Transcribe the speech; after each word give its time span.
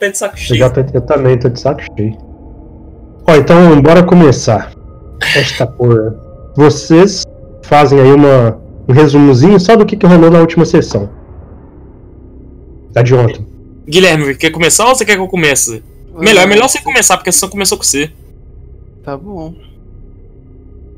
até 0.00 0.10
de 0.10 0.18
saco 0.18 0.36
cheio. 0.38 0.56
Eu, 0.56 0.58
já 0.58 0.70
tô, 0.70 0.80
eu 0.94 1.00
também 1.02 1.38
tô 1.38 1.48
de 1.50 1.60
saco 1.60 1.82
cheio. 1.96 2.16
Ó, 3.26 3.34
então 3.36 3.80
bora 3.82 4.02
começar. 4.02 4.72
Esta 5.36 5.66
porra. 5.66 6.16
Vocês 6.56 7.22
fazem 7.62 8.00
aí 8.00 8.10
uma, 8.10 8.58
um 8.88 8.92
resumozinho 8.92 9.60
só 9.60 9.76
do 9.76 9.84
que, 9.84 9.96
que 9.96 10.06
rolou 10.06 10.30
na 10.30 10.40
última 10.40 10.64
sessão. 10.64 11.10
Da 12.92 13.02
de 13.02 13.14
ontem. 13.14 13.46
Guilherme, 13.86 14.34
quer 14.34 14.50
começar 14.50 14.88
ou 14.88 14.94
você 14.94 15.04
quer 15.04 15.16
que 15.16 15.20
eu 15.20 15.28
comece? 15.28 15.82
Melhor, 16.16 16.44
é 16.44 16.46
melhor 16.46 16.68
você 16.68 16.80
começar, 16.80 17.16
porque 17.16 17.30
a 17.30 17.32
sessão 17.32 17.48
começou 17.48 17.76
com 17.76 17.84
você. 17.84 18.10
Tá 19.04 19.16
bom. 19.16 19.54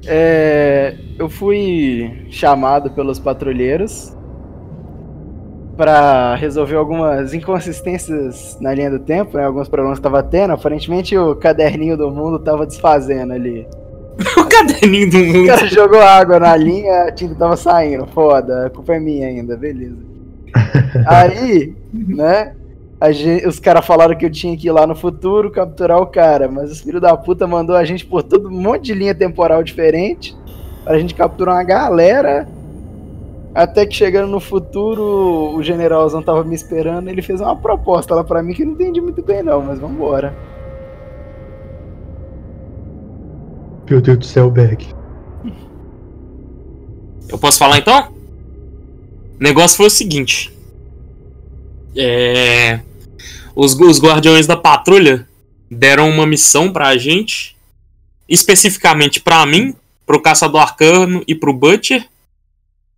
É, 0.06 0.96
eu 1.18 1.28
fui 1.28 2.26
chamado 2.30 2.90
pelos 2.90 3.18
patrulheiros 3.18 4.16
para 5.82 6.36
resolver 6.36 6.76
algumas 6.76 7.34
inconsistências 7.34 8.56
na 8.60 8.72
linha 8.72 8.88
do 8.88 9.00
tempo, 9.00 9.36
né, 9.36 9.44
alguns 9.44 9.68
problemas 9.68 9.98
que 9.98 10.02
tava 10.04 10.22
tendo. 10.22 10.52
Aparentemente 10.52 11.18
o 11.18 11.34
caderninho 11.34 11.96
do 11.96 12.08
mundo 12.08 12.38
tava 12.38 12.64
desfazendo 12.64 13.32
ali. 13.32 13.66
o 14.38 14.44
caderninho 14.44 15.10
do 15.10 15.16
O 15.18 15.26
mundo. 15.26 15.46
cara 15.48 15.66
jogou 15.66 16.00
água 16.00 16.38
na 16.38 16.54
linha, 16.56 17.02
a 17.08 17.10
tinta 17.10 17.34
tava 17.34 17.56
saindo. 17.56 18.06
Foda, 18.06 18.66
a 18.66 18.70
culpa 18.70 18.94
é 18.94 19.00
minha 19.00 19.26
ainda, 19.26 19.56
beleza. 19.56 19.96
Aí, 21.04 21.74
né? 21.92 22.52
a 23.00 23.10
gen- 23.10 23.44
os 23.48 23.58
caras 23.58 23.84
falaram 23.84 24.14
que 24.16 24.24
eu 24.24 24.30
tinha 24.30 24.56
que 24.56 24.68
ir 24.68 24.70
lá 24.70 24.86
no 24.86 24.94
futuro 24.94 25.50
capturar 25.50 25.98
o 26.00 26.06
cara, 26.06 26.48
mas 26.48 26.70
os 26.70 26.80
filhos 26.80 27.00
da 27.00 27.16
puta 27.16 27.44
mandou 27.48 27.74
a 27.74 27.84
gente 27.84 28.06
por 28.06 28.22
todo 28.22 28.48
um 28.48 28.52
monte 28.52 28.84
de 28.84 28.94
linha 28.94 29.16
temporal 29.16 29.64
diferente 29.64 30.36
pra 30.84 30.96
gente 30.96 31.12
capturar 31.12 31.56
uma 31.56 31.64
galera. 31.64 32.46
Até 33.54 33.84
que 33.84 33.94
chegando 33.94 34.30
no 34.30 34.40
futuro, 34.40 35.54
o 35.54 35.62
generalzão 35.62 36.22
tava 36.22 36.42
me 36.42 36.54
esperando, 36.54 37.08
ele 37.08 37.20
fez 37.20 37.40
uma 37.40 37.54
proposta 37.54 38.14
lá 38.14 38.24
pra 38.24 38.42
mim 38.42 38.54
que 38.54 38.62
eu 38.62 38.66
não 38.66 38.72
entendi 38.74 39.00
muito 39.00 39.22
bem 39.22 39.42
não, 39.42 39.60
mas 39.60 39.78
vambora. 39.78 40.34
Meu 43.88 44.00
Deus 44.00 44.18
do 44.18 44.24
céu, 44.24 44.50
Berg. 44.50 44.86
Eu 47.28 47.38
posso 47.38 47.58
falar 47.58 47.78
então? 47.78 48.12
O 49.38 49.42
negócio 49.42 49.76
foi 49.76 49.86
o 49.86 49.90
seguinte. 49.90 50.50
É. 51.94 52.80
Os, 53.54 53.78
os 53.78 54.00
guardiões 54.00 54.46
da 54.46 54.56
patrulha 54.56 55.28
deram 55.70 56.08
uma 56.08 56.26
missão 56.26 56.72
pra 56.72 56.96
gente. 56.96 57.54
Especificamente 58.26 59.20
pra 59.20 59.44
mim, 59.44 59.74
pro 60.06 60.22
Caçador 60.22 60.62
Arcano 60.62 61.22
e 61.26 61.34
pro 61.34 61.52
Butcher. 61.52 62.06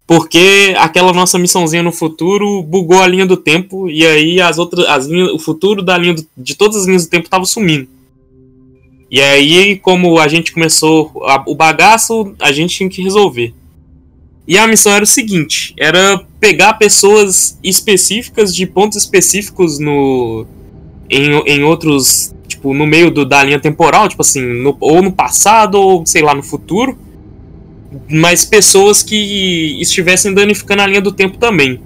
Porque 0.07 0.75
aquela 0.79 1.13
nossa 1.13 1.39
missãozinha 1.39 1.83
no 1.83 1.91
futuro 1.93 2.63
bugou 2.63 3.01
a 3.03 3.07
linha 3.07 3.25
do 3.25 3.37
tempo. 3.37 3.89
E 3.89 4.05
aí 4.07 4.41
as 4.41 4.59
outras. 4.59 4.87
As 4.87 5.07
linhas, 5.07 5.31
o 5.33 5.39
futuro 5.39 5.83
da 5.83 5.97
linha 5.97 6.15
do- 6.15 6.27
de 6.37 6.55
todas 6.55 6.77
as 6.77 6.87
linhas 6.87 7.05
do 7.07 7.11
tempo 7.11 7.29
tava 7.29 7.45
sumindo. 7.47 7.89
E 9.11 9.21
aí, 9.21 9.77
como 9.79 10.19
a 10.19 10.29
gente 10.29 10.53
começou 10.53 11.11
a- 11.27 11.43
o 11.47 11.55
bagaço, 11.55 12.35
a 12.41 12.53
gente 12.53 12.77
tinha 12.77 12.89
que 12.89 13.01
resolver. 13.03 13.55
E 14.47 14.59
a 14.59 14.67
missão 14.67 14.93
era 14.93 15.05
o 15.05 15.07
seguinte: 15.07 15.73
era 15.79 16.21
pegar 16.39 16.75
pessoas 16.75 17.59
específicas 17.63 18.55
de 18.55 18.67
pontos 18.67 18.99
específicos 18.99 19.79
no 19.79 20.47
em, 21.09 21.31
em 21.47 21.63
outros, 21.63 22.35
tipo, 22.49 22.75
no 22.75 22.87
meio 22.87 23.11
do, 23.11 23.25
da 23.25 23.43
linha 23.45 23.61
temporal, 23.61 24.09
tipo 24.09 24.21
assim, 24.21 24.43
no- 24.43 24.77
ou 24.81 25.01
no 25.01 25.13
passado 25.13 25.77
ou 25.77 26.05
sei 26.05 26.21
lá, 26.23 26.35
no 26.35 26.43
futuro, 26.43 26.99
mas 28.11 28.45
pessoas 28.45 29.03
que 29.03 29.79
estivessem 29.81 30.33
danificando 30.35 30.83
a 30.83 30.87
linha 30.87 31.01
do 31.01 31.13
tempo 31.13 31.39
também, 31.39 31.81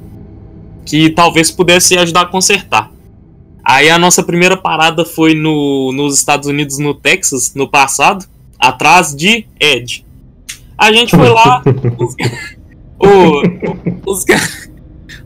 que 0.86 1.10
talvez 1.10 1.50
pudesse 1.50 1.96
ajudar 1.98 2.22
a 2.22 2.26
consertar. 2.26 2.90
Aí 3.64 3.90
a 3.90 3.98
nossa 3.98 4.22
primeira 4.22 4.56
parada 4.56 5.04
foi 5.04 5.34
no, 5.34 5.92
nos 5.92 6.16
Estados 6.16 6.48
Unidos, 6.48 6.78
no 6.78 6.94
Texas, 6.94 7.52
no 7.54 7.68
passado, 7.68 8.24
atrás 8.58 9.14
de 9.14 9.46
Ed. 9.60 10.04
A 10.76 10.90
gente 10.92 11.10
foi 11.14 11.28
lá, 11.28 11.62
os, 11.98 12.14
o- 12.98 14.10
os, 14.10 14.24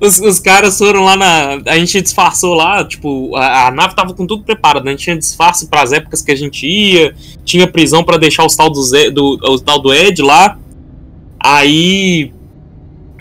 os, 0.01 0.19
os 0.21 0.39
caras 0.41 0.77
foram 0.77 1.05
lá 1.05 1.17
na. 1.17 1.61
A 1.67 1.79
gente 1.79 2.01
disfarçou 2.01 2.55
lá, 2.55 2.85
tipo, 2.85 3.37
a, 3.37 3.69
a 3.69 3.71
nave 3.71 3.95
tava 3.95 4.13
com 4.15 4.27
tudo 4.27 4.43
preparado. 4.43 4.83
né? 4.85 4.91
A 4.91 4.95
gente 4.95 5.05
tinha 5.05 5.17
disfarce 5.17 5.69
pras 5.69 5.93
épocas 5.93 6.21
que 6.23 6.33
a 6.33 6.37
gente 6.37 6.67
ia, 6.67 7.15
tinha 7.45 7.67
prisão 7.69 8.03
pra 8.03 8.17
deixar 8.17 8.45
os 8.45 8.57
tal 8.57 8.69
do, 8.69 8.83
Zé, 8.83 9.11
do, 9.11 9.39
o 9.41 9.61
tal 9.61 9.79
do 9.79 9.95
Ed 9.95 10.21
lá. 10.23 10.59
Aí. 11.43 12.33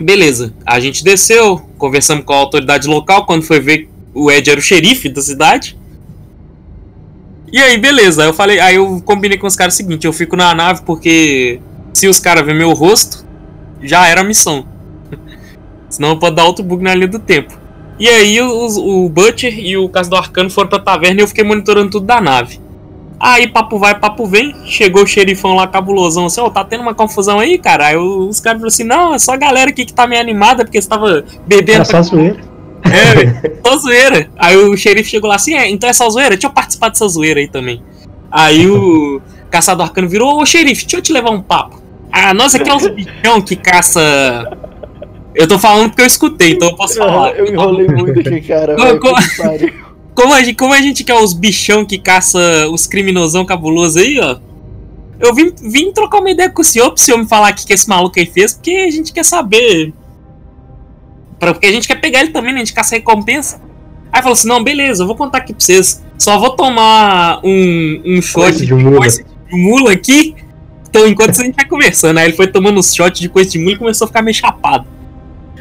Beleza, 0.00 0.52
a 0.66 0.80
gente 0.80 1.04
desceu, 1.04 1.60
conversamos 1.78 2.24
com 2.24 2.32
a 2.32 2.36
autoridade 2.36 2.88
local. 2.88 3.24
Quando 3.24 3.42
foi 3.42 3.60
ver, 3.60 3.88
o 4.14 4.30
Ed 4.30 4.50
era 4.50 4.58
o 4.58 4.62
xerife 4.62 5.08
da 5.08 5.20
cidade. 5.22 5.76
E 7.52 7.58
aí, 7.58 7.76
beleza. 7.78 8.22
Aí 8.22 8.28
eu 8.28 8.34
falei, 8.34 8.58
aí 8.58 8.76
eu 8.76 9.00
combinei 9.04 9.36
com 9.38 9.46
os 9.46 9.54
caras 9.56 9.74
o 9.74 9.76
seguinte: 9.76 10.06
eu 10.06 10.12
fico 10.12 10.36
na 10.36 10.54
nave 10.54 10.82
porque 10.84 11.60
se 11.92 12.08
os 12.08 12.18
caras 12.18 12.44
verem 12.44 12.58
meu 12.58 12.72
rosto, 12.72 13.24
já 13.82 14.06
era 14.08 14.22
a 14.22 14.24
missão. 14.24 14.66
Senão 15.88 16.18
pode 16.18 16.36
dar 16.36 16.44
outro 16.46 16.64
bug 16.64 16.82
na 16.82 16.94
linha 16.94 17.08
do 17.08 17.18
tempo. 17.18 17.56
E 17.98 18.08
aí 18.08 18.40
os- 18.40 18.76
o 18.78 19.08
Butcher 19.08 19.56
e 19.58 19.76
o 19.76 19.88
Caso 19.88 20.08
do 20.10 20.16
Arcano 20.16 20.48
foram 20.50 20.68
pra 20.68 20.78
taverna 20.78 21.20
e 21.20 21.22
eu 21.22 21.28
fiquei 21.28 21.44
monitorando 21.44 21.90
tudo 21.90 22.06
da 22.06 22.20
nave. 22.20 22.58
Aí 23.22 23.46
papo 23.46 23.78
vai, 23.78 23.96
papo 23.96 24.26
vem, 24.26 24.52
chegou 24.64 25.04
o 25.04 25.06
xerifão 25.06 25.54
lá 25.54 25.64
cabulosão 25.68 26.26
assim, 26.26 26.40
ó, 26.40 26.50
tá 26.50 26.64
tendo 26.64 26.80
uma 26.80 26.92
confusão 26.92 27.38
aí, 27.38 27.56
cara? 27.56 27.86
Aí 27.86 27.96
os 27.96 28.40
caras 28.40 28.58
falaram 28.58 28.66
assim, 28.66 28.82
não, 28.82 29.14
é 29.14 29.18
só 29.20 29.34
a 29.34 29.36
galera 29.36 29.70
aqui 29.70 29.84
que 29.84 29.92
tá 29.92 30.08
meio 30.08 30.20
animada 30.20 30.64
porque 30.64 30.82
você 30.82 30.88
tava 30.88 31.24
bebendo. 31.46 31.76
Era 31.76 31.84
só 31.84 32.02
zoeira. 32.02 32.40
É, 32.84 33.52
só 33.64 33.76
zoeira. 33.76 34.28
Aí 34.36 34.56
o 34.56 34.76
xerife 34.76 35.08
chegou 35.08 35.30
lá 35.30 35.36
assim, 35.36 35.54
é, 35.54 35.70
então 35.70 35.88
é 35.88 35.92
só 35.92 36.10
zoeira? 36.10 36.30
Deixa 36.30 36.48
eu 36.48 36.50
participar 36.50 36.88
dessa 36.88 37.06
zoeira 37.06 37.38
aí 37.38 37.46
também. 37.46 37.80
Aí 38.28 38.68
o 38.68 39.22
caçador 39.48 39.86
arcano 39.86 40.08
virou, 40.08 40.42
ô 40.42 40.44
xerife, 40.44 40.82
deixa 40.82 40.96
eu 40.96 41.02
te 41.02 41.12
levar 41.12 41.30
um 41.30 41.40
papo. 41.40 41.80
Ah, 42.10 42.34
nós 42.34 42.56
aqui 42.56 42.68
é 42.68 42.74
uns 42.74 42.88
bichão 42.88 43.40
que 43.40 43.54
caça. 43.54 44.00
Eu 45.32 45.46
tô 45.46 45.60
falando 45.60 45.90
porque 45.90 46.02
eu 46.02 46.06
escutei, 46.06 46.54
então 46.54 46.70
eu 46.70 46.76
posso 46.76 46.96
falar. 46.96 47.36
Eu 47.36 47.46
enrolei 47.46 47.86
muito 47.86 48.18
aqui, 48.18 48.40
cara. 48.40 48.74
Puta 48.74 49.22
que 49.22 49.36
pariu. 49.40 49.91
Como 50.14 50.34
a, 50.34 50.42
gente, 50.42 50.56
como 50.56 50.74
a 50.74 50.80
gente 50.80 51.04
quer 51.04 51.14
os 51.14 51.32
bichão 51.32 51.84
que 51.84 51.98
caça 51.98 52.38
os 52.70 52.86
criminosão 52.86 53.44
cabuloso 53.44 53.98
aí, 53.98 54.18
ó. 54.20 54.38
Eu 55.18 55.34
vim, 55.34 55.52
vim 55.62 55.92
trocar 55.92 56.18
uma 56.18 56.30
ideia 56.30 56.50
com 56.50 56.60
o 56.60 56.64
senhor 56.64 56.90
pro 56.90 57.02
senhor 57.02 57.18
me 57.18 57.26
falar 57.26 57.52
o 57.52 57.54
que, 57.54 57.64
que 57.64 57.72
esse 57.72 57.88
maluco 57.88 58.18
aí 58.18 58.26
fez, 58.26 58.54
porque 58.54 58.72
a 58.72 58.90
gente 58.90 59.12
quer 59.12 59.24
saber. 59.24 59.92
Porque 61.38 61.66
a 61.66 61.72
gente 61.72 61.86
quer 61.88 62.00
pegar 62.00 62.20
ele 62.20 62.30
também, 62.30 62.52
né? 62.52 62.60
A 62.60 62.64
gente 62.64 62.74
caça 62.74 62.94
recompensa. 62.94 63.60
Aí 64.12 64.20
falou 64.20 64.34
assim: 64.34 64.48
não, 64.48 64.62
beleza, 64.62 65.02
eu 65.02 65.06
vou 65.06 65.16
contar 65.16 65.38
aqui 65.38 65.52
pra 65.52 65.64
vocês. 65.64 66.02
Só 66.18 66.38
vou 66.38 66.50
tomar 66.50 67.40
um, 67.42 68.02
um 68.04 68.22
shot 68.22 68.44
Coice 68.44 68.66
de 68.66 68.74
mula. 68.74 69.08
de 69.08 69.24
mula 69.56 69.92
aqui. 69.92 70.36
Então, 70.88 71.06
enquanto 71.08 71.30
a 71.30 71.44
gente 71.44 71.56
vai 71.56 71.64
conversando, 71.64 72.18
aí 72.18 72.26
ele 72.26 72.36
foi 72.36 72.46
tomando 72.46 72.78
uns 72.78 72.94
shots 72.94 73.18
de 73.18 73.28
coisa 73.28 73.50
de 73.50 73.58
mula 73.58 73.72
e 73.72 73.78
começou 73.78 74.04
a 74.04 74.08
ficar 74.08 74.22
meio 74.22 74.34
chapado. 74.34 74.86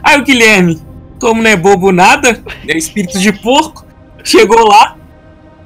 Aí 0.03 0.19
o 0.19 0.23
Guilherme, 0.23 0.81
como 1.19 1.41
não 1.41 1.49
é 1.49 1.55
bobo 1.55 1.91
nada, 1.91 2.43
é 2.67 2.77
espírito 2.77 3.17
de 3.17 3.31
porco, 3.31 3.85
chegou 4.23 4.67
lá, 4.67 4.95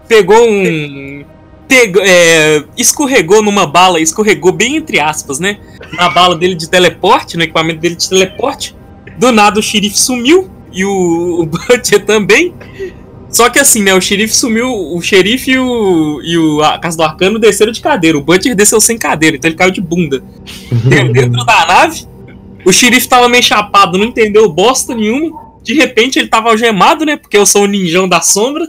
pegou 0.07 0.47
um. 0.49 1.23
Pegou, 1.67 2.01
é, 2.05 2.63
escorregou 2.77 3.41
numa 3.41 3.65
bala, 3.65 3.99
escorregou 3.99 4.51
bem 4.51 4.75
entre 4.75 4.99
aspas, 4.99 5.39
né? 5.39 5.57
Na 5.93 6.09
bala 6.09 6.35
dele 6.35 6.53
de 6.53 6.69
teleporte, 6.69 7.35
no 7.37 7.43
equipamento 7.43 7.79
dele 7.79 7.95
de 7.95 8.07
teleporte. 8.07 8.75
Do 9.17 9.31
nada 9.31 9.59
o 9.59 9.63
xerife 9.63 9.97
sumiu 9.97 10.47
e 10.71 10.85
o, 10.85 11.41
o 11.41 11.45
Butcher 11.47 12.05
também. 12.05 12.53
Só 13.31 13.49
que 13.49 13.57
assim, 13.57 13.81
né? 13.81 13.93
O 13.95 13.99
xerife 13.99 14.35
sumiu, 14.35 14.69
o 14.71 15.01
xerife 15.01 15.51
e 15.51 15.57
o, 15.59 16.21
e 16.23 16.37
o 16.37 16.61
a 16.63 16.77
Casa 16.77 16.97
do 16.97 17.03
Arcano 17.03 17.39
desceram 17.39 17.71
de 17.71 17.81
cadeira. 17.81 18.15
O 18.17 18.21
Butcher 18.21 18.55
desceu 18.55 18.79
sem 18.79 18.97
cadeira, 18.97 19.35
então 19.35 19.49
ele 19.49 19.57
caiu 19.57 19.71
de 19.71 19.81
bunda. 19.81 20.23
Dentro- 20.87 21.11
Dentro 21.13 21.45
da 21.45 21.65
nave, 21.65 22.05
o 22.63 22.71
xerife 22.71 23.07
tava 23.09 23.27
meio 23.27 23.43
chapado, 23.43 23.97
não 23.97 24.05
entendeu 24.05 24.47
bosta 24.47 24.93
nenhuma. 24.93 25.44
De 25.65 25.73
repente 25.73 26.17
ele 26.19 26.27
tava 26.27 26.49
algemado, 26.49 27.05
né? 27.05 27.17
Porque 27.17 27.37
eu 27.37 27.45
sou 27.45 27.63
o 27.63 27.67
ninjão 27.67 28.07
da 28.07 28.21
sombra. 28.21 28.67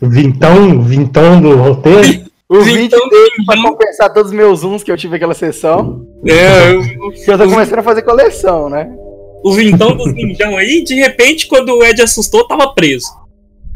Vintão, 0.00 0.80
vintão 0.82 1.40
do 1.40 1.54
roteiro. 1.56 2.24
O 2.48 2.60
20 2.60 2.90
dele 2.90 3.30
pra 3.46 3.60
compensar 3.62 4.12
todos 4.12 4.30
os 4.30 4.36
meus 4.36 4.60
zooms 4.60 4.82
que 4.82 4.92
eu 4.92 4.96
tive 4.96 5.16
aquela 5.16 5.34
sessão. 5.34 6.06
É, 6.26 6.72
eu- 6.74 6.82
Que 7.12 7.30
eu 7.30 7.38
tô 7.38 7.48
começando 7.48 7.78
a 7.78 7.82
fazer 7.82 8.02
coleção, 8.02 8.68
né? 8.68 8.90
o 9.46 9.52
vintão 9.52 9.94
dos 9.94 10.10
ninjão 10.14 10.56
aí, 10.56 10.82
de 10.82 10.94
repente, 10.94 11.46
quando 11.46 11.68
o 11.70 11.84
Ed 11.84 12.00
assustou, 12.00 12.46
tava 12.48 12.72
preso. 12.72 13.06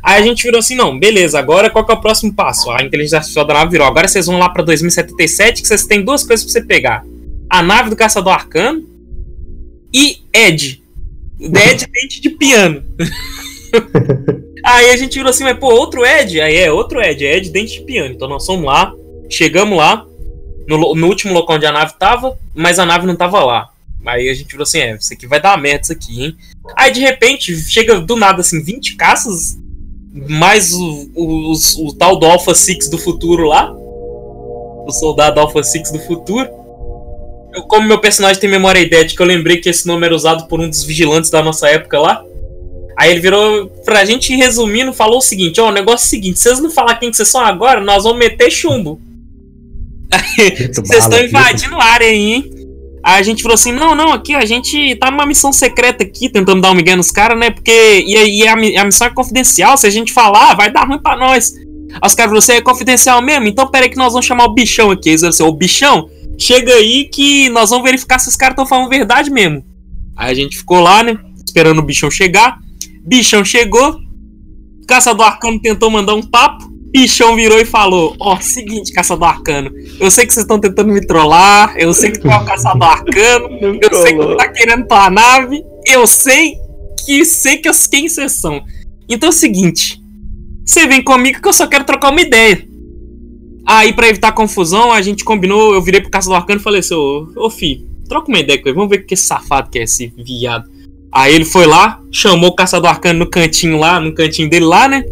Aí 0.02 0.18
a 0.18 0.24
gente 0.24 0.42
virou 0.42 0.60
assim, 0.60 0.74
não, 0.74 0.98
beleza, 0.98 1.38
agora 1.38 1.68
qual 1.68 1.84
que 1.84 1.92
é 1.92 1.94
o 1.94 2.00
próximo 2.00 2.32
passo? 2.32 2.70
A 2.70 2.82
inteligência 2.82 3.18
artificial 3.18 3.44
da 3.44 3.52
nave 3.52 3.72
virou, 3.72 3.86
agora 3.86 4.08
vocês 4.08 4.24
vão 4.26 4.38
lá 4.38 4.48
pra 4.48 4.62
2077, 4.62 5.60
que 5.60 5.68
vocês 5.68 5.84
têm 5.84 6.02
duas 6.02 6.24
coisas 6.24 6.42
pra 6.46 6.52
você 6.52 6.62
pegar. 6.62 7.04
A 7.50 7.62
nave 7.62 7.90
do 7.90 7.96
Caçador 7.96 8.32
Arcano 8.32 8.82
e 9.92 10.18
Ed. 10.32 10.82
Ed 11.40 11.86
dente 11.86 12.20
de 12.20 12.30
piano. 12.30 12.84
Aí 14.64 14.90
a 14.90 14.96
gente 14.96 15.14
virou 15.14 15.30
assim, 15.30 15.44
mas 15.44 15.58
pô, 15.58 15.68
outro 15.68 16.04
Ed? 16.04 16.40
Aí 16.40 16.56
é, 16.56 16.70
outro 16.70 17.00
Ed, 17.00 17.24
é 17.24 17.36
Ed 17.36 17.50
dente 17.50 17.78
de 17.78 17.84
piano. 17.84 18.14
Então 18.14 18.28
nós 18.28 18.44
fomos 18.44 18.66
lá, 18.66 18.92
chegamos 19.30 19.78
lá, 19.78 20.06
no, 20.66 20.94
no 20.94 21.06
último 21.06 21.32
local 21.32 21.56
onde 21.56 21.66
a 21.66 21.72
nave 21.72 21.94
tava, 21.98 22.36
mas 22.54 22.78
a 22.78 22.86
nave 22.86 23.06
não 23.06 23.16
tava 23.16 23.44
lá. 23.44 23.70
Aí 24.06 24.28
a 24.28 24.34
gente 24.34 24.48
virou 24.48 24.62
assim, 24.62 24.78
é, 24.78 24.96
isso 24.96 25.12
aqui 25.12 25.26
vai 25.26 25.40
dar 25.40 25.58
merda 25.58 25.82
isso 25.82 25.92
aqui, 25.92 26.24
hein? 26.24 26.36
Aí 26.76 26.90
de 26.90 27.00
repente, 27.00 27.56
chega 27.56 28.00
do 28.00 28.16
nada 28.16 28.40
assim, 28.40 28.62
20 28.62 28.96
caças 28.96 29.58
mais 30.28 30.72
o, 30.72 31.10
o, 31.14 31.52
o, 31.52 31.86
o 31.86 31.94
tal 31.94 32.18
do 32.18 32.26
Alpha 32.26 32.54
Six 32.54 32.88
do 32.88 32.98
futuro 32.98 33.44
lá. 33.46 33.72
O 33.72 34.90
soldado 34.90 35.40
Alpha 35.40 35.62
Six 35.62 35.92
do 35.92 35.98
futuro. 36.00 36.48
Como 37.62 37.86
meu 37.86 37.98
personagem 37.98 38.40
tem 38.40 38.50
memória 38.50 38.80
idética, 38.80 39.22
eu 39.22 39.26
lembrei 39.26 39.58
que 39.58 39.68
esse 39.68 39.86
nome 39.86 40.06
era 40.06 40.14
usado 40.14 40.46
por 40.46 40.60
um 40.60 40.68
dos 40.68 40.84
vigilantes 40.84 41.30
da 41.30 41.42
nossa 41.42 41.68
época 41.68 41.98
lá. 41.98 42.22
Aí 42.96 43.12
ele 43.12 43.20
virou 43.20 43.68
pra 43.84 44.04
gente, 44.04 44.34
resumindo, 44.34 44.92
falou 44.92 45.18
o 45.18 45.22
seguinte: 45.22 45.60
Ó, 45.60 45.66
oh, 45.66 45.68
o 45.68 45.72
negócio 45.72 46.04
é 46.04 46.06
o 46.06 46.10
seguinte, 46.10 46.38
vocês 46.38 46.60
não 46.60 46.70
falar 46.70 46.96
quem 46.96 47.10
que 47.10 47.16
vocês 47.16 47.28
são 47.28 47.40
agora, 47.40 47.80
nós 47.80 48.04
vamos 48.04 48.18
meter 48.18 48.50
chumbo. 48.50 49.00
Vocês 50.74 51.04
estão 51.04 51.22
invadindo 51.22 51.76
a 51.76 51.84
área 51.84 52.06
aí, 52.06 52.32
hein? 52.32 52.50
Aí 53.02 53.20
a 53.20 53.22
gente 53.22 53.42
falou 53.42 53.54
assim: 53.54 53.72
não, 53.72 53.94
não, 53.94 54.12
aqui 54.12 54.34
a 54.34 54.44
gente 54.44 54.96
tá 54.96 55.10
numa 55.10 55.26
missão 55.26 55.52
secreta 55.52 56.02
aqui, 56.02 56.28
tentando 56.28 56.60
dar 56.60 56.70
um 56.70 56.74
migué 56.74 56.96
nos 56.96 57.10
caras, 57.10 57.38
né? 57.38 57.50
Porque. 57.50 58.04
E, 58.06 58.42
e 58.42 58.48
a, 58.48 58.52
a, 58.52 58.84
missão 58.84 59.06
é 59.06 59.10
confidencial, 59.10 59.76
se 59.76 59.86
a 59.86 59.90
gente 59.90 60.12
falar, 60.12 60.54
vai 60.54 60.70
dar 60.70 60.86
ruim 60.86 60.98
pra 60.98 61.16
nós. 61.16 61.52
Aí 61.90 62.00
os 62.04 62.14
caras 62.14 62.30
falaram 62.30 62.38
assim: 62.38 62.52
é 62.52 62.60
confidencial 62.60 63.22
mesmo? 63.22 63.46
Então 63.46 63.66
pera 63.66 63.86
aí 63.86 63.90
que 63.90 63.96
nós 63.96 64.12
vamos 64.12 64.26
chamar 64.26 64.44
o 64.44 64.54
bichão 64.54 64.90
aqui. 64.90 65.10
Eles 65.10 65.20
falaram 65.20 65.34
assim: 65.34 65.42
ô 65.44 65.52
bichão, 65.52 66.10
chega 66.38 66.72
aí 66.74 67.08
que 67.08 67.48
nós 67.50 67.70
vamos 67.70 67.84
verificar 67.84 68.18
se 68.18 68.28
os 68.28 68.36
caras 68.36 68.52
estão 68.52 68.66
falando 68.66 68.88
verdade 68.88 69.30
mesmo. 69.30 69.64
Aí 70.16 70.30
a 70.30 70.34
gente 70.34 70.56
ficou 70.56 70.80
lá, 70.80 71.02
né? 71.02 71.18
Esperando 71.44 71.78
o 71.78 71.82
bichão 71.82 72.10
chegar. 72.10 72.58
Bichão 73.04 73.44
chegou. 73.44 73.98
Caçador 74.86 75.26
Arcano 75.26 75.60
tentou 75.60 75.90
mandar 75.90 76.14
um 76.14 76.22
papo. 76.22 76.68
Bichão 76.90 77.36
virou 77.36 77.58
e 77.58 77.64
falou: 77.64 78.16
Ó, 78.18 78.34
oh, 78.34 78.40
seguinte, 78.40 78.92
caçador 78.92 79.28
arcano. 79.28 79.70
Eu 80.00 80.10
sei 80.10 80.26
que 80.26 80.32
vocês 80.32 80.44
estão 80.44 80.58
tentando 80.58 80.92
me 80.92 81.06
trollar. 81.06 81.74
Eu 81.76 81.92
sei 81.92 82.10
que 82.10 82.18
tu 82.18 82.28
é 82.28 82.36
o 82.36 82.44
caçador 82.44 82.88
arcano. 82.88 83.48
eu 83.80 84.02
sei 84.02 84.12
que 84.14 84.18
tu 84.18 84.36
tá 84.36 84.48
querendo 84.48 84.86
tua 84.86 85.10
nave. 85.10 85.62
Eu 85.86 86.06
sei 86.06 86.54
que 87.04 87.24
sei 87.24 87.58
que 87.58 87.68
eu, 87.68 87.72
quem 87.90 88.08
vocês 88.08 88.32
são. 88.32 88.62
Então 89.08 89.28
é 89.28 89.30
o 89.30 89.32
seguinte: 89.32 90.00
você 90.68 90.86
vem 90.86 91.02
comigo 91.02 91.40
que 91.40 91.48
eu 91.48 91.52
só 91.52 91.66
quero 91.66 91.84
trocar 91.84 92.10
uma 92.10 92.20
ideia. 92.20 92.62
Aí, 93.66 93.92
pra 93.92 94.08
evitar 94.08 94.32
confusão, 94.32 94.92
a 94.92 95.00
gente 95.00 95.24
combinou. 95.24 95.72
Eu 95.74 95.82
virei 95.82 96.00
pro 96.00 96.10
caçador 96.10 96.36
arcano 96.36 96.60
e 96.60 96.62
falei 96.62 96.80
assim: 96.80 96.94
Ô, 96.94 97.26
ô 97.36 97.50
fi, 97.50 97.86
troca 98.08 98.28
uma 98.28 98.38
ideia 98.38 98.60
com 98.60 98.68
ele. 98.68 98.76
Vamos 98.76 98.90
ver 98.90 99.04
que 99.04 99.16
safado 99.16 99.70
que 99.70 99.78
é 99.78 99.82
esse 99.84 100.12
viado. 100.16 100.68
Aí 101.10 101.34
ele 101.34 101.46
foi 101.46 101.66
lá, 101.66 102.00
chamou 102.12 102.50
o 102.50 102.54
caçador 102.54 102.90
arcano 102.90 103.20
no 103.20 103.30
cantinho 103.30 103.78
lá, 103.78 103.98
no 103.98 104.12
cantinho 104.12 104.48
dele 104.48 104.66
lá, 104.66 104.86
né? 104.86 105.04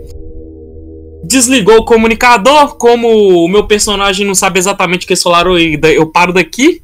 desligou 1.25 1.79
o 1.79 1.85
comunicador. 1.85 2.77
Como 2.77 3.09
o 3.45 3.49
meu 3.49 3.67
personagem 3.67 4.27
não 4.27 4.35
sabe 4.35 4.59
exatamente 4.59 5.05
o 5.05 5.07
que 5.07 5.15
é 5.15 5.17
solar, 5.17 5.47
eu 5.47 6.07
paro 6.07 6.33
daqui. 6.33 6.83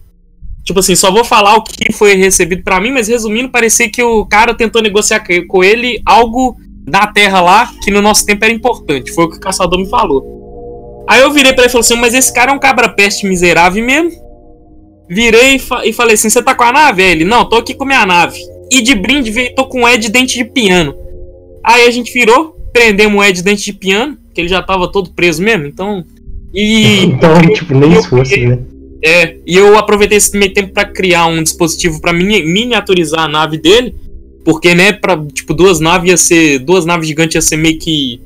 Tipo 0.65 0.81
assim, 0.81 0.95
só 0.95 1.11
vou 1.11 1.25
falar 1.25 1.57
o 1.57 1.63
que 1.63 1.93
foi 1.93 2.15
recebido 2.15 2.63
para 2.63 2.81
mim, 2.81 2.91
mas 2.91 3.09
resumindo, 3.09 3.49
parecia 3.49 3.91
que 3.91 4.03
o 4.03 4.25
cara 4.25 4.55
tentou 4.55 4.81
negociar 4.81 5.25
com 5.47 5.63
ele 5.63 6.01
algo 6.07 6.57
da 6.83 7.07
Terra 7.07 7.41
lá 7.41 7.71
que 7.83 7.91
no 7.91 8.03
nosso 8.03 8.27
tempo 8.27 8.45
era 8.45 8.53
importante. 8.53 9.13
Foi 9.13 9.25
o 9.25 9.31
que 9.31 9.37
o 9.37 9.41
caçador 9.41 9.79
me 9.79 9.89
falou. 9.89 11.05
Aí 11.09 11.21
eu 11.21 11.33
virei 11.33 11.53
pra 11.53 11.65
ele 11.65 11.69
e 11.69 11.73
falei 11.73 11.81
assim: 11.81 11.97
Mas 11.97 12.15
esse 12.15 12.33
cara 12.33 12.53
é 12.53 12.55
um 12.55 12.59
cabra-peste 12.59 13.27
miserável 13.27 13.85
mesmo. 13.85 14.11
Virei 15.09 15.57
e, 15.57 15.59
fa 15.59 15.85
e 15.87 15.93
falei 15.93 16.15
assim: 16.15 16.31
Você 16.31 16.43
tá 16.43 16.55
com 16.55 16.65
a 16.65 16.73
nave? 16.73 17.03
Aí 17.03 17.11
ele: 17.11 17.25
Não, 17.25 17.45
tô 17.45 17.57
aqui 17.57 17.75
com 17.75 17.85
minha 17.85 18.07
nave. 18.07 18.39
E 18.71 18.81
de 18.81 18.95
brinde, 18.95 19.31
veio, 19.31 19.55
tô 19.55 19.67
com 19.67 19.83
o 19.83 19.89
Ed 19.89 20.11
dente 20.11 20.37
de 20.37 20.45
piano. 20.45 20.95
Aí 21.63 21.87
a 21.87 21.91
gente 21.91 22.13
virou, 22.13 22.57
prendemos 22.73 23.21
o 23.21 23.25
Ed 23.25 23.43
dente 23.43 23.65
de 23.65 23.73
piano 23.73 24.17
que 24.35 24.41
ele 24.41 24.49
já 24.49 24.63
tava 24.63 24.91
todo 24.91 25.11
preso 25.11 25.43
mesmo, 25.43 25.67
então. 25.67 26.05
E. 26.53 27.05
então, 27.05 27.41
tipo, 27.53 27.75
nem 27.75 27.93
esforço, 27.93 28.37
né? 28.37 28.59
É, 29.05 29.37
e 29.45 29.57
eu 29.57 29.77
aproveitei 29.77 30.17
esse 30.17 30.37
meio 30.39 30.55
tempo 30.55 30.73
para 30.73 30.85
criar 30.85 31.27
um 31.27 31.43
dispositivo 31.43 32.01
para 32.01 32.13
mini, 32.13 32.45
miniaturizar 32.45 33.23
a 33.25 33.29
nave 33.29 33.59
dele, 33.59 33.95
porque, 34.45 34.75
né, 34.75 34.93
para 34.93 35.17
tipo, 35.27 35.55
duas 35.55 35.81
naves 35.81 36.11
ia 36.11 36.17
ser. 36.17 36.59
Duas 36.59 36.85
naves 36.85 37.07
gigantes 37.07 37.35
ia 37.35 37.43
ser 37.43 37.57
meio 37.57 37.79
que 37.79 38.21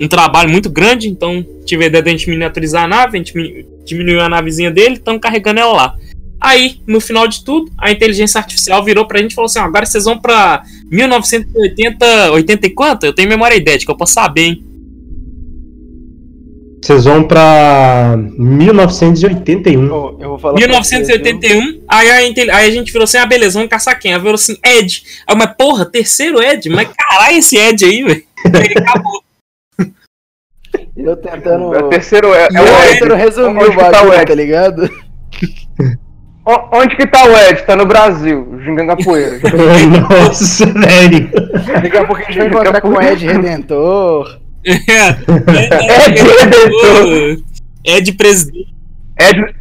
um 0.00 0.08
trabalho 0.08 0.50
muito 0.50 0.68
grande, 0.68 1.08
então 1.08 1.44
tive 1.64 1.84
a 1.84 1.86
ideia 1.86 2.02
de 2.02 2.08
a 2.10 2.12
gente 2.12 2.28
miniaturizar 2.28 2.84
a 2.84 2.88
nave, 2.88 3.16
a 3.16 3.22
gente 3.22 3.66
diminuiu 3.84 4.20
a 4.20 4.28
navezinha 4.28 4.70
dele, 4.70 4.96
estamos 4.96 5.20
carregando 5.20 5.60
ela 5.60 5.72
lá. 5.72 5.94
Aí, 6.38 6.80
no 6.86 7.00
final 7.00 7.26
de 7.26 7.42
tudo, 7.42 7.72
a 7.78 7.90
inteligência 7.90 8.38
artificial 8.38 8.84
virou 8.84 9.06
pra 9.06 9.20
gente 9.20 9.32
e 9.32 9.34
falou 9.34 9.46
assim: 9.46 9.58
agora 9.58 9.86
vocês 9.86 10.04
vão 10.04 10.18
pra 10.18 10.62
1980, 10.90 12.32
80 12.32 12.66
e 12.66 12.70
quanto? 12.70 13.06
Eu 13.06 13.14
tenho 13.14 13.28
memória 13.28 13.56
idética, 13.56 13.90
eu 13.90 13.96
posso 13.96 14.12
saber, 14.12 14.42
hein? 14.42 14.64
Vocês 16.86 17.04
vão 17.04 17.24
pra 17.24 18.14
1981. 18.16 19.92
Oh, 19.92 20.16
eu 20.20 20.28
vou 20.28 20.38
falar 20.38 20.54
1981, 20.54 21.60
você, 21.60 21.80
aí, 21.88 22.10
a, 22.10 22.14
aí 22.58 22.68
a 22.68 22.70
gente 22.70 22.92
virou 22.92 23.02
assim: 23.02 23.18
ah, 23.18 23.26
beleza, 23.26 23.54
vamos 23.54 23.68
caçar 23.68 23.98
quem? 23.98 24.14
Aí 24.14 24.20
virou 24.20 24.36
assim: 24.36 24.56
Ed. 24.64 25.02
Aí, 25.26 25.36
mas 25.36 25.52
porra, 25.58 25.84
terceiro 25.84 26.40
Ed? 26.40 26.70
Mas 26.70 26.88
caralho, 26.96 27.38
esse 27.38 27.56
Ed 27.56 27.84
aí, 27.84 28.04
velho. 28.04 28.22
Aí 28.54 28.72
acabou. 28.76 29.20
Eu 30.96 31.16
tentando. 31.16 31.74
É 31.74 31.78
o 31.80 31.88
terceiro 31.88 32.32
é, 32.32 32.46
é 32.54 32.60
o 32.60 32.64
Ed. 32.64 32.92
tentando 32.92 33.14
resumir 33.16 33.64
o 33.64 33.74
bagulho, 33.74 33.90
tá, 33.90 34.02
o 34.04 34.14
Ed? 34.14 34.26
tá 34.26 34.34
ligado? 34.36 34.90
Onde 36.72 36.94
que 36.94 37.06
tá 37.08 37.24
o 37.24 37.36
Ed? 37.36 37.62
Tá 37.64 37.74
no 37.74 37.86
Brasil, 37.86 38.60
gingando 38.64 38.96
poeira. 39.02 39.40
Nossa, 40.08 40.66
velho. 40.66 41.30
Daqui 41.82 41.96
a 41.96 42.04
pouco 42.04 42.22
a 42.22 42.24
gente 42.26 42.38
vai 42.38 42.46
encontrar 42.46 42.80
com 42.80 42.90
o 42.90 43.02
Ed 43.02 43.26
Redentor. 43.26 44.45
É, 44.66 44.72
é, 47.84 47.96
é 47.96 48.00
de 48.00 48.12
presidente. 48.12 48.74
É 49.16 49.32
de, 49.32 49.54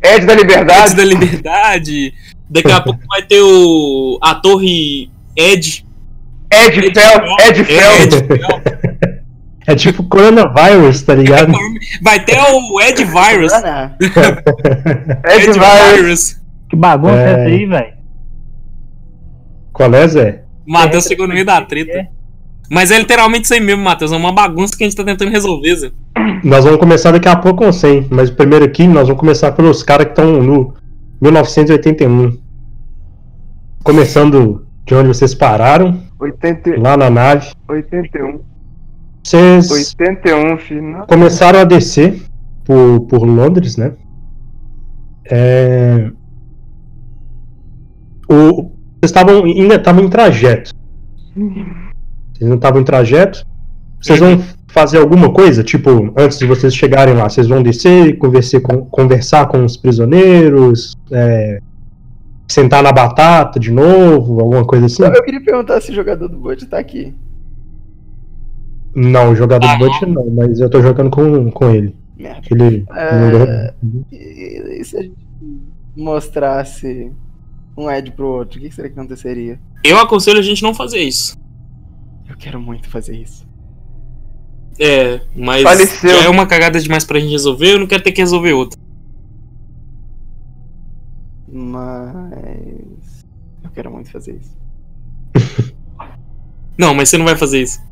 é 0.00 0.18
de 0.20 0.26
da 0.26 0.34
liberdade. 0.34 0.92
Ed 0.92 0.96
da 0.96 1.04
liberdade. 1.04 2.14
Daqui 2.48 2.70
a 2.70 2.80
pouco 2.80 3.00
vai 3.08 3.22
ter 3.22 3.40
o 3.42 4.18
a 4.22 4.36
torre 4.36 5.10
Ed. 5.36 5.84
Ed, 6.50 6.78
Ed 6.78 6.94
Fel. 6.94 7.36
Ed 7.40 7.64
Fel. 7.64 8.62
É 9.66 9.74
tipo 9.74 10.02
coronavírus, 10.04 11.02
tá 11.02 11.14
ligado? 11.14 11.52
Vai 12.00 12.24
ter 12.24 12.38
o 12.38 12.80
Ed 12.80 13.04
Virus. 13.04 13.52
Ed, 15.28 15.50
Virus. 15.52 16.40
Que 16.70 16.76
bagunça 16.76 17.16
é, 17.16 17.32
essa 17.32 17.42
aí, 17.42 17.66
velho? 17.66 17.92
Qual 19.72 19.92
é, 19.94 20.08
Zé? 20.08 20.44
Matheus 20.66 21.04
chegou 21.04 21.26
no 21.26 21.34
meio 21.34 21.44
da 21.44 21.60
treta. 21.60 22.08
Mas 22.70 22.90
é 22.90 22.98
literalmente 22.98 23.44
isso 23.44 23.54
aí 23.54 23.60
mesmo, 23.60 23.82
Matheus. 23.82 24.12
É 24.12 24.16
uma 24.16 24.32
bagunça 24.32 24.76
que 24.76 24.84
a 24.84 24.86
gente 24.86 24.96
tá 24.96 25.04
tentando 25.04 25.30
resolver, 25.30 25.74
Zé. 25.74 25.90
Nós 26.44 26.64
vamos 26.64 26.78
começar 26.78 27.10
daqui 27.10 27.28
a 27.28 27.36
pouco 27.36 27.64
com 27.64 27.72
100, 27.72 28.08
mas 28.10 28.30
primeiro 28.30 28.64
aqui 28.64 28.86
nós 28.86 29.08
vamos 29.08 29.20
começar 29.20 29.52
pelos 29.52 29.82
caras 29.82 30.06
que 30.06 30.12
estão 30.12 30.42
no 30.42 30.74
1981. 31.20 32.38
Começando 33.82 34.66
de 34.84 34.94
onde 34.94 35.08
vocês 35.08 35.34
pararam. 35.34 36.02
80... 36.20 36.78
Lá 36.80 36.96
na 36.96 37.08
nave. 37.08 37.52
81. 37.68 38.40
Vocês 39.22 39.70
81, 39.70 40.58
filho. 40.58 41.04
começaram 41.06 41.60
a 41.60 41.64
descer 41.64 42.22
por, 42.64 43.00
por 43.00 43.24
Londres, 43.24 43.76
né? 43.76 43.92
É... 45.30 46.10
O... 48.28 48.70
Vocês 49.00 49.10
estavam 49.10 49.44
ainda 49.44 49.76
estavam 49.76 50.04
em 50.04 50.08
trajeto. 50.08 50.72
Vocês 52.38 52.48
não 52.48 52.56
estavam 52.56 52.80
em 52.80 52.84
trajeto. 52.84 53.44
Vocês 54.00 54.20
vão 54.20 54.40
fazer 54.68 54.98
alguma 54.98 55.32
coisa? 55.32 55.64
Tipo, 55.64 56.12
antes 56.16 56.38
de 56.38 56.46
vocês 56.46 56.72
chegarem 56.72 57.14
lá, 57.14 57.28
vocês 57.28 57.48
vão 57.48 57.62
descer, 57.62 58.16
conversar 58.16 58.60
com, 58.60 58.84
conversar 58.84 59.48
com 59.48 59.64
os 59.64 59.76
prisioneiros, 59.76 60.96
é, 61.10 61.60
sentar 62.46 62.80
na 62.82 62.92
batata 62.92 63.58
de 63.58 63.72
novo, 63.72 64.40
alguma 64.40 64.64
coisa 64.64 64.86
assim? 64.86 65.02
Eu 65.02 65.24
queria 65.24 65.42
perguntar 65.42 65.80
se 65.80 65.90
o 65.90 65.94
jogador 65.94 66.28
do 66.28 66.38
Bud 66.38 66.64
tá 66.66 66.78
aqui. 66.78 67.12
Não, 68.94 69.32
o 69.32 69.36
jogador 69.36 69.66
ah, 69.66 69.74
do 69.74 69.84
Bud 69.84 70.06
não, 70.06 70.30
mas 70.30 70.60
eu 70.60 70.70
tô 70.70 70.80
jogando 70.80 71.10
com, 71.10 71.50
com 71.50 71.70
ele. 71.70 71.94
Ele 72.50 72.84
é... 72.94 73.74
E, 74.12 74.80
e 74.80 74.84
se 74.84 74.96
a 74.96 75.02
gente 75.02 75.16
mostrasse 75.96 77.12
um 77.76 77.90
Ed 77.90 78.12
pro 78.12 78.26
outro, 78.26 78.58
o 78.58 78.62
que 78.62 78.70
será 78.72 78.88
que 78.88 78.98
aconteceria? 78.98 79.58
Eu 79.84 79.98
aconselho 79.98 80.38
a 80.38 80.42
gente 80.42 80.62
não 80.62 80.74
fazer 80.74 80.98
isso. 80.98 81.36
Quero 82.38 82.60
muito 82.60 82.88
fazer 82.88 83.16
isso. 83.16 83.46
É, 84.78 85.20
mas 85.34 85.62
Faleceu. 85.64 86.20
é 86.20 86.28
uma 86.28 86.46
cagada 86.46 86.80
demais 86.80 87.04
pra 87.04 87.18
gente 87.18 87.32
resolver, 87.32 87.72
eu 87.72 87.80
não 87.80 87.86
quero 87.86 88.02
ter 88.02 88.12
que 88.12 88.20
resolver 88.20 88.52
outra. 88.52 88.78
Mas. 91.50 93.26
Eu 93.64 93.70
quero 93.70 93.90
muito 93.90 94.10
fazer 94.10 94.36
isso. 94.36 94.56
não, 96.78 96.94
mas 96.94 97.08
você 97.08 97.18
não 97.18 97.24
vai 97.24 97.34
fazer 97.36 97.62
isso. 97.62 97.82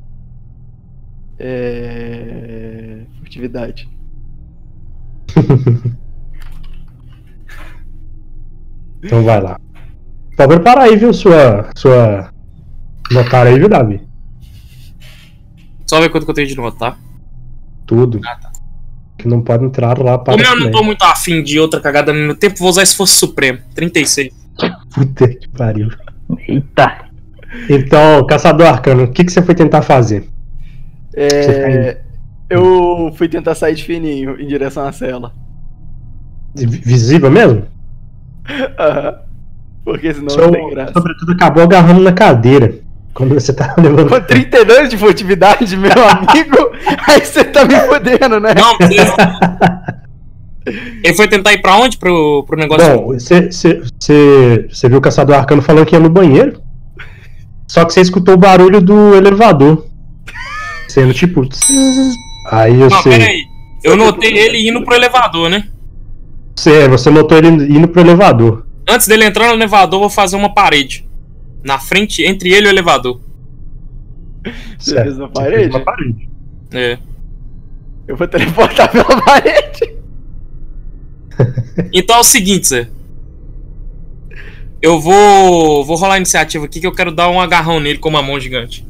É. 1.38 3.04
Furtividade. 3.18 3.88
então 9.02 9.24
vai 9.24 9.40
lá. 9.40 9.58
Pode 10.36 10.54
preparar 10.54 10.84
aí, 10.84 10.96
viu, 10.96 11.12
sua. 11.12 11.68
sua. 11.74 12.30
Notar 13.10 13.46
aí, 13.46 13.58
viu, 13.58 13.68
Davi? 13.68 14.05
Só 15.86 16.00
ver 16.00 16.10
quanto 16.10 16.24
que 16.24 16.30
eu 16.30 16.34
tenho 16.34 16.48
de 16.48 16.56
nota, 16.56 16.76
tá? 16.78 16.96
Tudo. 17.86 18.20
Ah, 18.24 18.36
tá. 18.36 18.52
Que 19.16 19.28
não 19.28 19.40
pode 19.40 19.64
entrar 19.64 19.98
lá 19.98 20.18
para. 20.18 20.34
Como 20.34 20.44
eu 20.44 20.64
não 20.64 20.70
tô 20.70 20.82
muito 20.82 21.02
afim 21.04 21.42
de 21.42 21.58
outra 21.58 21.80
cagada 21.80 22.12
no 22.12 22.18
meu 22.18 22.34
tempo, 22.34 22.58
vou 22.58 22.68
usar 22.68 22.82
esse 22.82 22.96
fosse 22.96 23.14
supremo. 23.14 23.60
36. 23.74 24.32
Puta 24.94 25.28
que 25.28 25.48
pariu. 25.48 25.88
Eita. 26.48 27.06
Então, 27.70 28.26
Caçador 28.26 28.66
Arcano, 28.66 29.04
o 29.04 29.12
que, 29.12 29.24
que 29.24 29.32
você 29.32 29.40
foi 29.40 29.54
tentar 29.54 29.82
fazer? 29.82 30.28
É, 31.14 32.00
eu 32.50 33.12
fui 33.16 33.28
tentar 33.28 33.54
sair 33.54 33.74
de 33.74 33.84
fininho 33.84 34.38
em 34.40 34.46
direção 34.46 34.86
à 34.86 34.92
cela. 34.92 35.32
Visível 36.54 37.30
mesmo? 37.30 37.66
Aham. 38.78 39.26
Porque 39.84 40.12
senão 40.12 40.30
Seu 40.30 40.46
não 40.46 40.52
tem 40.52 40.70
graça. 40.70 40.92
sobretudo 40.92 41.32
acabou 41.32 41.62
agarrando 41.62 42.02
na 42.02 42.12
cadeira. 42.12 42.80
Quando 43.16 43.32
você 43.32 43.50
tá 43.50 43.74
levando. 43.80 44.10
Com 44.10 44.20
32 44.20 44.90
de 44.90 44.98
furtividade, 44.98 45.74
meu 45.74 45.90
amigo, 45.90 46.70
aí 47.08 47.24
você 47.24 47.42
tá 47.44 47.64
me 47.64 47.74
fodendo, 47.80 48.38
né? 48.38 48.52
Não, 48.54 48.76
mas 48.78 48.90
ele... 48.90 49.00
ele 51.02 51.14
foi 51.14 51.26
tentar 51.26 51.54
ir 51.54 51.62
pra 51.62 51.76
onde? 51.76 51.96
Pro, 51.96 52.44
pro 52.46 52.58
negócio? 52.58 52.94
Bom, 52.94 53.14
você, 53.14 53.50
você, 53.50 53.80
você, 53.98 54.68
você 54.70 54.88
viu 54.90 54.98
o 54.98 55.00
caçador 55.00 55.34
arcano 55.34 55.62
falando 55.62 55.86
que 55.86 55.96
ia 55.96 56.00
no 56.00 56.10
banheiro. 56.10 56.60
Só 57.66 57.86
que 57.86 57.94
você 57.94 58.02
escutou 58.02 58.34
o 58.34 58.38
barulho 58.38 58.82
do 58.82 59.14
elevador. 59.14 59.86
Sendo 60.86 61.14
tipo. 61.14 61.40
Aí 62.50 62.74
Não, 62.74 62.90
você. 62.90 63.08
peraí. 63.08 63.40
Eu 63.82 63.96
notei 63.96 64.36
ele 64.36 64.68
indo 64.68 64.84
pro 64.84 64.94
elevador, 64.94 65.48
né? 65.48 65.66
Você, 66.54 66.86
você 66.86 67.08
notou 67.08 67.38
ele 67.38 67.48
indo 67.48 67.88
pro 67.88 68.02
elevador. 68.02 68.66
Antes 68.86 69.08
dele 69.08 69.24
entrar 69.24 69.48
no 69.48 69.54
elevador, 69.54 69.96
eu 69.96 70.00
vou 70.00 70.10
fazer 70.10 70.36
uma 70.36 70.52
parede. 70.52 71.05
Na 71.62 71.78
frente, 71.78 72.22
entre 72.24 72.52
ele 72.52 72.66
e 72.66 72.68
o 72.68 72.72
elevador. 72.72 73.20
Você 74.78 74.94
fez 75.02 75.18
uma 75.18 75.26
Você 75.28 75.32
parede? 75.32 75.70
uma 75.70 75.80
parede. 75.80 76.28
É. 76.72 76.98
Eu 78.06 78.16
vou 78.16 78.28
teleportar 78.28 78.90
pela 78.92 79.04
parede. 79.22 79.96
Então 81.92 82.16
é 82.16 82.20
o 82.20 82.24
seguinte, 82.24 82.66
Zé. 82.68 82.88
Eu 84.80 84.98
vou. 84.98 85.84
Vou 85.84 85.96
rolar 85.96 86.14
a 86.14 86.16
iniciativa 86.16 86.64
aqui 86.64 86.80
que 86.80 86.86
eu 86.86 86.92
quero 86.94 87.12
dar 87.12 87.28
um 87.28 87.38
agarrão 87.38 87.78
nele 87.78 87.98
com 87.98 88.08
uma 88.08 88.22
mão 88.22 88.40
gigante. 88.40 88.86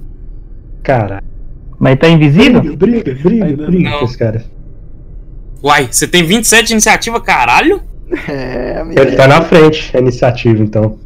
Cara. 0.84 1.20
Mas 1.78 1.98
tá 1.98 2.08
invisível? 2.08 2.60
Briga, 2.60 2.76
briga, 2.76 3.14
briga, 3.14 3.44
Ainda 3.46 3.66
briga 3.66 3.90
não. 3.90 3.98
com 3.98 4.04
esse 4.04 4.16
cara. 4.16 4.44
Uai, 5.62 5.88
você 5.90 6.06
tem 6.06 6.22
27 6.24 6.66
de 6.68 6.72
iniciativa, 6.74 7.20
caralho? 7.20 7.82
É. 8.28 8.80
Ele 8.96 9.16
tá 9.16 9.26
na 9.26 9.42
frente, 9.42 9.90
a 9.96 9.98
iniciativa, 10.00 10.62
então. 10.62 10.98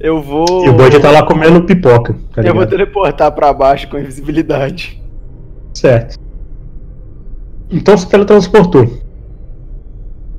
Eu 0.00 0.22
vou. 0.22 0.64
E 0.64 0.70
o 0.70 0.72
Bud 0.72 0.98
tá 0.98 1.10
lá 1.10 1.22
comendo 1.22 1.62
pipoca, 1.62 2.16
tá 2.34 2.40
Eu 2.42 2.54
vou 2.54 2.66
teleportar 2.66 3.30
pra 3.32 3.52
baixo 3.52 3.86
com 3.88 3.98
invisibilidade. 3.98 5.00
Certo. 5.74 6.18
Então 7.70 7.96
você 7.96 8.06
teletransportou. 8.08 8.98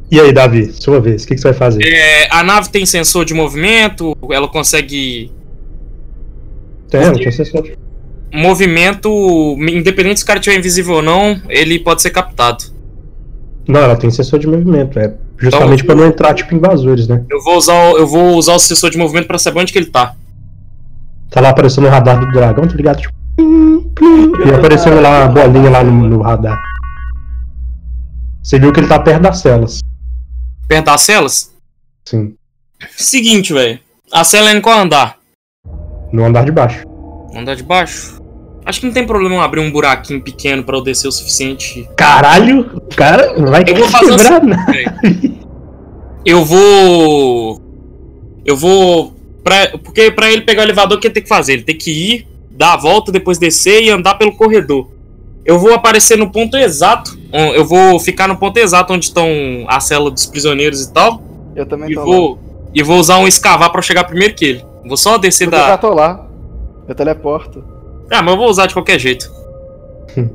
E 0.09 0.19
aí, 0.19 0.33
Davi, 0.33 0.73
sua 0.73 0.99
vez, 0.99 1.23
o 1.23 1.27
que, 1.27 1.35
que 1.35 1.41
você 1.41 1.49
vai 1.49 1.57
fazer? 1.57 1.83
É, 1.85 2.27
a 2.31 2.43
nave 2.43 2.69
tem 2.69 2.85
sensor 2.85 3.23
de 3.23 3.33
movimento, 3.33 4.17
ela 4.29 4.47
consegue. 4.47 5.31
Tem, 6.89 7.13
tinha 7.13 7.31
sensor. 7.31 7.77
Movimento, 8.33 9.09
independente 9.59 10.19
se 10.19 10.23
o 10.23 10.27
cara 10.27 10.39
estiver 10.39 10.57
invisível 10.57 10.95
ou 10.95 11.01
não, 11.01 11.39
ele 11.47 11.79
pode 11.79 12.01
ser 12.01 12.09
captado. 12.09 12.63
Não, 13.67 13.79
ela 13.79 13.95
tem 13.95 14.09
sensor 14.09 14.39
de 14.39 14.47
movimento, 14.47 14.99
é 14.99 15.13
justamente 15.41 15.83
Então- 15.83 15.85
pra 15.87 15.95
não 15.95 16.07
entrar 16.07 16.33
tipo 16.33 16.53
invasores, 16.55 17.07
né? 17.07 17.23
Eu 17.29 17.41
vou 17.43 17.57
usar, 17.57 17.73
o- 17.73 17.97
eu 17.97 18.07
vou 18.07 18.35
usar 18.37 18.53
o 18.53 18.59
sensor 18.59 18.89
de 18.89 18.97
movimento 18.97 19.27
pra 19.27 19.37
saber 19.37 19.59
onde 19.59 19.73
que 19.73 19.79
ele 19.79 19.87
tá. 19.89 20.13
Tá 21.29 21.41
lá 21.41 21.49
aparecendo 21.49 21.87
o 21.87 21.89
radar 21.89 22.19
do 22.19 22.27
dragão, 22.31 22.67
tá 22.67 22.75
ligado? 22.75 23.01
Tipo, 23.01 23.13
e 24.45 24.53
aparecendo 24.53 25.01
lá 25.01 25.25
uma 25.25 25.27
bolinha 25.29 25.69
lá 25.69 25.83
no, 25.83 25.91
no 25.91 26.21
radar. 26.21 26.61
Você 28.43 28.59
viu 28.59 28.71
que 28.73 28.79
ele 28.79 28.87
tá 28.87 28.99
perto 28.99 29.21
das 29.21 29.39
celas. 29.39 29.79
Perto 30.67 30.85
das 30.85 31.01
celas? 31.01 31.51
Sim, 32.05 32.33
Seguinte, 32.97 33.53
velho. 33.53 33.79
A 34.11 34.23
cela 34.23 34.49
é 34.49 34.53
em 34.55 34.61
qual 34.61 34.77
andar? 34.79 35.17
no 36.11 36.25
andar 36.25 36.43
de 36.43 36.51
baixo. 36.51 36.83
Andar 37.33 37.55
de 37.55 37.63
baixo? 37.63 38.20
Acho 38.65 38.79
que 38.79 38.85
não 38.85 38.93
tem 38.93 39.05
problema 39.05 39.35
eu 39.35 39.41
abrir 39.41 39.59
um 39.59 39.71
buraquinho 39.71 40.21
pequeno 40.21 40.63
pra 40.63 40.77
eu 40.77 40.81
descer 40.81 41.07
o 41.07 41.11
suficiente. 41.11 41.89
Caralho, 41.97 42.69
o 42.75 42.95
cara 42.95 43.33
não 43.37 43.49
vai 43.49 43.63
Eu 43.67 43.75
vou 43.75 43.87
fazer 43.87 44.15
quebrar 44.17 44.43
nada. 44.43 44.65
Eu 46.25 46.45
vou. 46.45 47.61
Eu 48.45 48.55
vou. 48.55 49.13
Pra... 49.43 49.69
Porque 49.83 50.11
pra 50.11 50.31
ele 50.31 50.41
pegar 50.43 50.61
o 50.61 50.65
elevador, 50.65 50.97
o 50.97 51.01
que 51.01 51.07
ele 51.07 51.13
tem 51.13 51.23
que 51.23 51.29
fazer? 51.29 51.53
Ele 51.53 51.63
tem 51.63 51.75
que 51.77 51.89
ir, 51.91 52.27
dar 52.51 52.73
a 52.73 52.77
volta, 52.77 53.11
depois 53.11 53.37
descer 53.39 53.81
e 53.83 53.89
andar 53.89 54.15
pelo 54.15 54.35
corredor. 54.35 54.87
Eu 55.43 55.57
vou 55.57 55.73
aparecer 55.73 56.15
no 56.17 56.29
ponto 56.31 56.55
exato. 56.55 57.17
Eu 57.55 57.65
vou 57.65 57.99
ficar 57.99 58.27
no 58.27 58.37
ponto 58.37 58.57
exato 58.57 58.93
onde 58.93 59.05
estão 59.05 59.27
a 59.67 59.79
cela 59.79 60.11
dos 60.11 60.27
prisioneiros 60.27 60.83
e 60.85 60.93
tal. 60.93 61.23
Eu 61.55 61.65
também 61.65 61.89
E 61.89 61.95
tô 61.95 62.01
lá. 62.01 62.05
vou, 62.05 62.39
e 62.75 62.83
vou 62.83 62.99
usar 62.99 63.17
um 63.17 63.27
escavar 63.27 63.71
pra 63.71 63.81
chegar 63.81 64.03
primeiro 64.03 64.35
que 64.35 64.45
ele. 64.45 64.65
Vou 64.85 64.95
só 64.97 65.17
descer 65.17 65.47
Eu 65.47 65.51
já 65.51 65.69
da. 65.69 65.77
tô 65.79 65.89
lá. 65.93 66.27
Eu 66.87 66.93
teleporto. 66.93 67.63
Ah, 68.11 68.21
mas 68.21 68.33
eu 68.33 68.37
vou 68.37 68.49
usar 68.49 68.67
de 68.67 68.73
qualquer 68.73 68.99
jeito. 68.99 69.31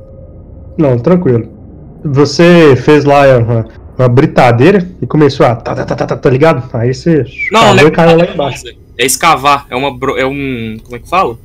Não, 0.77 0.97
tranquilo. 0.99 1.47
Você 2.03 2.75
fez 2.75 3.03
lá 3.05 3.37
uma, 3.37 3.65
uma 3.97 4.07
britadeira 4.07 4.87
e 5.01 5.07
começou 5.07 5.45
a. 5.45 5.55
Tá, 5.55 5.75
tá, 5.75 5.85
tá, 5.85 5.95
tá, 5.95 6.05
tá, 6.07 6.17
tá 6.17 6.29
ligado? 6.29 6.63
Aí 6.73 6.93
você. 6.93 7.25
Não, 7.51 7.73
não 7.73 7.83
é 7.83 7.87
e 7.87 7.91
caiu 7.91 8.17
lá 8.17 8.25
embaixo. 8.25 8.63
É 8.97 9.05
escavar. 9.05 9.65
É 9.69 9.75
uma. 9.75 9.89
É 10.17 10.25
um. 10.25 10.77
Como 10.83 10.95
é 10.95 10.99
que 10.99 11.09
fala? 11.09 11.37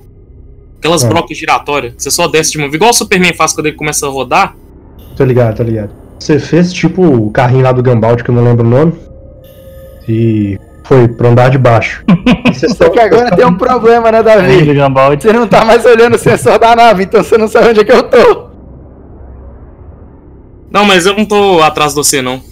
Aquelas 0.79 1.05
Ah. 1.05 1.09
brocas 1.09 1.37
giratórias. 1.37 1.95
Você 1.97 2.11
só 2.11 2.29
desce 2.29 2.53
de 2.53 2.59
uma. 2.59 2.67
Igual 2.67 2.91
o 2.91 2.95
Superman 2.95 3.33
faz 3.35 3.53
quando 3.53 3.67
ele 3.67 3.77
começa 3.77 4.07
a 4.07 4.11
rodar. 4.11 4.55
Tô 5.17 5.25
ligado, 5.25 5.57
tô 5.57 5.63
ligado. 5.63 5.91
Você 6.19 6.39
fez 6.39 6.73
tipo 6.73 7.03
o 7.03 7.31
carrinho 7.31 7.63
lá 7.65 7.73
do 7.73 7.83
Gambaldi, 7.83 8.23
que 8.23 8.31
eu 8.31 8.35
não 8.35 8.45
lembro 8.45 8.67
o 8.67 8.71
nome. 8.71 8.93
E 10.09 10.59
foi 10.93 11.09
pro 11.09 11.29
andar 11.29 11.49
de 11.49 11.57
baixo. 11.57 12.05
Você 12.53 12.69
Só 12.69 12.91
que 12.91 13.01
agora 13.01 13.35
tem 13.35 13.47
um 13.47 13.57
problema, 13.57 14.13
né, 14.13 14.23
Davi? 14.23 14.59
Você 14.63 15.33
não 15.33 15.49
tá 15.49 15.65
mais 15.65 15.85
olhando 15.87 16.17
o 16.17 16.19
sensor 16.19 16.59
da 16.59 16.77
nave, 16.77 17.05
então 17.05 17.23
você 17.23 17.39
não 17.39 17.49
sabe 17.49 17.71
onde 17.71 17.81
é 17.81 17.85
que 17.85 17.93
eu 17.93 18.03
tô. 18.03 18.49
Não, 20.71 20.85
mas 20.85 21.07
eu 21.07 21.17
não 21.17 21.25
tô 21.25 21.63
atrás 21.63 21.93
de 21.93 21.97
você, 21.97 22.21
não. 22.21 22.43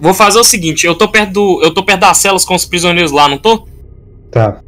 Vou 0.00 0.14
fazer 0.14 0.38
o 0.38 0.44
seguinte, 0.44 0.86
eu 0.86 0.94
tô 0.94 1.08
perto 1.08 1.32
do. 1.32 1.60
Eu 1.62 1.72
tô 1.72 1.84
perto 1.84 2.00
das 2.00 2.16
celas 2.18 2.44
com 2.44 2.54
os 2.54 2.64
prisioneiros 2.64 3.12
lá, 3.12 3.28
não 3.28 3.38
tô? 3.38 3.68
Tá. 4.30 4.60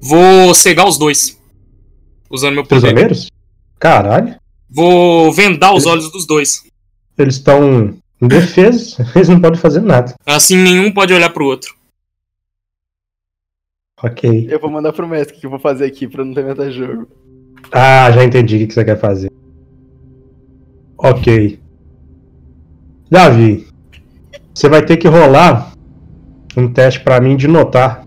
Vou 0.00 0.54
cegar 0.54 0.86
os 0.86 0.98
dois. 0.98 1.40
Usando 2.30 2.54
meu 2.54 2.64
poder. 2.64 2.80
Prisioneiros? 2.80 3.30
Caralho. 3.78 4.36
Vou 4.70 5.32
vendar 5.32 5.74
os 5.74 5.86
olhos 5.86 6.10
dos 6.12 6.26
dois. 6.26 6.62
Eles 7.18 7.36
estão 7.36 7.94
indefesos. 8.20 8.98
Eles 9.16 9.28
não 9.28 9.40
podem 9.40 9.58
fazer 9.58 9.80
nada. 9.80 10.14
Assim 10.26 10.56
nenhum 10.56 10.92
pode 10.92 11.14
olhar 11.14 11.30
pro 11.30 11.46
outro. 11.46 11.74
Ok. 14.02 14.46
Eu 14.50 14.60
vou 14.60 14.70
mandar 14.70 14.92
pro 14.92 15.08
mestre 15.08 15.36
o 15.36 15.40
que 15.40 15.46
eu 15.46 15.50
vou 15.50 15.58
fazer 15.58 15.86
aqui 15.86 16.06
pra 16.06 16.24
não 16.24 16.34
ter 16.34 16.44
meta-jogo. 16.44 17.08
Ah, 17.72 18.10
já 18.12 18.24
entendi 18.24 18.62
o 18.62 18.68
que 18.68 18.74
você 18.74 18.84
quer 18.84 18.98
fazer. 18.98 19.30
Ok. 20.98 21.58
Davi, 23.10 23.66
você 24.54 24.68
vai 24.68 24.84
ter 24.84 24.96
que 24.96 25.08
rolar 25.08 25.72
um 26.56 26.68
teste 26.70 27.00
pra 27.00 27.20
mim 27.20 27.36
de 27.36 27.48
notar. 27.48 28.04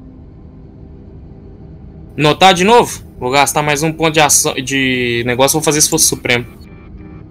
Notar 2.16 2.54
de 2.54 2.64
novo? 2.64 3.02
Vou 3.20 3.32
gastar 3.32 3.62
mais 3.64 3.82
um 3.82 3.92
ponto 3.92 4.14
de 4.14 4.20
ação 4.20 4.54
de 4.56 5.24
negócio, 5.26 5.54
vou 5.60 5.64
fazer 5.64 5.82
se 5.82 5.90
fosse 5.90 6.06
supremo. 6.06 6.46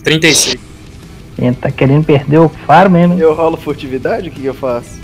36. 0.02 0.56
Ele 1.38 1.54
tá 1.54 1.70
querendo 1.70 2.04
perder 2.04 2.38
o 2.38 2.48
faro 2.48 2.90
mesmo. 2.90 3.14
hein? 3.14 3.20
Eu 3.20 3.34
rolo 3.34 3.56
furtividade? 3.56 4.28
O 4.28 4.32
que, 4.32 4.40
que 4.40 4.46
eu 4.46 4.54
faço? 4.54 4.98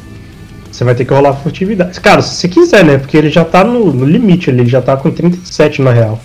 Você 0.75 0.83
vai 0.83 0.93
ter 0.97 1.05
que 1.05 1.15
rolar 1.15 1.35
furtividade. 1.35 2.01
Cara, 2.01 2.21
se 2.21 2.35
você 2.35 2.49
quiser, 2.49 2.85
né? 2.85 2.99
Porque 2.99 3.17
ele 3.17 3.31
já 3.31 3.45
tá 3.45 3.63
no, 3.63 3.93
no 3.93 4.05
limite 4.05 4.51
ali, 4.51 4.63
ele 4.63 4.69
já 4.69 4.83
tá 4.83 4.97
com 4.97 5.09
37 5.09 5.81
na 5.81 5.93
real. 5.93 6.21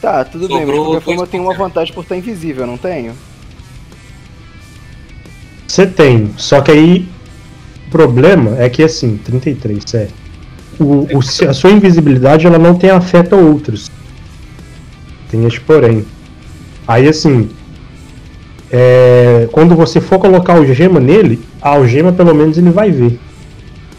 Tá, 0.00 0.24
tudo 0.24 0.48
bem, 0.48 0.66
mas 0.66 0.66
de 0.66 0.72
Sobrou 0.72 0.84
qualquer 0.84 1.04
forma 1.04 1.22
eu 1.22 1.26
tenho 1.28 1.42
uma 1.44 1.54
vantagem 1.54 1.94
por 1.94 2.00
estar 2.00 2.16
invisível, 2.16 2.66
não 2.66 2.76
tenho? 2.76 3.12
Você 5.64 5.86
tem, 5.86 6.34
só 6.36 6.60
que 6.60 6.72
aí 6.72 7.08
o 7.86 7.90
problema 7.92 8.60
é 8.60 8.68
que 8.68 8.82
assim, 8.82 9.16
33, 9.16 9.84
certo? 9.86 10.14
O, 10.80 11.06
o, 11.16 11.18
a 11.48 11.54
sua 11.54 11.70
invisibilidade 11.70 12.48
ela 12.48 12.58
não 12.58 12.74
tem 12.74 12.90
afeto 12.90 13.36
a 13.36 13.38
outros. 13.38 13.92
Tem 15.30 15.44
este 15.46 15.60
porém. 15.60 16.04
Aí 16.88 17.06
assim, 17.06 17.48
é, 18.72 19.48
quando 19.52 19.76
você 19.76 20.00
for 20.00 20.18
colocar 20.18 20.54
algema 20.54 20.98
nele, 20.98 21.40
a 21.64 21.70
algema 21.70 22.12
pelo 22.12 22.34
menos 22.34 22.58
ele 22.58 22.70
vai 22.70 22.90
ver. 22.90 23.18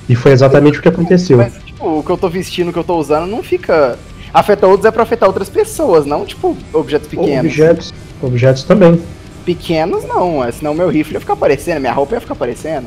E 0.08 0.14
foi 0.16 0.32
exatamente 0.32 0.78
o 0.78 0.82
que 0.84 0.88
aconteceu. 0.88 1.38
Mas, 1.40 1.54
tipo, 1.66 1.98
o 2.00 2.04
que 2.04 2.12
eu 2.12 2.18
tô 2.18 2.30
vestindo, 2.30 2.70
o 2.70 2.74
que 2.74 2.78
eu 2.78 2.84
tô 2.84 2.96
usando, 2.96 3.26
não 3.26 3.42
fica. 3.42 3.98
Afeta 4.32 4.68
outros 4.68 4.86
é 4.86 4.92
pra 4.92 5.02
afetar 5.02 5.28
outras 5.28 5.50
pessoas, 5.50 6.06
não, 6.06 6.26
tipo, 6.26 6.56
objetos 6.72 7.08
pequenos. 7.08 7.40
Objetos, 7.52 7.94
objetos 8.22 8.64
também. 8.66 9.02
Pequenos 9.46 10.04
não, 10.06 10.44
é, 10.44 10.52
senão 10.52 10.74
meu 10.76 10.90
rifle 10.90 11.14
ia 11.16 11.20
ficar 11.20 11.34
aparecendo, 11.34 11.80
minha 11.80 11.94
roupa 11.94 12.16
ia 12.16 12.22
ficar 12.22 12.34
aparecendo. 12.34 12.86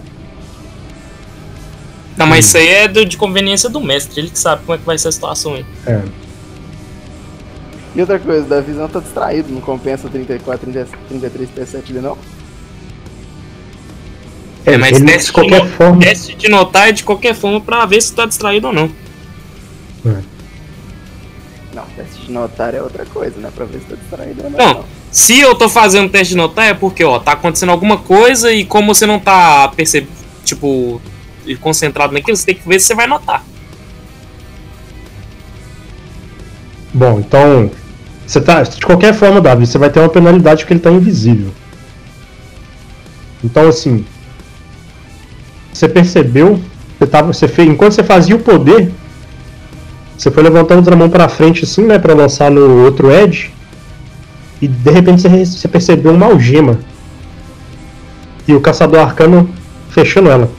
Não, 2.17 2.27
mas 2.27 2.47
isso 2.47 2.57
aí 2.59 2.69
é 2.69 2.89
do- 2.89 3.05
de 3.05 3.17
conveniência 3.17 3.69
do 3.69 3.81
mestre, 3.81 4.21
ele 4.21 4.31
que 4.31 4.39
sabe 4.39 4.63
como 4.65 4.75
é 4.75 4.79
que 4.79 4.85
vai 4.85 4.99
ser 4.99 5.09
a 5.09 5.13
situação 5.13 5.55
aí. 5.55 5.65
É. 5.87 6.03
E 7.97 8.01
outra 8.01 8.19
coisa, 8.19 8.45
da 8.47 8.61
visão 8.61 8.89
tá 8.89 9.01
distraído, 9.01 9.53
não 9.53 9.61
compensa 9.61 10.09
34, 10.09 10.71
30, 10.71 10.89
33, 11.09 11.51
37 11.51 11.93
ali 11.93 12.01
não? 12.01 12.19
É, 14.67 14.77
mas 14.77 14.97
ele, 14.97 15.07
teste 15.07 15.27
de 15.27 15.33
qualquer 15.33 15.63
de, 15.63 15.69
forma. 15.69 16.01
teste 16.01 16.35
de 16.35 16.49
notar 16.49 16.89
é 16.89 16.93
de 16.93 17.05
qualquer 17.05 17.35
forma 17.35 17.61
pra 17.61 17.87
ver 17.87 18.03
se 18.03 18.13
tá 18.13 18.27
distraído 18.27 18.69
ou 18.69 18.73
não. 18.73 18.91
Não, 21.73 21.85
teste 21.97 22.27
de 22.27 22.33
notar 22.33 22.75
é 22.75 22.83
outra 22.83 23.05
coisa, 23.07 23.39
né? 23.39 23.51
Pra 23.55 23.65
ver 23.65 23.81
se 23.81 23.87
tá 23.87 23.97
distraído 23.97 24.45
ou 24.45 24.51
não. 24.51 24.59
Não. 24.59 24.85
Se 25.11 25.41
eu 25.41 25.55
tô 25.55 25.69
fazendo 25.69 26.11
teste 26.11 26.35
de 26.35 26.37
notar 26.37 26.67
é 26.67 26.75
porque, 26.75 27.03
ó, 27.03 27.19
tá 27.19 27.33
acontecendo 27.33 27.71
alguma 27.71 27.99
coisa 27.99 28.53
e 28.53 28.65
como 28.65 28.95
você 28.95 29.07
não 29.07 29.19
tá 29.19 29.69
percebendo, 29.69 30.13
tipo, 30.45 31.01
concentrado 31.61 32.13
naquilo, 32.13 32.37
você 32.37 32.47
tem 32.47 32.55
que 32.55 32.69
ver 32.69 32.79
se 32.79 32.87
você 32.89 32.95
vai 32.95 33.07
notar. 33.07 33.43
Bom, 36.93 37.21
então. 37.21 37.71
Você 38.27 38.41
tá. 38.41 38.63
De 38.63 38.85
qualquer 38.85 39.15
forma, 39.15 39.41
Davi, 39.41 39.67
você 39.67 39.79
vai 39.79 39.89
ter 39.89 40.01
uma 40.01 40.09
penalidade 40.09 40.63
porque 40.63 40.75
ele 40.75 40.81
tá 40.81 40.91
invisível. 40.91 41.53
Então 43.43 43.69
assim. 43.69 44.05
Você 45.73 45.89
percebeu. 45.89 46.61
Você 46.99 47.07
tava, 47.07 47.33
você 47.33 47.47
fez, 47.47 47.69
enquanto 47.69 47.93
você 47.93 48.03
fazia 48.03 48.35
o 48.35 48.41
poder, 48.41 48.91
você 50.17 50.31
foi 50.31 50.43
levantando 50.43 50.79
outra 50.79 50.97
mão 50.97 51.09
pra 51.09 51.29
frente 51.29 51.65
assim, 51.65 51.85
né? 51.85 51.99
Pra 51.99 52.15
lançar 52.15 52.51
no 52.51 52.85
outro 52.85 53.11
edge. 53.13 53.53
E 54.61 54.67
de 54.67 54.91
repente 54.91 55.23
você, 55.23 55.45
você 55.45 55.69
percebeu 55.69 56.13
uma 56.13 56.27
algema. 56.27 56.81
E 58.47 58.55
o 58.55 58.61
caçador 58.61 58.99
arcano 59.01 59.49
fechando 59.91 60.29
ela. 60.31 60.51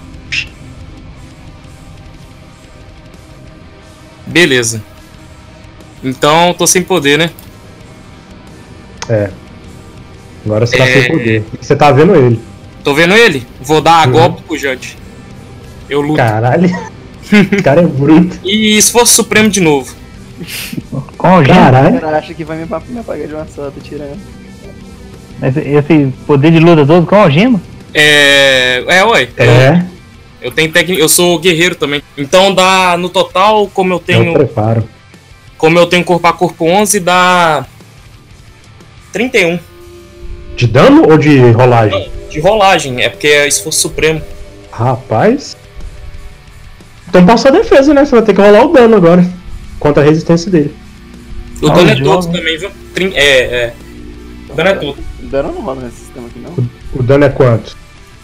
Beleza. 4.26 4.82
Então, 6.04 6.54
tô 6.58 6.66
sem 6.68 6.82
poder, 6.84 7.18
né? 7.18 7.30
É. 9.10 9.30
Agora 10.46 10.66
você 10.66 10.78
tá 10.78 10.88
É. 10.88 10.94
sem 11.02 11.12
poder. 11.12 11.44
E 11.60 11.66
Você 11.66 11.76
tá 11.76 11.92
vendo 11.92 12.16
ele. 12.16 12.40
Tô 12.84 12.94
vendo 12.94 13.14
ele? 13.14 13.46
Vou 13.60 13.82
dar 13.82 14.04
a 14.04 14.06
Uhum. 14.06 14.12
golpe 14.14 14.44
pro 14.44 14.58
Judge. 14.58 14.98
Eu 15.90 16.02
luto. 16.02 16.18
Caralho. 16.18 16.70
O 16.70 17.62
cara 17.64 17.82
é 17.82 17.86
bruto. 17.86 18.40
E 18.44 18.78
esforço 18.78 19.14
supremo 19.16 19.50
de 19.50 19.60
novo. 19.60 19.94
Com 21.18 21.44
Caralho. 21.44 22.00
cara 22.00 22.18
acha 22.18 22.34
que 22.34 22.44
vai 22.44 22.58
me, 22.58 22.66
me 22.66 23.00
apagar 23.00 23.28
de 23.28 23.34
uma 23.34 23.46
só, 23.48 23.70
tô 23.70 23.80
tirando. 23.82 24.18
Esse, 25.42 25.60
esse 25.60 26.14
poder 26.26 26.52
de 26.52 26.60
luta 26.60 26.86
todo 26.86 27.06
com 27.06 27.16
algema? 27.16 27.62
É. 27.94 28.84
É, 28.88 29.04
ué. 29.06 29.30
É, 29.38 29.84
Eu 30.42 30.52
tenho 30.52 30.72
técnica. 30.72 31.02
Eu 31.02 31.10
sou 31.10 31.38
guerreiro 31.40 31.76
também. 31.76 32.02
Então 32.18 32.54
dá. 32.54 32.96
No 32.98 33.10
total, 33.10 33.68
como 33.68 33.94
eu 33.94 33.98
eu 33.98 34.00
tenho. 34.00 34.34
preparo. 34.34 34.88
Como 35.58 35.78
eu 35.78 35.86
tenho 35.86 36.04
corpo 36.06 36.26
a 36.28 36.34
corpo 36.34 36.66
11, 36.66 37.00
dá. 37.00 37.66
31. 39.12 39.60
De 40.56 40.68
dano 40.68 41.10
ou 41.10 41.18
de 41.18 41.40
rolagem? 41.52 42.10
De 42.30 42.40
rolagem. 42.40 43.02
É 43.02 43.10
porque 43.10 43.28
é 43.28 43.48
esforço 43.48 43.80
supremo. 43.82 44.22
Rapaz. 44.72 45.58
Então 47.10 47.26
passa 47.26 47.50
a 47.50 47.52
defesa, 47.52 47.94
né? 47.94 48.06
Você 48.06 48.12
vai 48.16 48.24
ter 48.24 48.34
que 48.34 48.42
rolar 48.42 48.66
o 48.66 48.72
dano 48.72 48.96
agora. 48.96 49.26
Contra 49.80 50.04
a 50.04 50.06
resistência 50.06 50.52
dele. 50.52 50.74
O 51.62 51.68
Ah, 51.68 51.74
dano 51.74 51.88
o 51.90 51.92
é 51.92 51.96
todo 52.04 52.32
também, 52.32 52.58
viu? 52.58 52.70
Trin- 52.94 53.14
É, 53.16 53.40
é. 53.42 53.74
O 54.50 54.54
dano 54.54 54.70
é 54.70 54.74
todo. 54.76 54.98
Dano 55.24 55.52
não 55.54 55.62
rola 55.62 55.82
nesse 55.84 55.98
sistema 55.98 56.28
aqui, 56.28 56.40
não. 56.40 56.70
O 56.94 57.04
dano 57.04 57.26
é 57.26 57.30
quanto? 57.30 57.76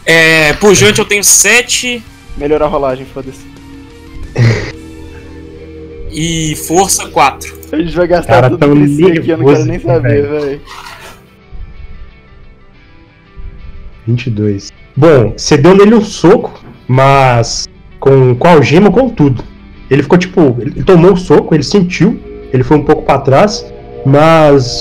É, 0.06 0.54
pujante 0.54 1.00
eu 1.00 1.06
tenho 1.06 1.24
7 1.24 2.04
Melhorar 2.38 2.66
a 2.66 2.70
rolagem, 2.70 3.06
foda-se. 3.06 3.40
e 6.12 6.56
força 6.68 7.08
4. 7.08 7.56
A 7.72 7.78
gente 7.78 7.96
vai 7.96 8.08
gastar 8.08 8.34
Cara, 8.34 8.50
tudo 8.50 8.78
isso 8.86 9.08
aqui, 9.08 9.30
eu 9.30 9.38
não 9.38 9.46
quero 9.46 9.66
nem 9.66 9.80
saber, 9.80 10.28
velho. 10.28 10.62
22. 14.08 14.72
Bom, 14.96 15.34
você 15.36 15.58
deu 15.58 15.76
nele 15.76 15.96
um 15.96 16.04
soco, 16.04 16.62
mas 16.88 17.68
com, 18.06 18.36
com 18.36 18.48
algema 18.48 18.92
com 18.92 19.10
tudo. 19.10 19.44
Ele 19.90 20.04
ficou 20.04 20.18
tipo. 20.18 20.56
Ele 20.60 20.84
tomou 20.84 21.14
o 21.14 21.18
soco, 21.18 21.56
ele 21.56 21.64
sentiu, 21.64 22.20
ele 22.54 22.64
foi 22.64 22.78
um 22.78 22.84
pouco 22.84 23.02
pra 23.02 23.18
trás, 23.18 23.66
mas. 24.06 24.80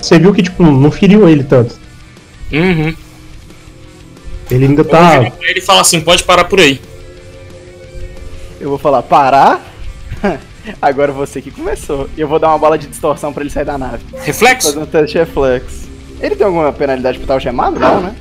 Você 0.00 0.18
viu 0.18 0.32
que 0.32 0.42
tipo, 0.42 0.62
não 0.62 0.90
feriu 0.90 1.28
ele 1.28 1.44
tanto. 1.44 1.78
Uhum. 2.50 2.94
Ele 4.50 4.64
ainda 4.64 4.80
Eu 4.80 4.84
vou 4.84 4.92
tá. 4.92 5.32
ele 5.42 5.58
e 5.58 5.62
falar 5.62 5.82
assim: 5.82 6.00
pode 6.00 6.24
parar 6.24 6.44
por 6.44 6.58
aí. 6.58 6.80
Eu 8.58 8.70
vou 8.70 8.78
falar, 8.78 9.02
parar? 9.02 9.62
Agora 10.80 11.12
você 11.12 11.42
que 11.42 11.50
começou. 11.50 12.08
E 12.16 12.20
eu 12.20 12.28
vou 12.28 12.38
dar 12.38 12.48
uma 12.48 12.58
bola 12.58 12.78
de 12.78 12.86
distorção 12.86 13.32
pra 13.32 13.42
ele 13.42 13.50
sair 13.50 13.64
da 13.64 13.76
nave. 13.76 14.04
Reflexo? 14.24 14.68
Fazer 14.68 14.80
um 14.80 14.86
teste 14.86 15.12
de 15.12 15.18
reflexo. 15.18 15.88
Ele 16.20 16.36
tem 16.36 16.46
alguma 16.46 16.72
penalidade 16.72 17.18
por 17.18 17.24
estar 17.24 17.34
algemado? 17.34 17.78
Não, 17.78 18.00
né? 18.00 18.14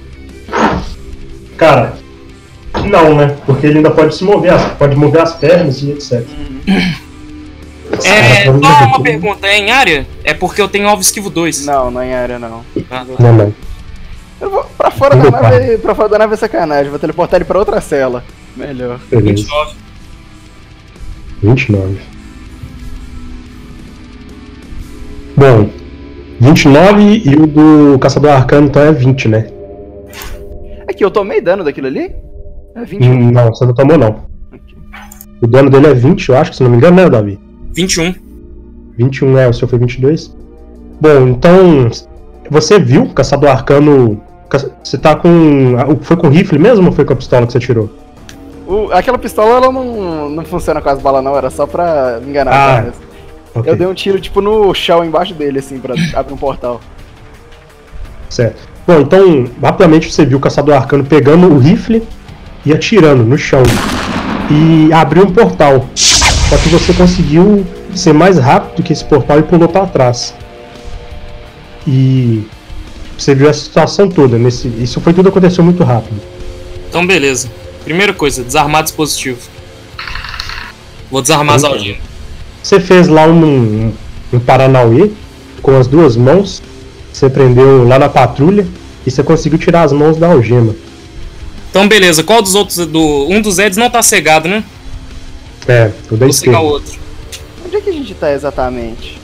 Cara. 1.58 2.01
Não, 2.90 3.16
né? 3.16 3.36
Porque 3.46 3.68
ele 3.68 3.78
ainda 3.78 3.92
pode 3.92 4.16
se 4.16 4.24
mover, 4.24 4.54
pode 4.78 4.96
mover 4.96 5.22
as 5.22 5.34
pernas 5.36 5.82
e 5.82 5.92
etc. 5.92 6.24
É, 8.04 8.46
Cara, 8.46 8.46
só 8.46 8.52
uma 8.86 8.92
tá- 8.98 9.00
pergunta: 9.02 9.48
é 9.48 9.58
em 9.58 9.72
área? 9.72 10.08
É 10.24 10.34
porque 10.34 10.62
eu 10.62 10.68
tenho 10.70 10.88
alvo 10.88 11.02
esquivo 11.02 11.30
2. 11.30 11.66
Não, 11.66 11.92
não 11.92 12.02
é 12.02 12.08
em 12.08 12.14
área, 12.14 12.40
não. 12.40 12.62
Ah, 12.90 13.06
Não, 13.20 13.34
não. 13.34 13.54
Eu 14.40 14.50
vou 14.50 14.64
pra 14.78 14.90
fora 14.90 15.16
da 15.16 15.30
nave, 15.30 15.78
pra 15.78 15.94
fora 15.94 16.10
da 16.10 16.18
nave 16.18 16.34
é 16.34 16.38
sacanagem. 16.38 16.90
Vou 16.90 16.98
teleportar 17.00 17.38
ele 17.38 17.46
pra 17.46 17.60
outra 17.60 17.80
cela. 17.82 18.24
Melhor. 18.56 19.00
Beleza. 19.10 19.44
29. 19.44 19.76
29. 21.44 21.98
Bom, 25.38 25.70
29 26.40 27.22
e 27.26 27.36
o 27.36 27.48
do 27.48 28.00
Caçador 28.00 28.32
Arcano 28.32 28.68
então 28.68 28.82
é 28.82 28.92
20, 28.92 29.28
né? 29.28 29.48
Aqui, 30.90 31.04
eu 31.06 31.12
tomei 31.12 31.40
dano 31.42 31.64
daquilo 31.64 31.88
ali? 31.88 32.14
É 32.76 32.84
21. 32.86 33.12
Hum, 33.12 33.32
Não, 33.32 33.48
você 33.54 33.66
não 33.66 33.74
tomou 33.74 33.98
não. 33.98 34.10
Ok. 34.52 34.76
O 35.42 35.48
dano 35.48 35.70
dele 35.70 35.88
é 35.88 35.94
20, 35.94 36.30
eu 36.30 36.38
acho, 36.38 36.54
se 36.54 36.64
não 36.64 36.70
me 36.70 36.78
engano, 36.78 36.96
né, 36.98 37.10
Davi? 37.10 37.40
21. 37.74 38.14
21 38.98 39.38
é, 39.38 39.48
o 39.48 39.54
seu 39.54 39.68
foi 39.68 39.80
22. 39.80 40.36
Bom, 41.00 41.28
então, 41.30 41.90
você 42.50 42.80
viu 42.80 43.04
o 43.04 43.14
Caçador 43.14 43.50
Arcano... 43.50 44.22
ca- 44.50 44.70
Você 44.84 44.98
tá 44.98 45.16
com... 45.16 45.30
Foi 46.02 46.16
com 46.18 46.30
rifle 46.30 46.60
mesmo 46.60 46.88
ou 46.88 46.92
foi 46.92 47.04
com 47.06 47.14
a 47.14 47.16
pistola 47.16 47.46
que 47.48 47.54
você 47.54 47.60
tirou? 47.60 47.90
O- 48.68 48.90
aquela 48.92 49.18
pistola 49.18 49.50
ela 49.58 49.72
não, 49.72 50.30
não 50.30 50.46
funciona 50.46 50.80
com 50.82 50.90
as 50.90 51.02
balas, 51.02 51.24
não. 51.24 51.36
Era 51.36 51.50
só 51.50 51.66
pra 51.66 52.20
me 52.24 52.30
enganar. 52.30 52.52
Ah, 52.54 52.78
apenas. 52.78 52.96
Ok, 53.56 53.72
Eu 53.72 53.76
dei 53.76 53.88
um 53.88 53.94
tiro, 53.94 54.20
tipo, 54.20 54.40
no 54.42 54.74
chão 54.74 55.04
embaixo 55.04 55.34
dele, 55.34 55.60
assim, 55.60 55.80
pra 55.80 55.96
abrir 56.16 56.34
um 56.34 56.38
portal. 56.38 56.80
certo. 58.30 58.70
Bom, 58.88 59.00
então, 59.02 59.46
rapidamente 59.62 60.12
você 60.12 60.26
viu 60.26 60.38
o 60.38 60.42
Caçador 60.42 60.76
Arcano 60.76 61.04
pegando 61.04 61.48
o 61.48 61.58
rifle 61.58 62.02
e 62.66 62.74
atirando 62.74 63.24
no 63.24 63.38
chão. 63.38 63.64
E 64.50 64.92
abriu 64.94 65.24
um 65.24 65.32
portal. 65.32 65.88
Só 65.96 66.58
que 66.58 66.70
você 66.70 66.94
conseguiu 66.94 67.66
ser 67.96 68.14
mais 68.14 68.38
rápido 68.38 68.84
que 68.84 68.94
esse 68.94 69.04
portal 69.06 69.40
e 69.40 69.44
pulou 69.44 69.70
para 69.70 69.86
trás. 69.86 70.34
E 71.88 72.44
você 73.18 73.34
viu 73.34 73.50
a 73.50 73.54
situação 73.54 74.10
toda. 74.10 74.38
Nesse, 74.38 74.68
isso 74.68 75.00
foi 75.00 75.14
tudo 75.14 75.30
aconteceu 75.30 75.64
muito 75.64 75.84
rápido. 75.84 76.20
Então, 76.90 77.06
beleza. 77.06 77.50
Primeira 77.84 78.14
coisa: 78.14 78.44
desarmar 78.44 78.84
dispositivo. 78.84 79.40
Vou 81.10 81.22
desarmar 81.22 81.56
as 81.56 81.64
Opa. 81.64 81.74
algemas. 81.74 82.02
Você 82.62 82.80
fez 82.80 83.08
lá 83.08 83.26
um, 83.26 83.92
um 84.32 84.40
Paranauê 84.40 85.12
com 85.62 85.78
as 85.78 85.88
duas 85.88 86.16
mãos. 86.16 86.62
Você 87.12 87.30
prendeu 87.30 87.88
lá 87.88 88.00
na 88.00 88.08
patrulha 88.08 88.66
e 89.06 89.12
você 89.12 89.24
conseguiu 89.24 89.60
tirar 89.60 89.84
as 89.84 89.92
mãos 89.92 90.18
da 90.18 90.32
algema. 90.32 90.74
Então, 91.72 91.88
beleza. 91.88 92.24
Qual 92.24 92.42
dos 92.42 92.54
outros. 92.54 92.86
Do... 92.86 93.28
Um 93.30 93.42
dos 93.42 93.58
Eds 93.58 93.78
não 93.78 93.90
tá 93.90 94.02
cegado, 94.04 94.48
né? 94.48 94.64
É, 95.68 95.92
o 96.12 96.16
da 96.18 96.26
Vou 96.26 96.34
cegar 96.34 96.62
o 96.62 96.68
esquerda. 96.68 96.68
outro. 96.94 97.00
Onde 97.66 97.76
é 97.78 97.82
que 97.82 97.90
a 97.90 97.94
gente 97.94 98.14
tá 98.14 98.32
exatamente? 98.32 99.20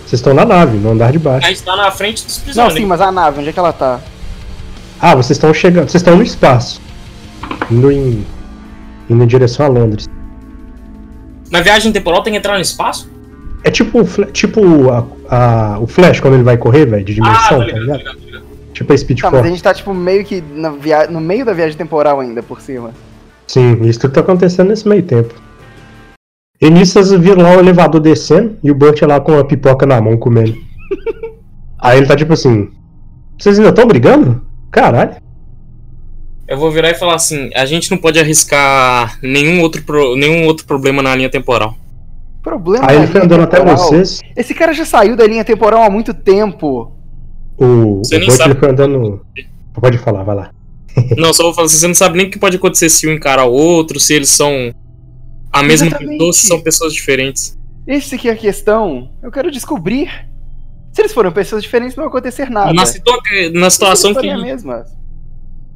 Vocês 0.00 0.14
estão 0.20 0.32
na 0.34 0.44
nave, 0.44 0.76
no 0.78 0.90
andar 0.92 1.12
de 1.12 1.18
baixo. 1.18 1.46
A 1.46 1.50
gente 1.50 1.62
tá 1.62 1.76
na 1.76 1.90
frente 1.90 2.24
dos 2.24 2.36
Não, 2.38 2.44
prisioneiros. 2.44 2.78
sim, 2.80 2.86
mas 2.86 3.00
a 3.00 3.12
nave, 3.12 3.40
onde 3.40 3.48
é 3.48 3.52
que 3.52 3.58
ela 3.58 3.72
tá? 3.72 4.00
Ah, 5.00 5.14
vocês 5.14 5.36
estão 5.36 5.52
chegando. 5.52 5.88
Vocês 5.90 6.00
estão 6.02 6.16
no 6.16 6.22
espaço. 6.22 6.80
Indo 7.70 7.90
em. 7.92 8.24
Indo 9.10 9.22
em 9.22 9.26
direção 9.26 9.66
a 9.66 9.68
Londres. 9.68 10.06
Na 11.50 11.60
viagem 11.60 11.92
temporal 11.92 12.22
tem 12.22 12.32
que 12.32 12.38
entrar 12.38 12.54
no 12.54 12.60
espaço? 12.62 13.10
É 13.62 13.70
tipo, 13.70 14.00
o 14.00 14.24
tipo 14.32 14.90
a, 14.90 15.04
a- 15.28 15.78
o 15.78 15.86
Flash 15.86 16.20
quando 16.20 16.34
ele 16.34 16.42
vai 16.42 16.56
correr, 16.56 16.86
velho, 16.86 17.04
de 17.04 17.12
Ah, 17.12 17.14
dimensão, 17.14 17.58
tá 17.60 17.72
tá 17.72 17.78
ligado, 17.78 18.18
Tipo 18.74 18.92
a 18.92 18.98
Speed 18.98 19.20
Tá, 19.20 19.30
mas 19.30 19.34
a 19.34 19.42
Force. 19.42 19.50
gente 19.54 19.62
tá, 19.62 19.72
tipo, 19.72 19.94
meio 19.94 20.24
que 20.24 20.42
na 20.42 20.68
via... 20.70 21.06
no 21.06 21.20
meio 21.20 21.44
da 21.46 21.54
viagem 21.54 21.78
temporal 21.78 22.20
ainda, 22.20 22.42
por 22.42 22.60
cima. 22.60 22.90
Sim, 23.46 23.80
isso 23.84 24.00
tudo 24.00 24.12
tá 24.14 24.20
acontecendo 24.20 24.68
nesse 24.68 24.86
meio 24.86 25.02
tempo. 25.02 25.32
E 26.60 26.68
nisso 26.70 26.92
vocês 26.94 27.12
viram 27.20 27.42
lá 27.42 27.56
o 27.56 27.60
elevador 27.60 28.00
descendo 28.00 28.56
e 28.62 28.70
o 28.70 28.74
Burt 28.74 29.00
lá 29.02 29.20
com 29.20 29.38
a 29.38 29.44
pipoca 29.44 29.86
na 29.86 30.00
mão 30.00 30.16
comendo. 30.16 30.54
Aí 31.80 31.98
ele 31.98 32.06
tá 32.06 32.16
tipo 32.16 32.32
assim. 32.32 32.68
Vocês 33.38 33.58
ainda 33.58 33.70
estão 33.70 33.86
brigando? 33.86 34.40
Caralho. 34.70 35.16
Eu 36.48 36.56
vou 36.58 36.70
virar 36.70 36.90
e 36.90 36.94
falar 36.94 37.14
assim: 37.16 37.50
a 37.54 37.64
gente 37.66 37.90
não 37.90 37.98
pode 37.98 38.18
arriscar 38.18 39.18
nenhum 39.22 39.60
outro, 39.62 39.82
pro- 39.82 40.16
nenhum 40.16 40.46
outro 40.46 40.66
problema 40.66 41.02
na 41.02 41.14
linha 41.14 41.30
temporal. 41.30 41.74
Problema 42.42 42.86
Aí 42.88 42.96
ele 42.96 43.06
foi 43.06 43.22
andando 43.22 43.42
até 43.44 43.56
temporal. 43.58 43.76
vocês. 43.78 44.20
Esse 44.36 44.54
cara 44.54 44.72
já 44.72 44.84
saiu 44.84 45.16
da 45.16 45.26
linha 45.26 45.44
temporal 45.44 45.82
há 45.82 45.90
muito 45.90 46.12
tempo. 46.14 46.92
O, 47.56 47.98
Você 47.98 48.16
o 48.16 48.20
nem 48.20 48.30
sabe. 48.30 48.54
foi 48.58 48.70
andando. 48.70 49.24
Pode 49.74 49.98
falar, 49.98 50.22
vai 50.24 50.34
lá. 50.36 50.50
Não, 51.16 51.32
só 51.32 51.42
vou 51.44 51.54
falar 51.54 51.66
assim: 51.66 51.76
você 51.78 51.88
não 51.88 51.94
sabe 51.94 52.16
nem 52.16 52.26
o 52.26 52.30
que 52.30 52.38
pode 52.38 52.56
acontecer 52.56 52.88
se 52.88 53.06
um 53.08 53.12
encarar 53.12 53.46
o 53.46 53.52
outro, 53.52 53.98
se 53.98 54.14
eles 54.14 54.30
são 54.30 54.72
a 55.52 55.62
mesma 55.62 55.88
Exatamente. 55.88 56.12
pessoa, 56.18 56.32
se 56.32 56.46
são 56.46 56.60
pessoas 56.60 56.94
diferentes. 56.94 57.58
Esse 57.86 58.14
aqui 58.14 58.28
é 58.28 58.32
a 58.32 58.36
questão. 58.36 59.10
Eu 59.22 59.30
quero 59.32 59.50
descobrir. 59.50 60.08
Se 60.92 61.02
eles 61.02 61.12
forem 61.12 61.32
pessoas 61.32 61.62
diferentes, 61.64 61.96
não 61.96 62.04
vai 62.04 62.08
acontecer 62.08 62.48
nada. 62.48 62.72
Na, 62.72 62.86
situa- 62.86 63.18
na 63.52 63.68
situação 63.70 64.10
que. 64.10 64.14
forem 64.16 64.32
a 64.32 64.38
mesma. 64.38 64.84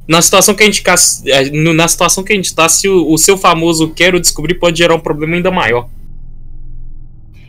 Na 0.07 0.21
situação 0.21 0.55
que 0.55 0.63
a 0.63 0.65
gente. 0.65 0.81
é, 1.27 1.49
Na 1.73 1.87
situação 1.87 2.23
que 2.23 2.31
a 2.31 2.35
gente 2.35 2.55
tá, 2.55 2.67
se 2.69 2.87
o, 2.87 3.11
o 3.11 3.17
seu 3.17 3.37
famoso 3.37 3.89
quero 3.91 4.19
descobrir 4.19 4.55
pode 4.55 4.77
gerar 4.77 4.95
um 4.95 4.99
problema 4.99 5.35
ainda 5.35 5.51
maior. 5.51 5.87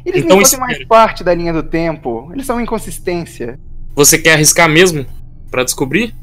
Eles 0.05 0.25
Então 0.25 0.37
nem 0.37 0.45
fazem 0.45 0.59
mais 0.59 0.85
parte 0.87 1.23
da 1.23 1.33
linha 1.35 1.53
do 1.53 1.63
tempo. 1.63 2.31
Eles 2.33 2.47
são 2.47 2.57
uma 2.57 2.63
inconsistência. 2.63 3.59
Você 3.95 4.19
quer 4.19 4.35
arriscar 4.35 4.69
mesmo 4.69 5.05
pra 5.51 5.65
descobrir? 5.65 6.15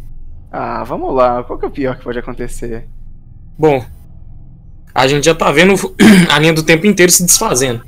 Ah, 0.51 0.83
vamos 0.83 1.13
lá. 1.13 1.43
Qual 1.43 1.59
que 1.59 1.65
é 1.65 1.67
o 1.67 1.71
pior 1.71 1.97
que 1.97 2.03
pode 2.03 2.17
acontecer? 2.19 2.87
Bom, 3.57 3.83
a 4.93 5.07
gente 5.07 5.25
já 5.25 5.35
tá 5.35 5.51
vendo 5.51 5.73
a 6.31 6.39
linha 6.39 6.53
do 6.53 6.63
tempo 6.63 6.85
inteiro 6.87 7.11
se 7.11 7.23
desfazendo. 7.25 7.83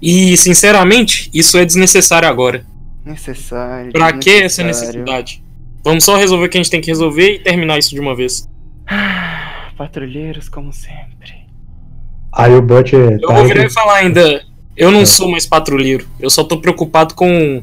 E, 0.00 0.36
sinceramente, 0.36 1.30
isso 1.34 1.58
é 1.58 1.64
desnecessário 1.64 2.28
agora. 2.28 2.64
Necessário. 3.04 3.92
Pra 3.92 4.12
que 4.12 4.30
essa 4.42 4.62
necessidade? 4.62 5.42
Vamos 5.82 6.04
só 6.04 6.16
resolver 6.16 6.46
o 6.46 6.48
que 6.48 6.58
a 6.58 6.62
gente 6.62 6.70
tem 6.70 6.80
que 6.80 6.90
resolver 6.90 7.34
e 7.34 7.38
terminar 7.38 7.78
isso 7.78 7.90
de 7.90 8.00
uma 8.00 8.14
vez. 8.14 8.48
Ah, 8.86 9.70
Patrulheiros, 9.76 10.48
como 10.48 10.72
sempre. 10.72 11.46
Aí 12.32 12.52
o 12.54 12.62
Butcher 12.62 13.18
Eu 13.20 13.28
tá 13.28 13.34
vou 13.34 13.44
virar 13.44 13.60
entre- 13.60 13.66
e 13.66 13.74
falar 13.74 13.94
ainda. 13.96 14.42
Eu 14.76 14.90
não 14.90 15.04
sou 15.04 15.30
mais 15.30 15.46
patrulheiro. 15.46 16.06
Eu 16.20 16.30
só 16.30 16.44
tô 16.44 16.58
preocupado 16.58 17.14
com 17.14 17.62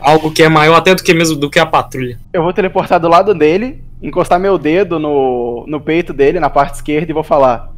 algo 0.00 0.30
que 0.30 0.42
é 0.42 0.48
maior 0.48 0.76
até 0.76 0.94
do 0.94 1.02
que 1.02 1.14
mesmo 1.14 1.36
do 1.36 1.50
que 1.50 1.58
a 1.58 1.66
patrulha. 1.66 2.18
Eu 2.32 2.42
vou 2.42 2.52
teleportar 2.52 2.98
do 2.98 3.08
lado 3.08 3.34
dele, 3.34 3.82
encostar 4.02 4.40
meu 4.40 4.58
dedo 4.58 4.98
no, 4.98 5.64
no 5.66 5.80
peito 5.80 6.12
dele, 6.12 6.40
na 6.40 6.50
parte 6.50 6.76
esquerda, 6.76 7.10
e 7.10 7.14
vou 7.14 7.22
falar: 7.22 7.72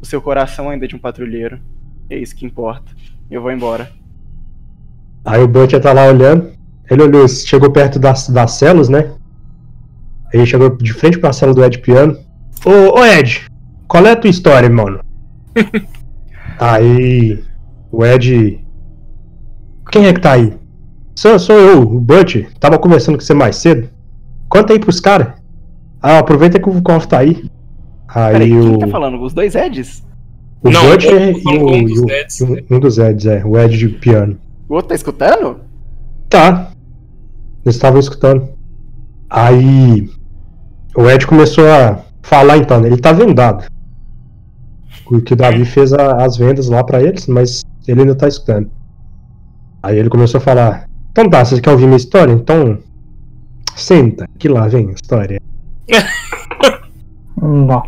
O 0.00 0.06
seu 0.06 0.20
coração 0.22 0.70
ainda 0.70 0.84
é 0.84 0.88
de 0.88 0.96
um 0.96 1.00
patrulheiro. 1.00 1.58
É 2.08 2.16
isso 2.16 2.34
que 2.34 2.46
importa. 2.46 2.90
Eu 3.30 3.42
vou 3.42 3.52
embora. 3.52 3.90
Aí 5.24 5.42
o 5.42 5.48
Butcher 5.48 5.80
tá 5.80 5.92
lá 5.92 6.06
olhando. 6.06 6.52
Ele 6.90 7.02
olhou, 7.02 7.28
chegou 7.28 7.70
perto 7.70 7.98
das, 7.98 8.28
das 8.28 8.52
celas, 8.52 8.88
né? 8.88 9.12
Aí 10.32 10.46
chegou 10.46 10.74
de 10.74 10.92
frente 10.92 11.18
pra 11.18 11.32
cela 11.32 11.52
do 11.52 11.62
Ed 11.62 11.78
Piano. 11.78 12.16
Ô, 12.64 12.98
ô 12.98 13.04
Ed, 13.04 13.46
qual 13.86 14.06
é 14.06 14.12
a 14.12 14.16
tua 14.16 14.30
história, 14.30 14.70
mano? 14.70 15.00
aí 16.58 17.44
o 17.90 18.04
Ed. 18.04 18.64
Quem 19.90 20.06
é 20.06 20.12
que 20.12 20.20
tá 20.20 20.32
aí? 20.32 20.54
Sou, 21.18 21.36
sou 21.36 21.56
eu, 21.58 21.82
o 21.82 21.98
Butcher. 22.00 22.48
Tava 22.60 22.78
conversando 22.78 23.16
com 23.18 23.24
você 23.24 23.34
mais 23.34 23.56
cedo. 23.56 23.90
Conta 24.48 24.72
aí 24.72 24.78
pros 24.78 25.00
caras. 25.00 25.32
Ah, 26.00 26.18
aproveita 26.18 26.60
que 26.60 26.68
o 26.70 26.80
Corf 26.80 27.06
tá 27.08 27.18
aí. 27.18 27.50
Aí 28.06 28.32
Peraí, 28.34 28.50
quem 28.50 28.74
o. 28.76 28.78
tá 28.78 28.86
falando? 28.86 29.20
Os 29.20 29.34
dois 29.34 29.56
Eds? 29.56 30.04
O 30.62 30.70
Não, 30.70 30.80
e 30.84 31.48
o, 31.48 31.70
um 31.74 31.84
dos 31.84 32.02
Eds. 32.08 32.40
um- 32.40 32.76
um 32.76 32.78
dos 32.78 32.98
Eds, 32.98 33.26
é, 33.26 33.44
o 33.44 33.58
Ed 33.58 33.76
de 33.76 33.88
piano. 33.88 34.38
O 34.68 34.74
outro 34.74 34.90
tá 34.90 34.94
escutando? 34.94 35.56
Tá. 36.30 36.70
Eles 37.64 37.74
estavam 37.74 37.98
escutando. 37.98 38.48
Aí 39.28 40.08
o 40.96 41.10
Ed 41.10 41.26
começou 41.26 41.68
a 41.68 41.98
falar 42.22 42.58
então, 42.58 42.86
ele 42.86 42.96
tá 42.96 43.10
vendado. 43.10 43.64
O 45.10 45.20
que 45.20 45.32
o 45.32 45.36
Davi 45.36 45.64
fez 45.64 45.92
a- 45.92 46.24
as 46.24 46.36
vendas 46.36 46.68
lá 46.68 46.84
pra 46.84 47.02
eles, 47.02 47.26
mas 47.26 47.64
ele 47.88 48.02
ainda 48.02 48.14
tá 48.14 48.28
escutando. 48.28 48.70
Aí 49.82 49.98
ele 49.98 50.08
começou 50.08 50.38
a 50.38 50.40
falar: 50.40 50.87
Então 51.18 51.28
tá, 51.28 51.44
você 51.44 51.60
quer 51.60 51.72
ouvir 51.72 51.86
minha 51.86 51.96
história? 51.96 52.32
Então. 52.32 52.78
Senta, 53.74 54.28
que 54.38 54.48
lá 54.48 54.68
vem 54.68 54.90
a 54.90 54.92
história. 54.92 55.40
Não. 57.42 57.82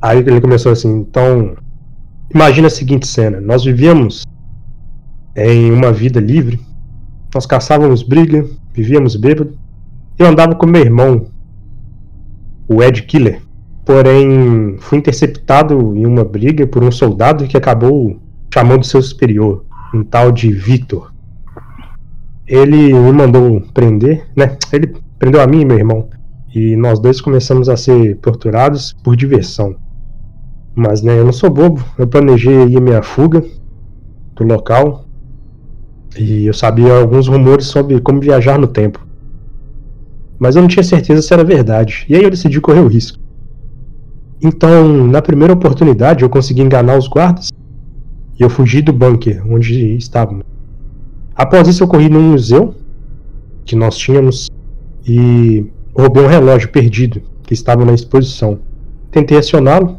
Aí 0.00 0.18
ele 0.18 0.40
começou 0.40 0.70
assim, 0.70 1.00
então. 1.00 1.56
Imagina 2.32 2.68
a 2.68 2.70
seguinte 2.70 3.08
cena: 3.08 3.40
nós 3.40 3.64
vivíamos 3.64 4.24
em 5.34 5.72
uma 5.72 5.92
vida 5.92 6.20
livre, 6.20 6.60
nós 7.34 7.44
caçávamos 7.44 8.04
briga, 8.04 8.46
vivíamos 8.72 9.16
bêbado. 9.16 9.58
Eu 10.16 10.26
andava 10.26 10.54
com 10.54 10.64
meu 10.64 10.80
irmão, 10.80 11.26
o 12.68 12.80
Ed 12.84 13.02
Killer. 13.02 13.42
Porém, 13.84 14.76
fui 14.78 14.98
interceptado 14.98 15.96
em 15.96 16.06
uma 16.06 16.22
briga 16.22 16.68
por 16.68 16.84
um 16.84 16.92
soldado 16.92 17.48
que 17.48 17.56
acabou 17.56 18.16
chamando 18.54 18.86
seu 18.86 19.02
superior, 19.02 19.64
um 19.92 20.04
tal 20.04 20.30
de 20.30 20.52
Victor. 20.52 21.11
Ele 22.52 22.92
me 22.92 23.12
mandou 23.12 23.62
prender, 23.72 24.26
né? 24.36 24.58
Ele 24.70 24.94
prendeu 25.18 25.40
a 25.40 25.46
mim 25.46 25.62
e 25.62 25.64
meu 25.64 25.78
irmão. 25.78 26.10
E 26.54 26.76
nós 26.76 27.00
dois 27.00 27.18
começamos 27.18 27.66
a 27.70 27.78
ser 27.78 28.18
torturados 28.18 28.92
por 29.02 29.16
diversão. 29.16 29.74
Mas 30.74 31.00
né, 31.00 31.18
eu 31.18 31.24
não 31.24 31.32
sou 31.32 31.48
bobo. 31.48 31.82
Eu 31.96 32.06
planejei 32.06 32.54
aí 32.58 32.78
minha 32.78 33.02
fuga 33.02 33.42
do 34.36 34.44
local. 34.44 35.06
E 36.18 36.44
eu 36.44 36.52
sabia 36.52 36.94
alguns 36.94 37.26
rumores 37.26 37.64
sobre 37.64 37.98
como 38.02 38.20
viajar 38.20 38.58
no 38.58 38.66
tempo. 38.66 39.00
Mas 40.38 40.54
eu 40.54 40.60
não 40.60 40.68
tinha 40.68 40.82
certeza 40.82 41.22
se 41.22 41.32
era 41.32 41.42
verdade. 41.42 42.04
E 42.06 42.14
aí 42.14 42.22
eu 42.22 42.30
decidi 42.30 42.60
correr 42.60 42.80
o 42.80 42.86
risco. 42.86 43.18
Então, 44.42 45.06
na 45.06 45.22
primeira 45.22 45.54
oportunidade, 45.54 46.22
eu 46.22 46.28
consegui 46.28 46.60
enganar 46.60 46.98
os 46.98 47.08
guardas. 47.08 47.48
E 48.38 48.42
eu 48.42 48.50
fugi 48.50 48.82
do 48.82 48.92
bunker 48.92 49.42
onde 49.50 49.96
estavam. 49.96 50.42
Após 51.34 51.66
isso, 51.68 51.82
eu 51.82 51.88
corri 51.88 52.08
num 52.08 52.32
museu 52.32 52.74
que 53.64 53.74
nós 53.74 53.96
tínhamos 53.96 54.50
e 55.06 55.66
roubei 55.94 56.22
um 56.22 56.28
relógio 56.28 56.68
perdido 56.70 57.22
que 57.42 57.54
estava 57.54 57.84
na 57.84 57.94
exposição. 57.94 58.58
Tentei 59.10 59.38
acioná-lo, 59.38 59.98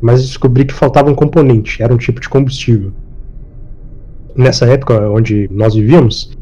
mas 0.00 0.22
descobri 0.22 0.64
que 0.64 0.74
faltava 0.74 1.10
um 1.10 1.14
componente, 1.14 1.82
era 1.82 1.92
um 1.92 1.96
tipo 1.96 2.20
de 2.20 2.28
combustível. 2.28 2.92
Nessa 4.36 4.66
época 4.66 5.10
onde 5.10 5.48
nós 5.52 5.74
vivíamos, 5.74 6.36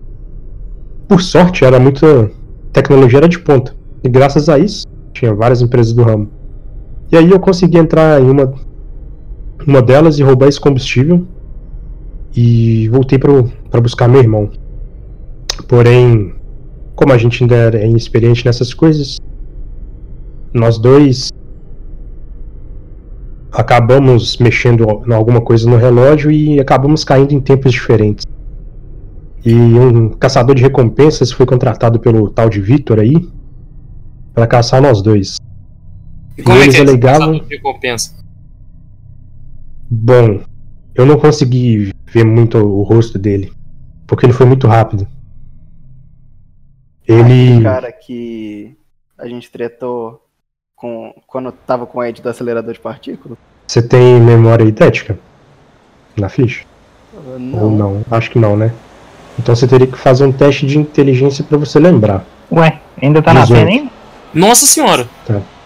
por 1.08 1.22
sorte, 1.22 1.64
era 1.64 1.80
muita 1.80 2.30
tecnologia 2.72 3.18
era 3.18 3.28
de 3.28 3.38
ponta. 3.38 3.74
E 4.04 4.08
graças 4.08 4.48
a 4.48 4.58
isso, 4.58 4.86
tinha 5.12 5.34
várias 5.34 5.62
empresas 5.62 5.92
do 5.92 6.02
ramo. 6.02 6.28
E 7.10 7.16
aí 7.16 7.30
eu 7.30 7.40
consegui 7.40 7.78
entrar 7.78 8.20
em 8.20 8.30
uma 8.30 8.52
uma 9.66 9.82
delas 9.82 10.18
e 10.18 10.22
roubar 10.22 10.48
esse 10.48 10.60
combustível 10.60 11.26
e 12.36 12.88
voltei 12.88 13.18
para 13.18 13.80
buscar 13.80 14.08
meu 14.08 14.20
irmão. 14.20 14.50
Porém, 15.66 16.34
como 16.94 17.12
a 17.12 17.18
gente 17.18 17.42
ainda 17.42 17.56
era 17.56 17.84
inexperiente 17.84 18.44
nessas 18.44 18.72
coisas, 18.72 19.18
nós 20.52 20.78
dois 20.78 21.30
acabamos 23.52 24.36
mexendo 24.38 25.02
em 25.06 25.12
alguma 25.12 25.40
coisa 25.40 25.68
no 25.68 25.76
relógio 25.76 26.30
e 26.30 26.60
acabamos 26.60 27.04
caindo 27.04 27.32
em 27.32 27.40
tempos 27.40 27.72
diferentes. 27.72 28.24
E 29.44 29.54
um 29.54 30.10
caçador 30.10 30.54
de 30.54 30.62
recompensas 30.62 31.32
foi 31.32 31.46
contratado 31.46 31.98
pelo 31.98 32.28
tal 32.28 32.48
de 32.48 32.60
Victor 32.60 33.00
aí 33.00 33.28
para 34.34 34.46
caçar 34.46 34.82
nós 34.82 35.00
dois. 35.00 35.36
E 36.36 36.42
como 36.42 36.58
é 36.58 36.62
eles 36.64 36.74
que 36.74 36.80
é 36.80 36.84
alegavam- 36.84 37.20
caçador 37.32 37.48
de 37.48 37.56
recompensa? 37.56 38.14
Bom, 39.90 40.40
eu 40.98 41.06
não 41.06 41.16
consegui 41.16 41.94
ver 42.06 42.24
muito 42.24 42.58
o 42.58 42.82
rosto 42.82 43.18
dele, 43.18 43.52
porque 44.04 44.26
ele 44.26 44.32
foi 44.32 44.44
muito 44.44 44.66
rápido. 44.66 45.06
Ele. 47.06 47.60
O 47.60 47.62
cara 47.62 47.92
que 47.92 48.76
a 49.16 49.28
gente 49.28 49.48
tretou 49.48 50.20
com, 50.74 51.14
quando 51.26 51.52
tava 51.52 51.86
com 51.86 52.00
o 52.00 52.04
Ed 52.04 52.20
do 52.20 52.28
acelerador 52.28 52.74
de 52.74 52.80
partículas? 52.80 53.38
Você 53.66 53.80
tem 53.80 54.20
memória 54.20 54.64
idética? 54.64 55.16
Na 56.16 56.28
ficha? 56.28 56.64
Uh, 57.14 57.64
Ou 57.64 57.70
não? 57.70 58.04
Acho 58.10 58.30
que 58.32 58.38
não, 58.38 58.56
né? 58.56 58.72
Então 59.38 59.54
você 59.54 59.68
teria 59.68 59.86
que 59.86 59.96
fazer 59.96 60.24
um 60.24 60.32
teste 60.32 60.66
de 60.66 60.78
inteligência 60.78 61.44
pra 61.44 61.56
você 61.56 61.78
lembrar. 61.78 62.24
Ué, 62.50 62.80
ainda 63.00 63.22
tá 63.22 63.32
na 63.32 63.46
cena 63.46 63.70
ainda? 63.70 63.90
Nossa 64.34 64.66
senhora! 64.66 65.08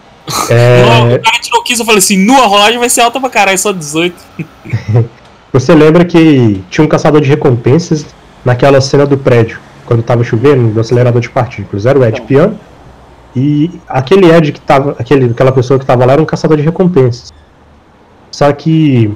É, 0.49 0.85
Não, 0.85 1.15
o 1.15 1.21
cara 1.21 1.37
tirou 1.41 1.61
15, 1.61 1.81
eu 1.81 1.85
falei 1.85 1.99
assim, 1.99 2.25
nu, 2.25 2.41
a 2.41 2.45
rolagem 2.45 2.79
vai 2.79 2.89
ser 2.89 3.01
alta 3.01 3.19
pra 3.19 3.29
caralho, 3.29 3.57
só 3.57 3.73
18. 3.73 4.15
Você 5.53 5.75
lembra 5.75 6.03
que 6.03 6.63
tinha 6.71 6.83
um 6.83 6.87
caçador 6.87 7.21
de 7.21 7.29
recompensas 7.29 8.03
naquela 8.43 8.81
cena 8.81 9.05
do 9.05 9.15
prédio, 9.15 9.59
quando 9.85 10.01
tava 10.01 10.23
chovendo, 10.23 10.73
do 10.73 10.79
acelerador 10.79 11.21
de 11.21 11.29
partículas? 11.29 11.85
Era 11.85 11.99
o 11.99 12.03
Ed 12.03 12.19
Não. 12.19 12.25
Piano. 12.27 12.59
E 13.35 13.79
aquele 13.87 14.31
Ed 14.31 14.51
que 14.51 14.59
tava. 14.59 14.95
Aquele, 14.97 15.25
aquela 15.25 15.51
pessoa 15.51 15.79
que 15.79 15.85
tava 15.85 16.05
lá 16.05 16.13
era 16.13 16.21
um 16.21 16.25
caçador 16.25 16.57
de 16.57 16.63
recompensas. 16.63 17.31
Só 18.31 18.51
que 18.51 19.15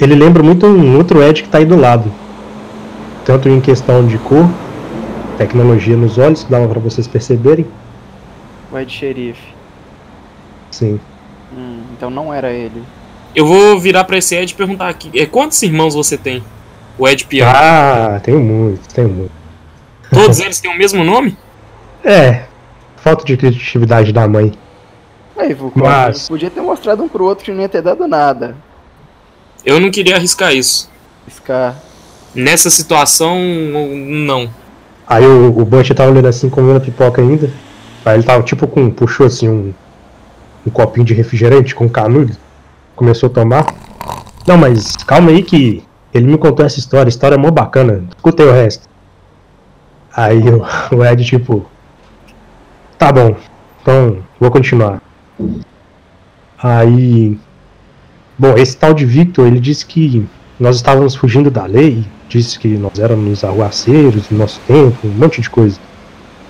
ele 0.00 0.14
lembra 0.14 0.42
muito 0.42 0.66
um 0.66 0.96
outro 0.96 1.22
Ed 1.22 1.42
que 1.42 1.48
tá 1.48 1.58
aí 1.58 1.66
do 1.66 1.76
lado. 1.76 2.10
Tanto 3.26 3.46
em 3.50 3.60
questão 3.60 4.06
de 4.06 4.16
cor, 4.16 4.48
tecnologia 5.36 5.96
nos 5.96 6.16
olhos, 6.16 6.42
que 6.42 6.50
dava 6.50 6.66
pra 6.68 6.80
vocês 6.80 7.06
perceberem. 7.06 7.66
O 8.72 8.78
Ed 8.78 8.90
Xerife. 8.90 9.54
Sim. 10.70 10.98
Hum, 11.54 11.80
então 11.94 12.08
não 12.08 12.32
era 12.32 12.50
ele. 12.50 12.82
Eu 13.36 13.44
vou 13.46 13.78
virar 13.78 14.04
pra 14.04 14.16
esse 14.16 14.34
Ed 14.34 14.50
e 14.50 14.56
perguntar 14.56 14.88
aqui, 14.88 15.10
é, 15.14 15.26
quantos 15.26 15.62
irmãos 15.62 15.94
você 15.94 16.16
tem? 16.16 16.42
O 16.96 17.06
Ed 17.06 17.26
Piano. 17.26 17.52
Ah, 17.54 18.18
tenho 18.24 18.40
muito, 18.40 18.88
tenho 18.94 19.10
muito. 19.10 19.32
Todos 20.10 20.40
eles 20.40 20.58
têm 20.58 20.70
o 20.70 20.78
mesmo 20.78 21.04
nome? 21.04 21.36
É, 22.02 22.44
falta 22.96 23.26
de 23.26 23.36
criatividade 23.36 24.10
da 24.10 24.26
mãe. 24.26 24.54
Aí, 25.36 25.52
Vulcan, 25.52 25.82
Mas- 25.82 26.26
podia 26.26 26.48
ter 26.48 26.62
mostrado 26.62 27.02
um 27.02 27.08
pro 27.10 27.24
outro 27.26 27.44
que 27.44 27.52
não 27.52 27.60
ia 27.60 27.68
ter 27.68 27.82
dado 27.82 28.08
nada. 28.08 28.56
Eu 29.66 29.78
não 29.78 29.90
queria 29.90 30.16
arriscar 30.16 30.54
isso. 30.54 30.90
Scar. 31.28 31.76
Nessa 32.34 32.70
situação, 32.70 33.38
não. 33.38 34.48
Aí 35.06 35.26
o, 35.26 35.48
o 35.48 35.64
Butch 35.66 35.90
tava 35.90 36.10
olhando 36.10 36.28
assim, 36.28 36.48
comendo 36.48 36.78
a 36.78 36.80
pipoca 36.80 37.20
ainda. 37.20 37.50
Aí 38.02 38.14
ele 38.16 38.22
tava 38.22 38.42
tipo 38.42 38.66
com. 38.66 38.90
puxou 38.90 39.26
assim 39.26 39.46
um. 39.46 39.74
um 40.66 40.70
copinho 40.70 41.04
de 41.04 41.12
refrigerante 41.12 41.74
com 41.74 41.86
canudo. 41.86 42.34
Começou 42.96 43.28
a 43.28 43.32
tomar. 43.32 43.66
Não, 44.46 44.56
mas 44.56 44.96
calma 44.96 45.30
aí 45.30 45.42
que 45.42 45.84
ele 46.12 46.26
me 46.26 46.38
contou 46.38 46.64
essa 46.64 46.78
história, 46.78 47.08
história 47.08 47.34
é 47.34 47.38
mó 47.38 47.50
bacana. 47.50 48.04
Escutei 48.16 48.46
o 48.46 48.52
resto. 48.52 48.88
Aí 50.14 50.42
o, 50.48 50.64
o 50.96 51.04
Ed, 51.04 51.24
tipo. 51.24 51.66
Tá 52.98 53.12
bom, 53.12 53.36
então 53.82 54.18
vou 54.40 54.50
continuar. 54.50 55.02
Aí. 56.58 57.38
Bom, 58.38 58.54
esse 58.56 58.76
tal 58.76 58.94
de 58.94 59.04
Victor, 59.04 59.46
ele 59.46 59.60
disse 59.60 59.84
que 59.84 60.26
nós 60.58 60.76
estávamos 60.76 61.14
fugindo 61.14 61.50
da 61.50 61.66
lei, 61.66 62.04
disse 62.28 62.58
que 62.58 62.68
nós 62.68 62.98
éramos 62.98 63.44
arruaceiros 63.44 64.30
no 64.30 64.38
nosso 64.38 64.60
tempo, 64.66 65.06
um 65.06 65.10
monte 65.10 65.40
de 65.40 65.50
coisa. 65.50 65.78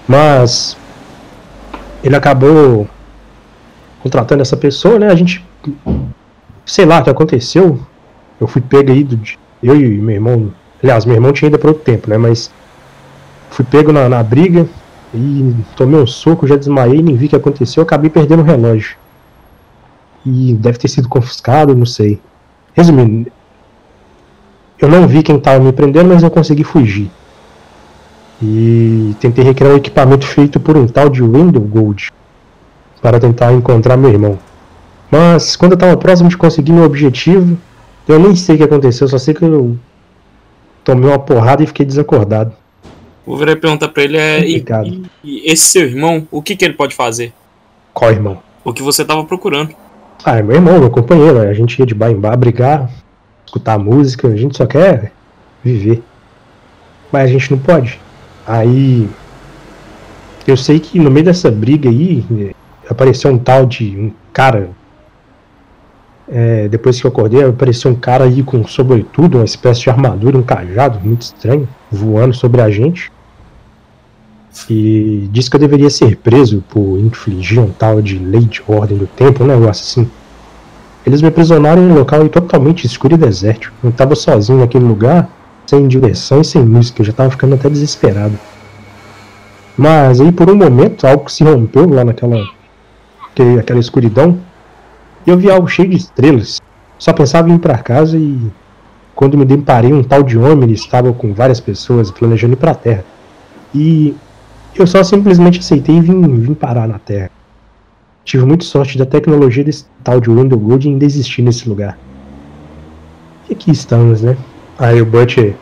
Mas 0.06 0.76
ele 2.02 2.14
acabou 2.14 2.88
contratando 4.00 4.42
essa 4.42 4.56
pessoa, 4.56 4.98
né? 4.98 5.08
A 5.08 5.14
gente. 5.16 5.44
Sei 6.66 6.84
lá 6.84 6.98
o 6.98 7.04
que 7.04 7.10
aconteceu. 7.10 7.78
Eu 8.40 8.48
fui 8.48 8.60
pego 8.60 8.90
aí 8.90 9.04
do. 9.04 9.18
Eu 9.62 9.80
e 9.80 9.98
meu 9.98 10.16
irmão. 10.16 10.52
Aliás, 10.82 11.06
meu 11.06 11.14
irmão 11.14 11.32
tinha 11.32 11.48
ido 11.48 11.58
para 11.58 11.68
outro 11.68 11.84
tempo, 11.84 12.10
né? 12.10 12.18
Mas 12.18 12.50
fui 13.50 13.64
pego 13.64 13.92
na, 13.92 14.08
na 14.08 14.22
briga 14.22 14.66
e 15.14 15.54
tomei 15.76 15.98
um 15.98 16.06
soco, 16.06 16.46
já 16.46 16.56
desmaiei, 16.56 17.00
nem 17.00 17.16
vi 17.16 17.26
o 17.26 17.28
que 17.28 17.36
aconteceu, 17.36 17.82
acabei 17.82 18.10
perdendo 18.10 18.40
o 18.40 18.44
relógio. 18.44 18.96
E 20.26 20.54
deve 20.54 20.76
ter 20.76 20.88
sido 20.88 21.08
confiscado, 21.08 21.74
não 21.74 21.86
sei. 21.86 22.20
Resumindo, 22.74 23.30
eu 24.78 24.88
não 24.88 25.06
vi 25.06 25.22
quem 25.22 25.36
estava 25.36 25.62
me 25.62 25.72
prendendo, 25.72 26.08
mas 26.08 26.22
eu 26.22 26.30
consegui 26.30 26.64
fugir. 26.64 27.10
E 28.42 29.14
tentei 29.20 29.42
recriar 29.42 29.72
um 29.72 29.76
equipamento 29.76 30.26
feito 30.26 30.60
por 30.60 30.76
um 30.76 30.86
tal 30.86 31.08
de 31.08 31.22
Window 31.22 31.62
Gold 31.62 32.12
para 33.00 33.18
tentar 33.18 33.52
encontrar 33.52 33.96
meu 33.96 34.10
irmão. 34.10 34.38
Mas 35.10 35.56
quando 35.56 35.72
eu 35.72 35.76
estava 35.76 35.96
próximo 35.96 36.28
de 36.28 36.36
conseguir 36.36 36.72
meu 36.72 36.84
objetivo, 36.84 37.56
eu 38.08 38.18
nem 38.18 38.34
sei 38.34 38.54
o 38.54 38.58
que 38.58 38.64
aconteceu, 38.64 39.06
só 39.08 39.18
sei 39.18 39.34
que 39.34 39.44
eu 39.44 39.76
tomei 40.84 41.08
uma 41.08 41.18
porrada 41.18 41.62
e 41.62 41.66
fiquei 41.66 41.84
desacordado. 41.86 42.52
Vou 43.26 43.36
virar 43.36 43.52
e 43.52 43.56
perguntar 43.56 43.88
pra 43.88 44.04
ele: 44.04 44.16
é, 44.16 44.40
e, 44.46 44.64
e- 45.24 45.50
esse 45.50 45.64
seu 45.64 45.82
irmão, 45.82 46.26
o 46.30 46.40
que, 46.40 46.54
que 46.54 46.64
ele 46.64 46.74
pode 46.74 46.94
fazer? 46.94 47.32
Qual 47.92 48.10
irmão? 48.10 48.38
O 48.64 48.72
que 48.72 48.82
você 48.82 49.04
tava 49.04 49.24
procurando. 49.24 49.74
Ah, 50.24 50.38
é 50.38 50.42
meu 50.42 50.56
irmão, 50.56 50.78
meu 50.78 50.90
companheiro. 50.90 51.38
A 51.40 51.52
gente 51.52 51.78
ia 51.78 51.86
de 51.86 51.94
bar 51.94 52.10
em 52.10 52.18
bar 52.18 52.36
brigar, 52.36 52.90
escutar 53.44 53.78
música, 53.78 54.28
a 54.28 54.36
gente 54.36 54.56
só 54.56 54.66
quer 54.66 55.12
viver. 55.62 56.02
Mas 57.12 57.24
a 57.24 57.32
gente 57.32 57.50
não 57.50 57.58
pode. 57.58 58.00
Aí. 58.46 59.08
Eu 60.46 60.56
sei 60.56 60.78
que 60.78 60.98
no 61.00 61.10
meio 61.10 61.24
dessa 61.26 61.50
briga 61.50 61.88
aí, 61.90 62.24
eh, 62.38 62.54
apareceu 62.88 63.32
um 63.32 63.38
tal 63.38 63.66
de 63.66 63.96
um 63.96 64.12
cara. 64.32 64.70
É, 66.28 66.66
depois 66.68 67.00
que 67.00 67.06
eu 67.06 67.10
acordei, 67.10 67.44
apareceu 67.44 67.90
um 67.90 67.94
cara 67.94 68.24
aí 68.24 68.42
com 68.42 68.66
sobretudo, 68.66 69.38
uma 69.38 69.44
espécie 69.44 69.82
de 69.82 69.90
armadura, 69.90 70.36
um 70.36 70.42
cajado, 70.42 70.98
muito 71.00 71.22
estranho, 71.22 71.68
voando 71.90 72.34
sobre 72.34 72.60
a 72.60 72.70
gente. 72.70 73.12
E 74.68 75.28
disse 75.30 75.50
que 75.50 75.56
eu 75.56 75.60
deveria 75.60 75.90
ser 75.90 76.16
preso 76.16 76.64
por 76.68 76.98
infligir 76.98 77.60
um 77.60 77.70
tal 77.70 78.00
de 78.00 78.18
lei 78.18 78.40
de 78.40 78.62
ordem 78.66 78.96
do 78.96 79.06
tempo, 79.06 79.44
um 79.44 79.46
negócio 79.46 79.84
assim. 79.84 80.10
Eles 81.04 81.22
me 81.22 81.28
aprisionaram 81.28 81.82
em 81.82 81.92
um 81.92 81.94
local 81.94 82.28
totalmente 82.28 82.84
escuro 82.84 83.14
e 83.14 83.18
desértico. 83.18 83.74
Eu 83.84 83.92
tava 83.92 84.16
sozinho 84.16 84.58
naquele 84.58 84.84
lugar, 84.84 85.30
sem 85.66 85.86
direção 85.86 86.40
e 86.40 86.44
sem 86.44 86.64
música, 86.64 87.00
eu 87.00 87.06
já 87.06 87.12
tava 87.12 87.30
ficando 87.30 87.54
até 87.54 87.68
desesperado. 87.68 88.36
Mas 89.76 90.20
aí 90.20 90.32
por 90.32 90.50
um 90.50 90.56
momento 90.56 91.06
algo 91.06 91.30
se 91.30 91.44
rompeu 91.44 91.88
lá 91.88 92.04
naquela 92.04 92.36
aquela 93.60 93.78
escuridão 93.78 94.38
eu 95.30 95.36
vi 95.36 95.50
algo 95.50 95.66
cheio 95.68 95.88
de 95.88 95.96
estrelas. 95.96 96.60
Só 96.98 97.12
pensava 97.12 97.48
em 97.50 97.54
ir 97.54 97.58
pra 97.58 97.78
casa 97.78 98.16
e 98.16 98.38
quando 99.14 99.36
me 99.36 99.44
deparei 99.44 99.92
um 99.92 100.02
tal 100.02 100.22
de 100.22 100.38
homem, 100.38 100.64
ele 100.64 100.74
estava 100.74 101.12
com 101.12 101.32
várias 101.32 101.60
pessoas 101.60 102.10
planejando 102.10 102.52
ir 102.52 102.56
pra 102.56 102.74
terra. 102.74 103.04
E 103.74 104.14
eu 104.74 104.86
só 104.86 105.02
simplesmente 105.02 105.58
aceitei 105.58 105.96
e 105.96 106.00
vim, 106.00 106.20
vim 106.38 106.54
parar 106.54 106.86
na 106.86 106.98
Terra. 106.98 107.30
Tive 108.24 108.44
muita 108.44 108.64
sorte 108.64 108.98
da 108.98 109.06
tecnologia 109.06 109.64
desse 109.64 109.86
tal 110.04 110.20
de 110.20 110.28
Window 110.28 110.58
Gold 110.58 110.86
ainda 110.86 111.04
existir 111.04 111.42
nesse 111.42 111.68
lugar. 111.68 111.98
E 113.48 113.52
aqui 113.52 113.70
estamos, 113.70 114.20
né? 114.20 114.36
Aí 114.78 115.00
o 115.00 115.06
Butch 115.06 115.54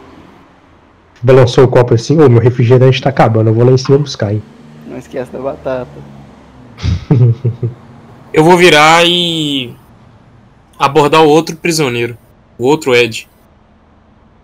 balançou 1.22 1.64
o 1.64 1.68
copo 1.68 1.94
assim, 1.94 2.20
ô 2.20 2.28
meu 2.28 2.40
refrigerante 2.40 3.00
tá 3.00 3.10
acabando, 3.10 3.50
eu 3.50 3.54
vou 3.54 3.64
lá 3.64 3.72
em 3.72 3.78
cima 3.78 3.98
buscar, 3.98 4.32
hein? 4.32 4.42
Não 4.88 4.98
esquece 4.98 5.30
da 5.30 5.38
batata. 5.38 5.86
Eu 8.34 8.42
vou 8.42 8.56
virar 8.56 9.04
e. 9.06 9.72
abordar 10.78 11.22
o 11.22 11.28
outro 11.28 11.54
prisioneiro. 11.56 12.18
O 12.58 12.66
outro 12.66 12.94
Ed. 12.94 13.28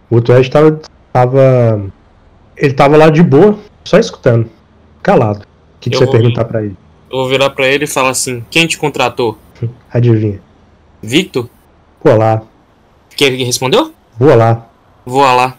O 0.09 0.15
outro 0.15 0.33
Ed 0.37 0.49
tava, 0.49 0.81
tava. 1.13 1.93
Ele 2.57 2.73
tava 2.73 2.97
lá 2.97 3.11
de 3.11 3.23
boa, 3.23 3.59
só 3.85 3.99
escutando. 3.99 4.49
Calado. 5.03 5.41
O 5.41 5.81
que, 5.81 5.91
que 5.91 5.97
Eu 5.97 6.01
você 6.01 6.07
perguntar 6.11 6.45
pra 6.45 6.63
ele? 6.63 6.77
Eu 7.11 7.19
vou 7.19 7.29
virar 7.29 7.51
pra 7.51 7.67
ele 7.67 7.85
e 7.85 7.89
falar 7.89 8.11
assim: 8.11 8.45
quem 8.49 8.67
te 8.67 8.79
contratou? 8.79 9.37
Adivinha. 9.93 10.41
Victor? 11.03 11.49
Vou 12.03 12.17
lá, 12.17 12.43
Que 13.17 13.25
ele 13.25 13.43
respondeu? 13.45 13.93
vou 14.19 14.35
lá. 14.37 14.67
Vou 15.05 15.23
lá. 15.23 15.57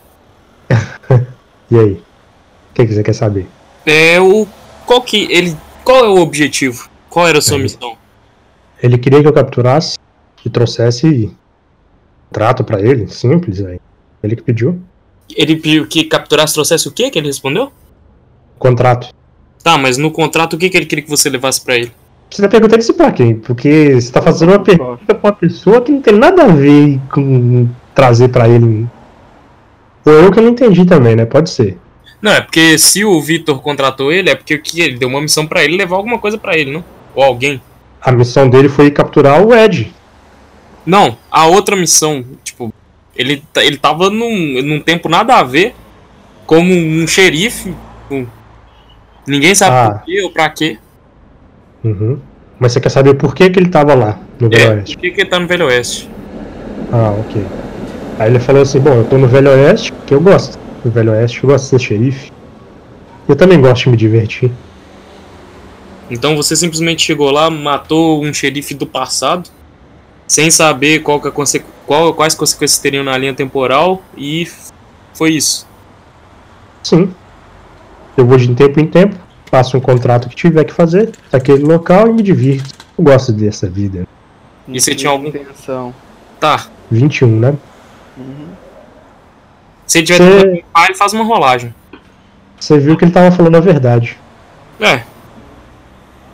E 1.70 1.80
aí? 1.80 1.92
O 1.94 2.74
que, 2.74 2.86
que 2.86 2.94
você 2.94 3.02
quer 3.04 3.14
saber? 3.14 3.48
É 3.86 4.20
o. 4.20 4.46
Qual 4.86 5.02
que. 5.02 5.28
Ele. 5.32 5.56
Qual 5.86 6.04
é 6.06 6.08
o 6.10 6.18
objetivo? 6.22 6.90
Qual 7.10 7.26
era 7.28 7.38
a 7.38 7.42
sua 7.42 7.58
É. 7.58 7.62
missão? 7.62 7.98
Ele 8.82 8.98
queria 8.98 9.22
que 9.22 9.28
eu 9.28 9.34
capturasse 9.34 9.98
e 10.44 10.50
trouxesse 10.50 11.32
trato 12.32 12.64
pra 12.64 12.82
ele, 12.82 13.08
simples, 13.08 13.64
aí. 13.64 13.80
Ele 14.24 14.36
que 14.36 14.44
pediu. 14.44 14.82
Ele 15.36 15.56
pediu 15.56 15.88
que 15.88 16.04
capturasse 16.06 16.54
trouxesse 16.54 16.88
o 16.88 16.92
quê 16.92 17.10
que 17.10 17.20
ele 17.20 17.28
respondeu? 17.28 17.72
Contrato. 18.58 19.14
Tá, 19.64 19.78
mas 19.78 19.98
no 19.98 20.12
contrato 20.12 20.54
o 20.54 20.58
que, 20.58 20.70
que 20.70 20.78
ele 20.78 20.86
queria 20.86 21.04
que 21.04 21.10
você 21.10 21.30
levasse 21.30 21.62
pra 21.62 21.76
ele? 21.76 21.92
Você 22.30 22.42
tá 22.42 22.48
perguntando 22.48 22.80
isso 22.80 22.94
pra 22.94 23.12
quem? 23.12 23.36
Porque 23.36 23.94
você 23.94 24.12
tá 24.12 24.22
fazendo 24.22 24.50
uma 24.50 24.64
pergunta 24.64 25.14
pra 25.14 25.30
uma 25.30 25.34
pessoa 25.34 25.82
que 25.82 25.92
não 25.92 26.02
tem 26.02 26.16
nada 26.16 26.44
a 26.46 26.48
ver 26.48 27.00
com 27.14 27.68
trazer 27.94 28.30
pra 28.30 28.48
ele. 28.48 28.88
Ou 30.06 30.14
eu 30.14 30.32
que 30.32 30.42
não 30.42 30.50
entendi 30.50 30.86
também, 30.86 31.16
né? 31.16 31.26
Pode 31.26 31.50
ser. 31.50 31.78
Não, 32.22 32.32
é 32.32 32.42
porque 32.42 32.78
se 32.78 33.04
o 33.04 33.20
Victor 33.22 33.62
contratou 33.62 34.12
ele, 34.12 34.30
é 34.30 34.36
porque 34.36 34.56
o 34.56 34.62
que 34.62 34.80
ele 34.80 34.98
deu 34.98 35.10
uma 35.10 35.22
missão 35.22 35.46
pra 35.46 35.64
ele 35.64 35.78
levar 35.78 35.98
alguma 35.98 36.20
coisa 36.20 36.38
pra 36.38 36.58
ele, 36.58 36.72
não? 36.72 36.84
Ou 37.14 37.24
alguém. 37.24 37.62
A 38.02 38.12
missão 38.12 38.50
dele 38.50 38.68
foi 38.70 38.90
capturar 38.92 39.42
o 39.46 39.54
Ed. 39.54 39.94
Não, 40.86 41.18
a 41.30 41.46
outra 41.46 41.76
missão, 41.76 42.26
tipo, 42.44 42.74
ele, 43.16 43.44
ta- 43.54 43.64
ele 43.64 43.78
tava 43.78 44.10
num, 44.10 44.62
num 44.64 44.80
tempo 44.80 45.08
nada 45.08 45.36
a 45.36 45.44
ver, 45.44 45.76
como 46.46 46.74
um 46.74 47.06
xerife. 47.08 47.74
um- 48.10 48.26
ninguém 49.28 49.54
sabe 49.56 49.76
Ah. 49.76 49.92
por 50.00 50.06
quê 50.06 50.22
ou 50.24 50.32
pra 50.32 50.50
quê. 50.50 50.78
Uhum. 51.84 52.20
Mas 52.60 52.74
você 52.74 52.80
quer 52.82 52.90
saber 52.90 53.14
por 53.14 53.34
que, 53.34 53.50
que 53.50 53.58
ele 53.60 53.70
tava 53.70 53.94
lá, 53.94 54.20
no 54.40 54.50
Velho 54.50 54.64
É, 54.64 54.76
Oeste? 54.76 54.96
por 54.96 55.02
que, 55.02 55.12
que 55.12 55.22
ele 55.22 55.30
tá 55.30 55.40
no 55.40 55.48
Velho 55.48 55.66
Oeste? 55.68 56.10
Ah, 56.92 57.12
ok. 57.20 57.46
Aí 58.20 58.30
ele 58.30 58.40
falou 58.40 58.62
assim, 58.64 58.80
bom, 58.80 58.94
eu 58.94 59.04
tô 59.06 59.18
no 59.18 59.28
Velho 59.28 59.50
Oeste, 59.50 59.94
que 60.06 60.14
eu 60.14 60.20
gosto 60.20 60.60
do 60.84 60.92
Velho 60.92 61.12
Oeste, 61.12 61.44
eu 61.44 61.50
gosto 61.50 61.64
de 61.64 61.70
ser 61.70 61.80
xerife. 61.80 62.32
Eu 63.30 63.36
também 63.36 63.62
gosto 63.62 63.84
de 63.86 63.90
me 63.90 63.98
divertir. 63.98 64.52
Então 66.12 66.36
você 66.36 66.56
simplesmente 66.56 67.02
chegou 67.04 67.32
lá, 67.32 67.50
matou 67.50 68.22
um 68.24 68.34
xerife 68.34 68.74
do 68.76 68.86
passado, 68.86 69.50
sem 70.28 70.52
saber 70.52 71.00
qual 71.00 71.20
que 71.22 71.28
a 71.30 71.32
conse- 71.32 71.64
qual- 71.88 72.14
quais 72.14 72.36
consequências 72.36 72.80
teriam 72.80 73.04
na 73.04 73.18
linha 73.18 73.34
temporal, 73.34 74.04
e 74.18 74.48
foi 75.14 75.32
isso. 75.32 75.66
Sim. 76.84 77.14
Eu 78.18 78.26
vou 78.26 78.38
de 78.38 78.54
tempo 78.54 78.80
em 78.80 78.88
tempo, 78.88 79.16
faço 79.46 79.78
um 79.78 79.80
contrato 79.82 80.28
que 80.28 80.36
tiver 80.36 80.66
que 80.66 80.74
fazer 80.74 81.12
naquele 81.32 81.64
local 81.64 82.08
e 82.10 82.14
me 82.14 82.22
divirto. 82.22 82.76
Eu 82.98 83.04
gosto 83.06 83.32
dessa 83.32 83.70
vida. 83.70 84.06
E 84.68 84.80
você 84.80 84.94
tinha 84.94 85.10
algum- 85.10 85.28
intenção. 85.28 85.94
Tá. 86.40 86.66
21, 86.92 87.40
né? 87.40 87.54
Uhum. 88.18 88.48
Se 89.88 90.00
ele 90.00 90.08
tiver 90.08 90.46
limpar, 90.56 90.86
ele 90.86 90.96
faz 90.96 91.14
uma 91.14 91.24
rolagem. 91.24 91.74
Você 92.60 92.78
viu 92.78 92.98
que 92.98 93.06
ele 93.06 93.12
tava 93.12 93.32
falando 93.36 93.56
a 93.56 93.60
verdade. 93.60 94.18
É. 94.80 95.04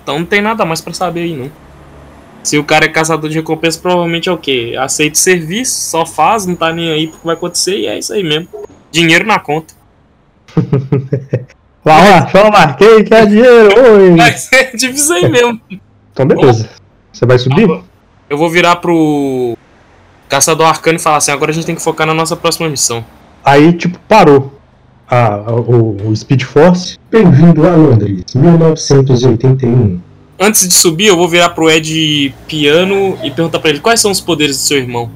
Então 0.07 0.19
não 0.19 0.25
tem 0.25 0.41
nada 0.41 0.63
mais 0.63 0.79
pra 0.79 0.93
saber 0.93 1.23
aí, 1.23 1.35
não. 1.35 1.51
Se 2.41 2.57
o 2.57 2.63
cara 2.63 2.85
é 2.85 2.87
caçador 2.87 3.29
de 3.29 3.35
recompensa, 3.35 3.77
provavelmente 3.77 4.29
é 4.29 4.31
o 4.31 4.37
quê? 4.37 4.73
Aceita 4.79 5.15
o 5.15 5.17
serviço, 5.17 5.81
só 5.81 6.05
faz, 6.05 6.45
não 6.45 6.55
tá 6.55 6.71
nem 6.71 6.89
aí 6.89 7.07
porque 7.07 7.27
vai 7.27 7.35
acontecer 7.35 7.77
e 7.77 7.87
é 7.87 7.99
isso 7.99 8.13
aí 8.13 8.23
mesmo. 8.23 8.47
Dinheiro 8.89 9.27
na 9.27 9.37
conta. 9.37 9.73
Lá, 11.85 12.03
lá, 12.03 12.27
só 12.29 12.51
marquei, 12.51 13.01
quer 13.05 13.25
dinheiro, 13.27 13.69
oi! 13.79 14.11
Mas 14.11 14.51
é 14.51 14.75
difícil 14.75 15.15
aí 15.15 15.29
mesmo. 15.29 15.61
Então 16.11 16.25
beleza. 16.25 16.69
Você 17.13 17.25
vai 17.25 17.39
subir? 17.39 17.81
Eu 18.29 18.37
vou 18.37 18.49
virar 18.49 18.75
pro. 18.77 19.57
Caçador 20.27 20.67
Arcano 20.67 20.97
e 20.97 21.01
fala 21.01 21.15
assim: 21.15 21.31
agora 21.31 21.51
a 21.51 21.53
gente 21.53 21.65
tem 21.65 21.75
que 21.75 21.81
focar 21.81 22.05
na 22.05 22.13
nossa 22.13 22.35
próxima 22.35 22.67
missão. 22.67 23.05
Aí, 23.41 23.71
tipo, 23.71 23.97
parou 23.99 24.56
a, 25.09 25.51
o, 25.51 26.09
o 26.09 26.15
Speed 26.15 26.43
Force. 26.43 26.97
Bem-vindo 27.09 27.65
a 27.65 27.75
Londres, 27.75 28.23
1981. 28.35 29.99
Antes 30.39 30.67
de 30.67 30.73
subir, 30.73 31.07
eu 31.07 31.17
vou 31.17 31.27
virar 31.27 31.49
pro 31.49 31.69
Ed 31.69 32.33
Piano 32.47 33.17
e 33.23 33.31
perguntar 33.31 33.59
pra 33.59 33.69
ele 33.69 33.79
quais 33.79 33.99
são 33.99 34.11
os 34.11 34.21
poderes 34.21 34.57
do 34.57 34.61
seu 34.61 34.77
irmão. 34.77 35.09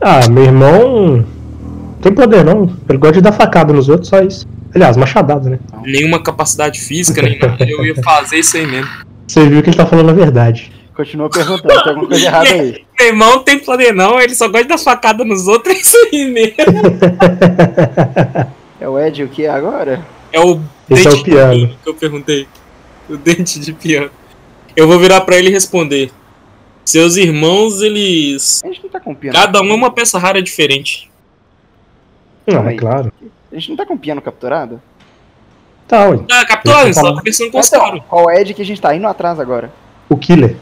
Ah, 0.00 0.28
meu 0.28 0.44
irmão. 0.44 1.16
Não 1.18 2.02
tem 2.02 2.12
poder 2.12 2.44
não. 2.44 2.74
Ele 2.88 2.98
gosta 2.98 3.16
de 3.16 3.20
dar 3.20 3.32
facada 3.32 3.72
nos 3.72 3.88
outros, 3.88 4.08
só 4.08 4.22
isso. 4.22 4.48
Aliás, 4.74 4.96
machadada, 4.96 5.50
né? 5.50 5.58
Nenhuma 5.84 6.22
capacidade 6.22 6.80
física, 6.80 7.20
nem 7.20 7.38
nada. 7.38 7.64
Eu 7.64 7.84
ia 7.84 7.94
fazer 8.02 8.38
isso 8.38 8.56
aí 8.56 8.66
mesmo. 8.66 8.90
Você 9.26 9.46
viu 9.46 9.62
que 9.62 9.68
ele 9.68 9.76
tá 9.76 9.86
falando 9.86 10.10
a 10.10 10.14
verdade. 10.14 10.72
Continua 10.96 11.30
perguntando, 11.30 11.68
tem 11.68 11.92
alguma 11.92 12.08
coisa 12.08 12.24
errada 12.24 12.48
aí. 12.48 12.84
Meu 12.98 13.08
irmão 13.08 13.30
não 13.36 13.42
tem 13.42 13.58
poder, 13.58 13.92
não. 13.92 14.20
Ele 14.20 14.34
só 14.34 14.48
gosta 14.48 14.62
de 14.62 14.68
dar 14.68 14.78
facada 14.78 15.24
nos 15.24 15.46
outros. 15.46 15.74
É 15.74 15.78
isso 15.78 15.96
aí 16.12 16.30
mesmo. 16.30 16.54
É 18.80 18.88
o 18.88 18.98
Ed 18.98 19.22
o 19.22 19.28
que 19.28 19.46
agora? 19.46 20.04
É 20.32 20.40
o 20.40 20.60
Esse 20.88 21.06
é 21.06 21.10
o 21.10 21.16
de 21.16 21.24
piano. 21.24 21.52
piano 21.52 21.76
que 21.82 21.88
eu 21.88 21.94
perguntei. 21.94 22.48
O 23.08 23.16
dente 23.16 23.60
de 23.60 23.72
piano. 23.72 24.10
Eu 24.74 24.88
vou 24.88 24.98
virar 24.98 25.20
pra 25.22 25.36
ele 25.36 25.48
e 25.48 25.52
responder. 25.52 26.10
Seus 26.84 27.16
irmãos, 27.16 27.82
eles. 27.82 28.60
A 28.64 28.68
gente 28.68 28.82
não 28.82 28.90
tá 28.90 28.98
com 29.00 29.14
piano. 29.14 29.36
Cada 29.36 29.60
um 29.60 29.70
é 29.70 29.74
uma 29.74 29.90
peça 29.90 30.18
rara 30.18 30.42
diferente. 30.42 31.10
Não, 32.46 32.68
é 32.68 32.74
claro. 32.74 33.12
A 33.52 33.54
gente 33.54 33.68
não 33.70 33.76
tá 33.76 33.84
com 33.84 33.98
piano 33.98 34.22
capturado? 34.22 34.80
Tá, 35.86 36.08
ué. 36.08 36.20
Ah, 36.30 36.44
capturado, 36.46 36.94
só 36.94 37.00
falar. 37.00 37.16
conversando 37.18 37.50
com 37.50 37.58
os 37.58 37.68
caras. 37.68 38.02
qual 38.08 38.30
Ed 38.30 38.54
que 38.54 38.62
a 38.62 38.64
gente 38.64 38.80
tá 38.80 38.94
indo 38.94 39.06
atrás 39.06 39.38
agora? 39.38 39.72
O 40.08 40.16
Killer. 40.16 40.56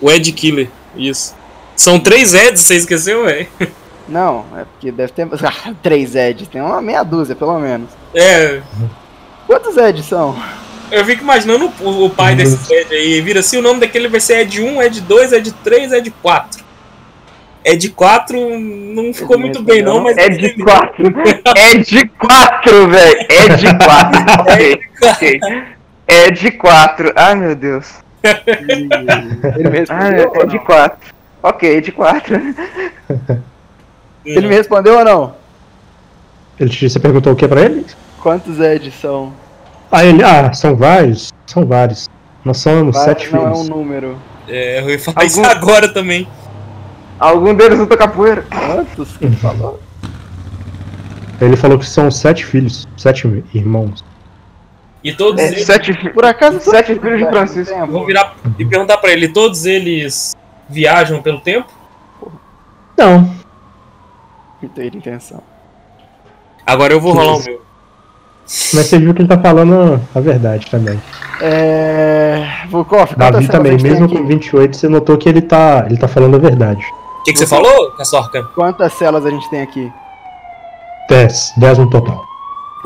O 0.00 0.10
Ed 0.10 0.32
Killer, 0.32 0.70
isso. 0.96 1.34
São 1.76 1.98
três 1.98 2.34
Eds, 2.34 2.60
você 2.62 2.76
esqueceu, 2.76 3.24
velho? 3.24 3.48
Não, 4.08 4.44
é 4.56 4.64
porque 4.64 4.92
deve 4.92 5.12
ter. 5.12 5.26
Ah, 5.44 5.72
três 5.82 6.14
Eds, 6.14 6.48
tem 6.48 6.60
uma 6.60 6.82
meia 6.82 7.02
dúzia 7.02 7.34
pelo 7.34 7.58
menos. 7.58 7.88
É. 8.14 8.60
Quantos 9.46 9.76
Eds 9.76 10.06
são? 10.06 10.36
Eu 10.90 11.04
fico 11.04 11.22
imaginando 11.22 11.72
o, 11.80 12.04
o 12.04 12.10
pai 12.10 12.34
desses 12.34 12.70
Ed 12.70 12.94
aí. 12.94 13.20
Vira 13.20 13.40
assim, 13.40 13.58
o 13.58 13.62
nome 13.62 13.80
daquele 13.80 14.08
vai 14.08 14.20
ser 14.20 14.40
Ed 14.40 14.60
1, 14.60 14.82
Ed 14.82 15.00
2, 15.00 15.32
Ed 15.32 15.52
3, 15.64 15.92
Ed 15.92 16.10
4. 16.22 16.64
Ed 17.64 17.88
4 17.90 18.58
não 18.58 19.12
ficou 19.14 19.38
muito 19.38 19.62
bem, 19.62 19.82
não, 19.82 20.02
mas. 20.02 20.16
É 20.18 20.28
de 20.28 20.52
4. 20.62 21.14
É 21.56 21.76
de 21.78 22.06
4, 22.08 22.88
velho. 22.88 23.26
É 23.30 23.56
de 23.56 23.78
4. 23.78 24.40
Ok, 24.40 24.80
ok. 25.02 25.40
É 26.06 26.30
de 26.30 26.50
4. 26.50 27.12
Ai, 27.16 27.34
meu 27.34 27.54
Deus. 27.56 27.94
Ele 28.22 29.70
me 29.70 29.84
Ah, 29.88 30.08
é 30.10 30.46
de 30.46 30.56
não? 30.56 30.64
4. 30.64 31.14
Ok, 31.42 31.80
de 31.80 31.92
4. 31.92 32.40
Ele 34.24 34.48
me 34.48 34.54
respondeu 34.54 34.98
ou 34.98 35.04
não? 35.04 35.34
Ele 36.58 36.70
te, 36.70 36.88
você 36.88 36.98
perguntou 36.98 37.32
o 37.32 37.36
que 37.36 37.46
pra 37.48 37.60
ele? 37.62 37.84
Quantos 38.22 38.58
Eds 38.60 38.94
são? 39.00 39.32
Ah, 39.90 40.04
ele. 40.04 40.22
Ah, 40.22 40.52
são 40.52 40.74
vários. 40.76 41.32
São 41.46 41.66
vários. 41.66 42.08
Nós 42.44 42.58
somos 42.58 42.94
Vários 42.96 43.22
sete 43.22 43.32
não 43.32 43.40
é 43.46 43.50
um 43.50 43.54
filhos. 43.54 43.68
número. 43.68 44.18
É, 44.48 44.80
eu 44.80 44.90
ia 44.90 44.98
falar 44.98 45.24
isso 45.24 45.40
Algum- 45.40 45.50
agora 45.50 45.88
também. 45.92 46.28
Algum 47.18 47.54
deles 47.54 47.78
luta 47.78 47.96
capoeira. 47.96 48.42
Quantos 48.50 49.16
que 49.16 49.24
ele 49.24 49.36
falou? 49.36 49.80
Ele 51.40 51.56
falou 51.56 51.78
que 51.78 51.86
são 51.86 52.10
sete 52.10 52.44
filhos. 52.44 52.86
Sete 52.96 53.26
irmãos. 53.54 54.04
E 55.02 55.12
todos 55.12 55.40
É, 55.40 55.48
eles. 55.48 55.66
sete 55.66 55.92
Por 56.10 56.24
acaso 56.24 56.60
Sete 56.60 56.94
filhos 56.98 57.18
de 57.18 57.26
Francisco. 57.28 57.86
Vou 57.86 58.06
virar 58.06 58.34
e 58.58 58.64
perguntar 58.64 58.96
pra 58.98 59.10
ele: 59.10 59.28
todos 59.28 59.64
eles 59.66 60.34
viajam 60.68 61.20
pelo 61.22 61.40
tempo? 61.40 61.68
Não. 62.96 63.30
Não 64.64 64.68
tem 64.70 64.86
intenção. 64.88 65.40
Agora 66.66 66.92
eu 66.92 67.00
vou 67.00 67.12
rolar 67.12 67.36
o 67.36 67.42
meu. 67.42 67.60
Mas 68.46 68.86
você 68.86 68.98
viu 68.98 69.14
que 69.14 69.22
ele 69.22 69.28
tá 69.28 69.38
falando 69.38 70.00
a 70.14 70.20
verdade 70.20 70.70
também. 70.70 71.00
É. 71.40 72.42
Quantas 72.70 73.16
Davi 73.16 73.48
também, 73.48 73.76
mesmo 73.78 74.08
com 74.08 74.26
28, 74.26 74.76
você 74.76 74.88
notou 74.88 75.16
que 75.16 75.28
ele 75.28 75.40
tá, 75.42 75.84
ele 75.86 75.96
tá 75.96 76.08
falando 76.08 76.36
a 76.36 76.38
verdade. 76.38 76.84
O 77.20 77.24
que, 77.24 77.32
que 77.32 77.38
você 77.38 77.46
falou, 77.46 77.90
Castorca? 77.92 78.42
Quantas 78.54 78.92
celas 78.94 79.24
a 79.24 79.30
gente 79.30 79.48
tem 79.48 79.62
aqui? 79.62 79.90
10, 81.08 81.54
10 81.56 81.78
no 81.78 81.90
total. 81.90 82.22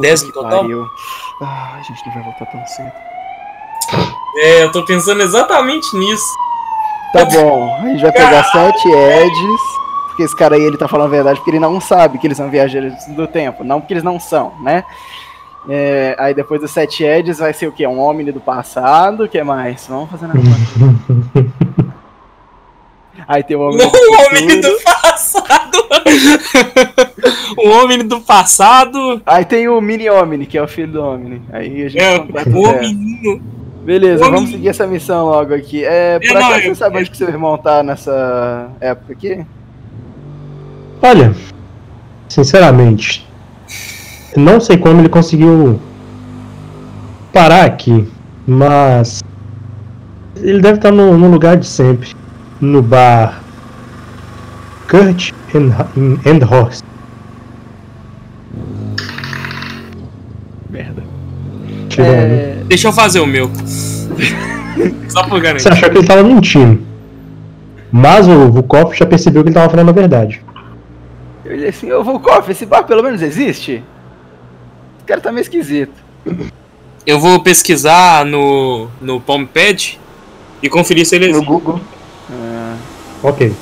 10 0.01 0.23
no 0.23 0.29
Que 0.29 0.35
total? 0.35 0.61
pariu. 0.61 0.85
Ah, 1.43 1.77
a 1.79 1.83
gente 1.83 2.07
não 2.07 2.15
vai 2.15 2.23
voltar 2.23 2.47
tão 2.47 2.67
cedo. 2.67 2.93
É, 4.37 4.65
eu 4.65 4.73
tô 4.73 4.85
pensando 4.85 5.23
exatamente 5.23 5.97
nisso. 5.97 6.25
Tá 7.13 7.25
bom, 7.25 7.75
a 7.83 7.87
gente 7.89 8.03
vai 8.03 8.13
pegar 8.13 8.45
sete 8.45 8.89
Eds. 8.89 9.61
Porque 10.19 10.25
esse 10.25 10.35
cara 10.37 10.57
aí 10.57 10.63
ele 10.63 10.77
tá 10.77 10.89
falando 10.89 11.07
a 11.07 11.11
verdade 11.11 11.39
porque 11.39 11.53
ele 11.53 11.61
não 11.61 11.81
sabe 11.81 12.19
que 12.19 12.27
eles 12.27 12.37
são 12.37 12.51
viajantes 12.51 13.07
do 13.15 13.25
tempo. 13.29 13.63
Não 13.63 13.81
porque 13.81 13.93
eles 13.95 14.03
não 14.03 14.19
são, 14.19 14.53
né? 14.65 14.83
É, 15.69 16.17
aí 16.19 16.35
depois 16.35 16.61
dos 16.61 16.73
sete 16.73 17.05
Eds 17.05 17.39
vai 17.39 17.53
ser 17.53 17.69
o 17.69 17.73
quê? 17.73 17.87
Um 17.87 18.01
Omni 18.01 18.33
do 18.33 18.41
passado? 18.41 19.23
O 19.25 19.29
que 19.29 19.41
mais? 19.45 19.87
Vamos 19.87 20.11
fazer 20.11 20.27
na 20.27 20.35
conta. 20.35 21.89
Aí 23.29 23.43
tem 23.45 23.57
o 23.57 23.61
Omni 23.61 23.79
do 23.79 23.85
O 23.87 24.27
homem 24.27 24.61
do 24.61 24.81
passado! 24.83 25.79
o 27.59 27.69
homem 27.69 27.99
do 28.07 28.21
passado 28.21 29.21
Aí 29.27 29.45
tem 29.45 29.69
o 29.69 29.81
Mini 29.81 30.09
Omni, 30.09 30.47
que 30.47 30.57
é 30.59 30.63
o 30.63 30.69
filho 30.69 30.93
do 30.93 31.03
Omni. 31.03 31.43
Aí 31.53 31.85
a 31.85 31.89
gente 31.89 32.03
é 32.03 32.17
o 32.19 32.23
o 32.23 32.81
menino. 32.81 33.41
Beleza, 33.85 34.25
Homem- 34.25 34.35
vamos 34.37 34.51
seguir 34.51 34.69
essa 34.69 34.87
missão 34.87 35.27
logo 35.27 35.55
aqui. 35.55 35.85
É, 35.85 36.19
É, 36.23 36.33
não, 36.35 36.37
acaso 36.47 36.61
eu- 36.61 36.75
você 36.75 36.75
sabe 36.77 36.99
onde 36.99 37.11
que 37.11 37.17
seu 37.17 37.29
irmão 37.29 37.57
tá 37.59 37.83
nessa 37.83 38.69
época 38.81 39.13
aqui? 39.13 39.47
Olha, 41.01 41.33
sinceramente, 42.29 43.27
não 44.37 44.61
sei 44.61 44.77
como 44.77 45.01
ele 45.01 45.09
conseguiu 45.09 45.81
parar 47.33 47.65
aqui, 47.65 48.09
mas 48.47 49.23
ele 50.37 50.61
deve 50.61 50.79
estar 50.79 50.91
no, 50.91 51.17
no 51.17 51.31
lugar 51.31 51.57
de 51.57 51.67
sempre, 51.67 52.11
no 52.61 52.83
bar 52.83 53.43
Kurt 54.89 55.33
and, 55.55 55.71
and 56.27 56.45
Horse. 56.51 56.83
Merda. 60.71 61.03
É, 61.99 62.59
Deixa 62.67 62.89
eu 62.89 62.93
fazer 62.93 63.21
o 63.21 63.27
meu. 63.27 63.51
Só 65.09 65.23
por 65.25 65.39
Você 65.39 65.41
garantir. 65.41 65.69
achou 65.69 65.91
que 65.91 65.97
ele 65.97 66.05
estava 66.05 66.23
mentindo, 66.23 66.81
mas 67.91 68.29
o 68.29 68.51
Vukov 68.51 68.95
já 68.95 69.07
percebeu 69.07 69.43
que 69.43 69.49
ele 69.49 69.57
estava 69.57 69.71
falando 69.71 69.89
a 69.89 69.93
verdade. 69.93 70.41
Eu 71.49 71.57
olhei 71.57 71.69
assim, 71.69 71.91
ô 71.93 72.03
Volkov, 72.05 72.49
esse 72.51 72.67
bar 72.67 72.85
pelo 72.85 73.03
menos 73.03 73.23
existe? 73.23 73.83
Esse 74.97 75.07
cara 75.07 75.21
tá 75.21 75.33
meio 75.33 75.43
esquisito. 75.43 75.93
Eu 77.07 77.19
vou 77.19 77.43
pesquisar 77.43 78.25
no, 78.25 78.89
no 79.01 79.21
Palmpad 79.21 79.99
e 80.63 80.69
conferir 80.69 81.07
se 81.07 81.17
ele 81.17 81.27
No 81.29 81.33
existe. 81.39 81.47
Google. 81.47 81.81
Ah, 82.31 82.77
Ok. 83.23 83.53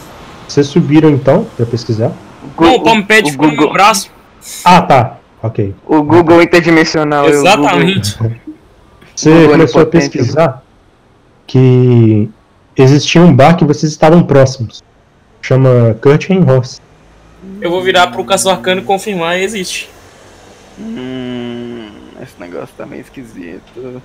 Vocês 0.49 0.67
subiram 0.67 1.11
então 1.11 1.45
para 1.57 1.67
pesquisar? 1.67 2.13
Não, 2.59 2.75
o 2.77 2.83
Palmpad 2.83 3.31
ficou 3.31 3.47
no 3.47 3.53
meu 3.53 3.63
Google, 3.63 3.73
braço. 3.73 4.11
Ah, 4.65 4.83
tá. 4.83 5.17
Ok. 5.43 5.75
o 5.87 6.03
Google 6.03 6.43
interdimensional. 6.43 7.27
o 7.27 7.29
Exatamente. 7.29 8.17
Você 9.15 9.31
Google 9.31 9.49
começou 9.51 9.83
a 9.83 9.87
pesquisar 9.87 10.63
que 11.47 12.29
existia 12.77 13.23
um 13.23 13.35
bar 13.35 13.57
que 13.57 13.65
vocês 13.65 13.91
estavam 13.91 14.23
próximos. 14.23 14.83
Chama 15.41 15.97
Curtain 16.03 16.43
Horse. 16.43 16.81
Eu 17.61 17.71
vou 17.71 17.83
virar 17.83 18.09
pro 18.09 18.25
Caçador 18.25 18.59
Arcano 18.59 18.83
e 18.83 18.85
confirmar 18.85 19.39
e 19.39 19.43
existe. 19.43 19.89
hum, 20.79 21.91
esse 22.23 22.39
negócio 22.39 22.75
tá 22.77 22.85
meio 22.85 23.03
esquisito. 23.03 24.03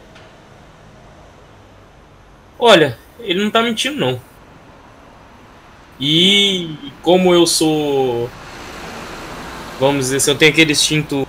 Olha, 2.58 2.98
ele 3.20 3.44
não 3.44 3.52
tá 3.52 3.62
mentindo, 3.62 4.00
não. 4.00 4.22
E 6.00 6.76
como 7.02 7.34
eu 7.34 7.45
sou. 7.45 8.30
Vamos 9.80 10.06
dizer, 10.06 10.20
se 10.20 10.30
eu 10.30 10.36
tenho 10.36 10.52
aquele 10.52 10.72
instinto 10.72 11.28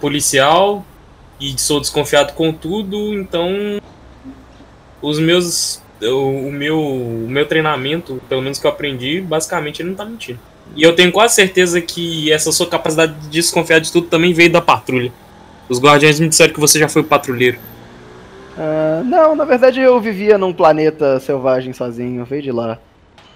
policial 0.00 0.84
e 1.40 1.58
sou 1.58 1.80
desconfiado 1.80 2.32
com 2.34 2.52
tudo, 2.52 3.14
então. 3.14 3.80
Os 5.00 5.18
meus. 5.18 5.82
O, 6.00 6.48
o 6.48 6.52
meu, 6.52 6.80
o 6.80 7.26
meu 7.28 7.46
treinamento, 7.46 8.20
pelo 8.28 8.42
menos 8.42 8.58
que 8.58 8.66
eu 8.66 8.70
aprendi, 8.70 9.20
basicamente 9.20 9.82
ele 9.82 9.90
não 9.90 9.96
tá 9.96 10.04
mentindo. 10.04 10.38
E 10.78 10.82
eu 10.84 10.94
tenho 10.94 11.10
quase 11.10 11.34
certeza 11.34 11.80
que 11.80 12.30
essa 12.30 12.52
sua 12.52 12.68
capacidade 12.68 13.12
de 13.14 13.28
desconfiar 13.30 13.80
de 13.80 13.90
tudo 13.90 14.06
também 14.06 14.32
veio 14.32 14.52
da 14.52 14.60
patrulha. 14.60 15.12
Os 15.68 15.80
guardiões 15.80 16.20
me 16.20 16.28
disseram 16.28 16.54
que 16.54 16.60
você 16.60 16.78
já 16.78 16.88
foi 16.88 17.02
patrulheiro. 17.02 17.58
Ah, 18.56 19.02
não, 19.04 19.34
na 19.34 19.44
verdade 19.44 19.80
eu 19.80 20.00
vivia 20.00 20.38
num 20.38 20.52
planeta 20.52 21.18
selvagem 21.18 21.72
sozinho, 21.72 22.24
veio 22.24 22.42
de 22.42 22.52
lá. 22.52 22.78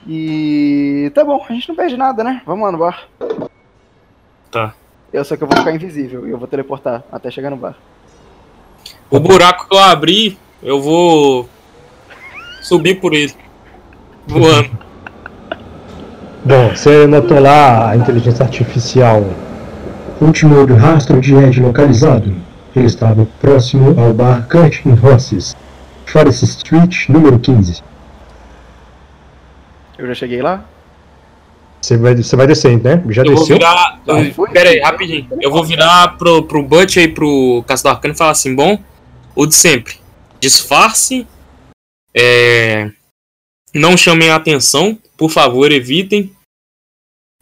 E 0.07 1.11
tá 1.17 1.25
bom, 1.25 1.45
a 1.49 1.53
gente 1.53 1.69
não 1.69 1.75
perde 1.75 1.97
nada, 1.97 2.23
né? 2.23 2.41
Vamos 2.47 2.65
lá 2.65 2.71
no 2.71 2.79
bar. 2.79 3.09
Tá. 4.49 4.73
Eu 5.13 5.25
só 5.25 5.37
que 5.37 5.43
eu 5.43 5.49
vou 5.49 5.57
ficar 5.57 5.75
invisível 5.75 6.29
e 6.29 6.31
eu 6.31 6.39
vou 6.39 6.47
teleportar 6.47 7.03
até 7.11 7.29
chegar 7.29 7.51
no 7.51 7.57
bar. 7.57 7.75
O 9.11 9.19
buraco 9.19 9.69
que 9.69 9.75
eu 9.75 9.81
abri, 9.81 10.39
eu 10.63 10.81
vou 10.81 11.49
subir 12.63 13.01
por 13.01 13.13
ele. 13.13 13.35
Voando. 14.29 14.92
Bom, 16.45 16.71
você 16.71 17.07
notou 17.07 17.39
lá 17.39 17.91
a 17.91 17.97
inteligência 17.97 18.45
artificial. 18.45 19.25
Último 20.21 20.65
rastro 20.75 21.21
de 21.21 21.35
Ed 21.35 21.61
localizado. 21.61 22.35
Ele 22.75 22.87
estava 22.87 23.27
próximo 23.41 23.95
ao 24.01 24.13
bar 24.13 24.49
Cut 24.49 24.83
in 24.89 24.99
Horses, 25.01 25.57
Forest 26.07 26.45
Street, 26.45 27.09
número 27.09 27.39
15. 27.39 27.83
Eu 29.99 30.07
já 30.09 30.15
cheguei 30.15 30.43
lá? 30.43 30.65
Você 31.81 31.97
vai, 31.97 32.15
você 32.17 32.35
vai 32.35 32.47
descendo, 32.47 32.85
né? 32.85 33.03
Já 33.11 33.23
Eu 33.23 33.27
vou 33.27 33.35
desceu? 33.37 33.57
virar. 33.57 34.01
Já 34.07 34.33
foi? 34.33 34.51
Pera 34.51 34.71
aí, 34.71 34.81
rapidinho. 34.81 35.29
Eu 35.41 35.51
vou 35.51 35.65
virar 35.65 36.17
pro, 36.17 36.43
pro 36.45 36.63
Butch 36.63 36.97
aí, 36.97 37.09
pro 37.09 37.63
Caçador 37.69 37.93
Arcano 37.93 38.15
e 38.15 38.17
falar 38.17 38.31
assim: 38.31 38.55
bom, 38.55 38.79
o 39.35 39.47
de 39.47 39.55
sempre. 39.55 39.95
Disfarce. 40.41 41.27
É, 42.15 42.91
não 43.75 43.97
chamem 43.97 44.31
a 44.31 44.37
atenção. 44.37 44.97
Por 45.17 45.31
favor, 45.31 45.71
evitem. 45.71 46.35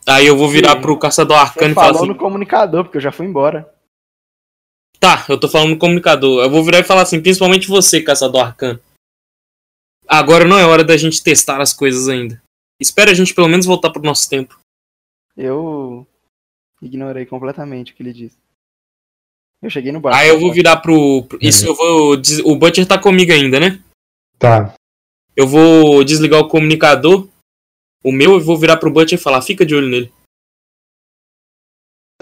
Aí 0.06 0.26
eu 0.26 0.36
vou 0.36 0.48
virar 0.48 0.76
Sim. 0.76 0.80
pro 0.80 0.98
Caçador 0.98 1.36
Você 1.36 1.42
Arcano 1.42 1.72
e 1.72 1.74
falar 1.74 1.86
falou 1.88 2.02
assim: 2.02 2.08
no 2.12 2.18
comunicador, 2.18 2.84
porque 2.84 2.98
eu 2.98 3.02
já 3.02 3.12
fui 3.12 3.26
embora. 3.26 3.72
Tá, 4.98 5.24
eu 5.28 5.38
tô 5.40 5.48
falando 5.48 5.70
no 5.70 5.78
comunicador. 5.78 6.42
Eu 6.42 6.50
vou 6.50 6.62
virar 6.64 6.78
e 6.80 6.84
falar 6.84 7.02
assim, 7.02 7.22
principalmente 7.22 7.68
você, 7.68 8.02
caçador 8.02 8.42
arcano. 8.44 8.78
Agora 10.06 10.44
não 10.44 10.58
é 10.58 10.64
hora 10.66 10.84
da 10.84 10.96
gente 10.96 11.22
testar 11.22 11.60
as 11.60 11.72
coisas 11.72 12.08
ainda. 12.08 12.42
Espera 12.80 13.10
a 13.10 13.14
gente 13.14 13.34
pelo 13.34 13.48
menos 13.48 13.64
voltar 13.66 13.90
pro 13.90 14.02
nosso 14.02 14.28
tempo. 14.28 14.58
Eu 15.36 16.06
ignorei 16.82 17.24
completamente 17.24 17.92
o 17.92 17.94
que 17.96 18.02
ele 18.02 18.12
disse. 18.12 18.36
Eu 19.62 19.70
cheguei 19.70 19.92
no 19.92 20.00
bar. 20.00 20.14
Aí 20.14 20.28
eu 20.28 20.40
vou 20.40 20.52
virar 20.52 20.78
pro. 20.78 21.22
pro- 21.24 21.38
isso 21.40 21.66
eu 21.66 21.74
vou. 21.74 22.16
O 22.44 22.56
Butcher 22.56 22.86
tá 22.86 22.98
comigo 22.98 23.32
ainda, 23.32 23.60
né? 23.60 23.82
Tá. 24.38 24.74
Eu 25.40 25.46
vou 25.48 26.04
desligar 26.04 26.38
o 26.40 26.48
comunicador. 26.48 27.26
O 28.04 28.12
meu, 28.12 28.32
eu 28.32 28.40
vou 28.40 28.58
virar 28.58 28.76
pro 28.76 28.90
Butcher 28.90 29.18
e 29.18 29.22
falar, 29.22 29.40
fica 29.40 29.64
de 29.64 29.74
olho 29.74 29.88
nele. 29.88 30.12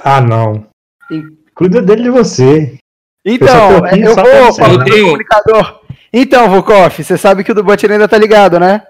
Ah, 0.00 0.20
não. 0.20 0.68
Sim. 1.10 1.36
Cuida 1.54 1.82
dele 1.82 2.04
de 2.04 2.10
você. 2.10 2.78
Então, 3.24 3.84
Eu 3.88 3.96
eu 4.10 4.14
vou 4.14 4.54
falar 4.54 4.84
tenho- 4.84 5.06
comunicador. 5.06 5.80
Então, 6.12 6.48
Vukoff, 6.48 7.02
você 7.02 7.18
sabe 7.18 7.42
que 7.42 7.50
o 7.50 7.54
do 7.56 7.64
Butcher 7.64 7.90
ainda 7.90 8.06
tá 8.08 8.16
ligado, 8.16 8.60
né? 8.60 8.86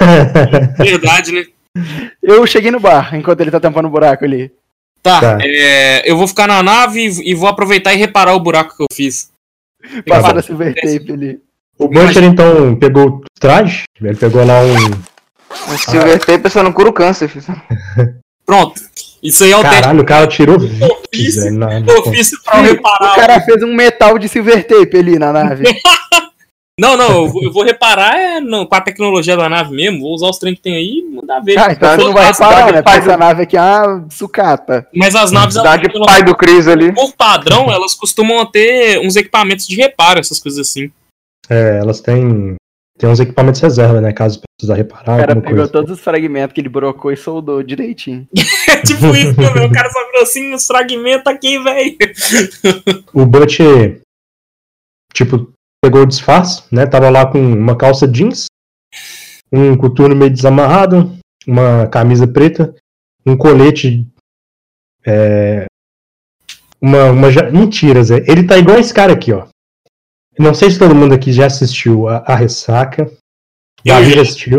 Verdade, 0.78 1.32
né? 1.32 1.44
Eu 2.22 2.46
cheguei 2.46 2.70
no 2.70 2.80
bar 2.80 3.14
enquanto 3.14 3.40
ele 3.42 3.50
tá 3.50 3.60
tampando 3.60 3.86
o 3.86 3.90
buraco 3.90 4.24
ali. 4.24 4.50
Tá, 5.02 5.20
Tá. 5.20 5.38
é, 5.42 6.10
eu 6.10 6.16
vou 6.16 6.26
ficar 6.26 6.46
na 6.46 6.62
nave 6.62 7.00
e, 7.06 7.30
e 7.30 7.34
vou 7.34 7.46
aproveitar 7.48 7.92
e 7.92 7.96
reparar 7.98 8.34
o 8.34 8.40
buraco 8.40 8.74
que 8.74 8.82
eu 8.82 8.86
fiz. 8.90 9.30
Bom. 10.06 10.14
a 10.14 10.42
silver 10.42 10.74
tape 10.74 11.12
ali. 11.12 11.42
O 11.84 11.88
Butcher 11.88 12.24
então 12.24 12.74
pegou 12.76 13.06
o 13.08 13.20
traje, 13.40 13.84
ele 14.00 14.16
pegou 14.16 14.44
lá 14.44 14.60
um. 14.60 15.72
O 15.72 15.78
Silver 15.78 16.18
Tape 16.24 16.50
só 16.50 16.62
não 16.62 16.72
cura 16.72 16.88
o 16.88 16.92
câncer. 16.92 17.30
Pronto. 18.46 18.80
Isso 19.22 19.42
aí 19.44 19.52
é 19.52 19.56
o 19.56 19.62
teste 19.62 19.80
Caralho, 19.80 20.00
o 20.02 20.04
cara 20.04 20.26
tirou 20.26 20.56
ofício, 20.56 21.42
velho. 21.44 21.58
pra 21.84 22.58
eu 22.58 22.62
O 22.62 22.62
reparar. 22.62 23.14
cara 23.14 23.40
fez 23.40 23.62
um 23.62 23.74
metal 23.74 24.18
de 24.18 24.28
silver 24.28 24.66
tape 24.66 24.96
ali 24.98 25.18
na 25.18 25.32
nave. 25.32 25.64
Não, 26.76 26.96
não, 26.96 27.22
eu 27.22 27.28
vou, 27.28 27.44
eu 27.44 27.52
vou 27.52 27.62
reparar 27.62 28.16
é, 28.18 28.40
não, 28.40 28.66
com 28.66 28.74
a 28.74 28.80
tecnologia 28.80 29.36
da 29.36 29.48
nave 29.48 29.72
mesmo. 29.72 30.00
Vou 30.00 30.12
usar 30.12 30.26
os 30.26 30.38
trem 30.38 30.56
que 30.56 30.60
tem 30.60 30.74
aí 30.74 31.04
e 31.06 31.14
mandar 31.14 31.38
ver. 31.38 31.56
Ah, 31.56 31.68
então 31.70 31.88
você 31.88 32.02
não 32.02 32.12
vai 32.12 32.24
A 32.24 32.32
reparar, 32.32 32.50
cidade 32.56 32.72
né? 32.72 32.82
Faz 32.82 33.06
essa 33.06 33.14
o- 33.14 33.18
nave 33.20 33.42
aqui 33.44 33.56
é 33.56 33.60
uma 33.60 34.06
sucata. 34.10 34.84
Mas 34.92 35.14
as 35.14 35.30
naves, 35.30 35.54
elas, 35.54 35.70
Cidade 35.70 35.88
elas- 35.94 36.04
pai 36.08 36.24
do 36.24 36.34
Cris 36.34 36.66
ali. 36.66 36.92
por 36.92 37.12
padrão, 37.12 37.70
elas 37.70 37.94
costumam 37.94 38.44
ter 38.44 38.98
uns 38.98 39.14
equipamentos 39.14 39.68
de 39.68 39.76
reparo, 39.76 40.18
essas 40.18 40.40
coisas 40.40 40.68
assim. 40.68 40.90
É, 41.48 41.78
elas 41.78 42.00
têm, 42.00 42.56
têm 42.98 43.08
uns 43.08 43.20
equipamentos 43.20 43.60
reserva, 43.60 44.00
né? 44.00 44.12
Caso 44.12 44.40
precisa 44.58 44.74
reparar 44.74 45.14
O 45.14 45.20
cara 45.20 45.34
pegou 45.36 45.56
coisa. 45.56 45.68
todos 45.68 45.90
os 45.90 46.00
fragmentos 46.00 46.54
que 46.54 46.60
ele 46.60 46.68
brocou 46.68 47.12
e 47.12 47.16
soldou 47.16 47.62
direitinho. 47.62 48.26
É 48.66 48.80
tipo 48.86 49.06
isso, 49.14 49.38
meu. 49.38 49.66
O 49.66 49.72
cara 49.72 49.90
só 49.90 50.04
virou 50.06 50.22
assim, 50.22 50.52
uns 50.54 50.66
fragmentos 50.66 51.26
aqui, 51.26 51.58
velho. 51.58 51.96
O 53.14 53.24
Butcher, 53.24 54.00
tipo, 55.14 55.52
pegou 55.82 56.02
o 56.02 56.06
disfarce, 56.06 56.64
né? 56.70 56.84
Tava 56.84 57.08
lá 57.08 57.24
com 57.24 57.38
uma 57.38 57.76
calça 57.76 58.06
jeans, 58.06 58.46
um 59.50 59.74
coturno 59.76 60.14
meio 60.14 60.30
desamarrado, 60.30 61.16
uma 61.46 61.86
camisa 61.86 62.26
preta, 62.26 62.74
um 63.24 63.36
colete. 63.36 64.06
É, 65.06 65.66
uma, 66.80 67.10
uma. 67.10 67.28
Mentira, 67.50 68.02
Zé. 68.02 68.24
Ele 68.26 68.46
tá 68.46 68.58
igual 68.58 68.78
esse 68.78 68.92
cara 68.92 69.12
aqui, 69.14 69.32
ó. 69.32 69.46
Não 70.38 70.52
sei 70.54 70.70
se 70.70 70.78
todo 70.78 70.94
mundo 70.94 71.14
aqui 71.14 71.32
já 71.32 71.46
assistiu 71.46 72.08
a, 72.08 72.18
a 72.26 72.34
Ressaca. 72.34 73.10
Davi 73.84 74.12
já. 74.14 74.22
assistiu. 74.22 74.58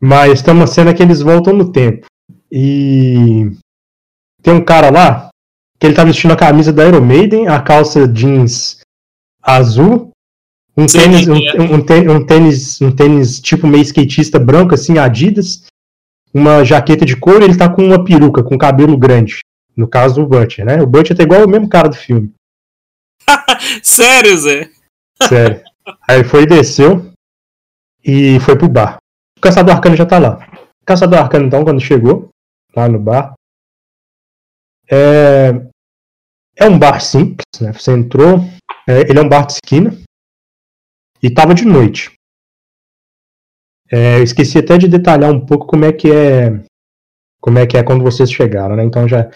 Mas 0.00 0.42
tem 0.42 0.54
uma 0.54 0.66
cena 0.66 0.94
que 0.94 1.02
eles 1.02 1.20
voltam 1.20 1.52
no 1.52 1.70
tempo. 1.72 2.06
E 2.50 3.50
tem 4.42 4.54
um 4.54 4.64
cara 4.64 4.90
lá 4.90 5.28
que 5.78 5.86
ele 5.86 5.94
tá 5.94 6.04
vestindo 6.04 6.32
a 6.32 6.36
camisa 6.36 6.72
da 6.72 6.86
Iron 6.86 7.00
Maiden, 7.00 7.48
a 7.48 7.60
calça 7.60 8.06
jeans 8.08 8.80
azul, 9.42 10.10
um 10.76 10.86
tênis, 10.86 11.26
um, 11.28 11.74
um 11.74 11.84
tê- 11.84 12.08
um 12.08 12.24
tênis, 12.26 12.80
um 12.80 12.90
tênis 12.92 13.40
tipo 13.40 13.66
meio 13.66 13.82
skatista 13.82 14.38
branco 14.38 14.74
assim, 14.74 14.98
Adidas, 14.98 15.64
uma 16.32 16.64
jaqueta 16.64 17.04
de 17.04 17.16
couro, 17.16 17.42
e 17.42 17.44
ele 17.44 17.56
tá 17.56 17.68
com 17.68 17.82
uma 17.84 18.04
peruca 18.04 18.42
com 18.42 18.56
cabelo 18.58 18.96
grande. 18.96 19.40
No 19.76 19.86
caso 19.88 20.22
o 20.22 20.26
Butcher, 20.26 20.64
né? 20.64 20.82
O 20.82 20.86
Butcher 20.86 21.16
tá 21.16 21.22
igual 21.22 21.44
o 21.44 21.48
mesmo 21.48 21.68
cara 21.68 21.88
do 21.88 21.96
filme. 21.96 22.32
Sério, 23.82 24.36
Zé. 24.36 24.70
Sério. 25.22 25.62
Aí 26.08 26.24
foi 26.24 26.42
e 26.42 26.46
desceu 26.46 27.12
e 28.04 28.38
foi 28.40 28.56
pro 28.56 28.68
bar. 28.68 28.98
O 29.38 29.40
caçador 29.40 29.74
arcano 29.74 29.96
já 29.96 30.06
tá 30.06 30.18
lá. 30.18 30.46
O 30.80 30.84
caçador 30.84 31.18
arcano, 31.18 31.46
então, 31.46 31.64
quando 31.64 31.80
chegou 31.80 32.30
lá 32.74 32.88
no 32.88 32.98
bar, 32.98 33.34
é, 34.90 35.50
é 36.56 36.68
um 36.68 36.78
bar 36.78 37.00
simples, 37.00 37.44
né? 37.60 37.72
Você 37.72 37.92
entrou, 37.92 38.38
é, 38.86 39.00
ele 39.08 39.18
é 39.18 39.22
um 39.22 39.28
bar 39.28 39.46
de 39.46 39.54
esquina 39.54 39.96
e 41.22 41.30
tava 41.30 41.54
de 41.54 41.64
noite. 41.64 42.12
É, 43.90 44.18
eu 44.18 44.22
esqueci 44.22 44.58
até 44.58 44.78
de 44.78 44.88
detalhar 44.88 45.32
um 45.32 45.44
pouco 45.44 45.66
como 45.66 45.84
é 45.84 45.92
que 45.92 46.10
é 46.10 46.62
como 47.40 47.58
é 47.58 47.66
que 47.66 47.76
é 47.76 47.82
quando 47.82 48.04
vocês 48.04 48.30
chegaram, 48.30 48.76
né? 48.76 48.84
Então 48.84 49.08
já 49.08 49.30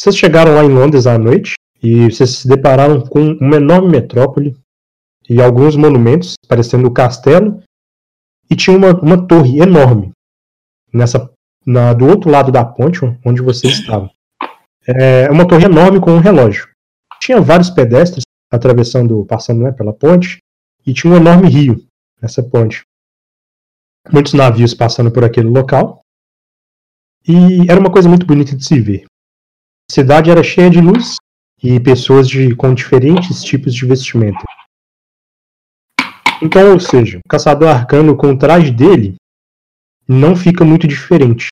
vocês 0.00 0.16
chegaram 0.16 0.54
lá 0.54 0.64
em 0.64 0.72
Londres 0.72 1.06
à 1.06 1.18
noite 1.18 1.54
e 1.82 2.10
vocês 2.10 2.30
se 2.30 2.48
depararam 2.48 3.00
com 3.00 3.32
uma 3.40 3.56
enorme 3.56 3.88
metrópole 3.88 4.56
e 5.28 5.40
alguns 5.40 5.76
monumentos, 5.76 6.34
parecendo 6.48 6.88
o 6.88 6.92
castelo, 6.92 7.62
e 8.50 8.56
tinha 8.56 8.76
uma, 8.76 8.98
uma 9.00 9.26
torre 9.26 9.60
enorme 9.60 10.12
nessa 10.92 11.30
na, 11.64 11.92
do 11.92 12.06
outro 12.06 12.30
lado 12.30 12.52
da 12.52 12.64
ponte 12.64 13.00
onde 13.24 13.42
vocês 13.42 13.80
estavam. 13.80 14.08
É 14.86 15.28
uma 15.30 15.46
torre 15.46 15.64
enorme 15.64 16.00
com 16.00 16.12
um 16.12 16.20
relógio. 16.20 16.68
Tinha 17.20 17.40
vários 17.40 17.70
pedestres 17.70 18.22
atravessando, 18.50 19.24
passando 19.26 19.64
né, 19.64 19.72
pela 19.72 19.92
ponte, 19.92 20.38
e 20.86 20.94
tinha 20.94 21.12
um 21.12 21.16
enorme 21.16 21.48
rio 21.48 21.84
nessa 22.22 22.42
ponte. 22.42 22.84
Muitos 24.12 24.32
navios 24.32 24.72
passando 24.72 25.10
por 25.10 25.24
aquele 25.24 25.48
local. 25.48 26.00
E 27.26 27.68
era 27.68 27.80
uma 27.80 27.90
coisa 27.90 28.08
muito 28.08 28.24
bonita 28.24 28.54
de 28.54 28.64
se 28.64 28.80
ver. 28.80 29.04
A 29.90 29.92
cidade 29.92 30.30
era 30.30 30.44
cheia 30.44 30.70
de 30.70 30.80
luz 30.80 31.16
e 31.62 31.80
pessoas 31.80 32.28
de, 32.28 32.54
com 32.54 32.74
diferentes 32.74 33.42
tipos 33.42 33.74
de 33.74 33.86
vestimenta. 33.86 34.44
Então, 36.42 36.72
ou 36.72 36.80
seja, 36.80 37.18
o 37.18 37.28
caçador 37.28 37.68
arcano 37.68 38.16
com 38.16 38.32
o 38.32 38.38
traje 38.38 38.70
dele 38.70 39.16
não 40.06 40.36
fica 40.36 40.64
muito 40.64 40.86
diferente. 40.86 41.48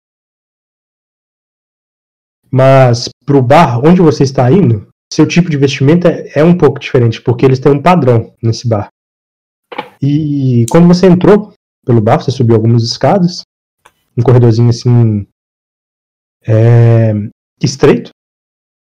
Mas 2.50 3.08
pro 3.24 3.42
bar 3.42 3.80
onde 3.84 4.00
você 4.00 4.22
está 4.22 4.50
indo, 4.50 4.88
seu 5.12 5.26
tipo 5.26 5.50
de 5.50 5.56
vestimenta 5.56 6.08
é 6.34 6.44
um 6.44 6.56
pouco 6.56 6.78
diferente, 6.78 7.20
porque 7.20 7.44
eles 7.44 7.58
têm 7.58 7.72
um 7.72 7.82
padrão 7.82 8.34
nesse 8.42 8.68
bar. 8.68 8.88
E 10.00 10.66
quando 10.70 10.86
você 10.86 11.06
entrou 11.06 11.52
pelo 11.84 12.00
bar, 12.00 12.20
você 12.20 12.30
subiu 12.30 12.54
algumas 12.54 12.82
escadas, 12.82 13.42
um 14.16 14.22
corredorzinho 14.22 14.68
assim 14.68 15.26
é, 16.46 17.12
estreito. 17.60 18.10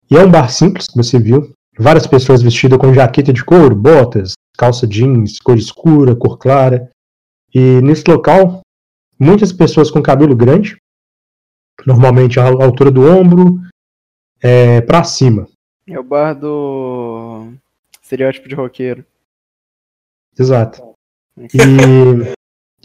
E 0.09 0.15
é 0.15 0.23
um 0.23 0.29
bar 0.29 0.49
simples 0.49 0.87
que 0.87 0.97
você 0.97 1.19
viu. 1.19 1.51
Várias 1.77 2.07
pessoas 2.07 2.41
vestidas 2.41 2.79
com 2.79 2.93
jaqueta 2.93 3.33
de 3.33 3.43
couro, 3.43 3.75
botas, 3.75 4.33
calça 4.57 4.87
jeans, 4.87 5.39
cor 5.39 5.57
escura, 5.57 6.15
cor 6.15 6.37
clara. 6.37 6.89
E 7.53 7.81
nesse 7.81 8.03
local, 8.09 8.61
muitas 9.19 9.51
pessoas 9.51 9.91
com 9.91 10.01
cabelo 10.01 10.35
grande, 10.35 10.77
normalmente 11.85 12.39
à 12.39 12.45
altura 12.45 12.91
do 12.91 13.01
ombro, 13.01 13.59
é, 14.41 14.81
para 14.81 15.03
cima. 15.03 15.47
É 15.87 15.99
o 15.99 16.03
bar 16.03 16.33
do 16.33 17.53
estereótipo 18.01 18.47
de 18.47 18.55
roqueiro. 18.55 19.05
Exato. 20.37 20.81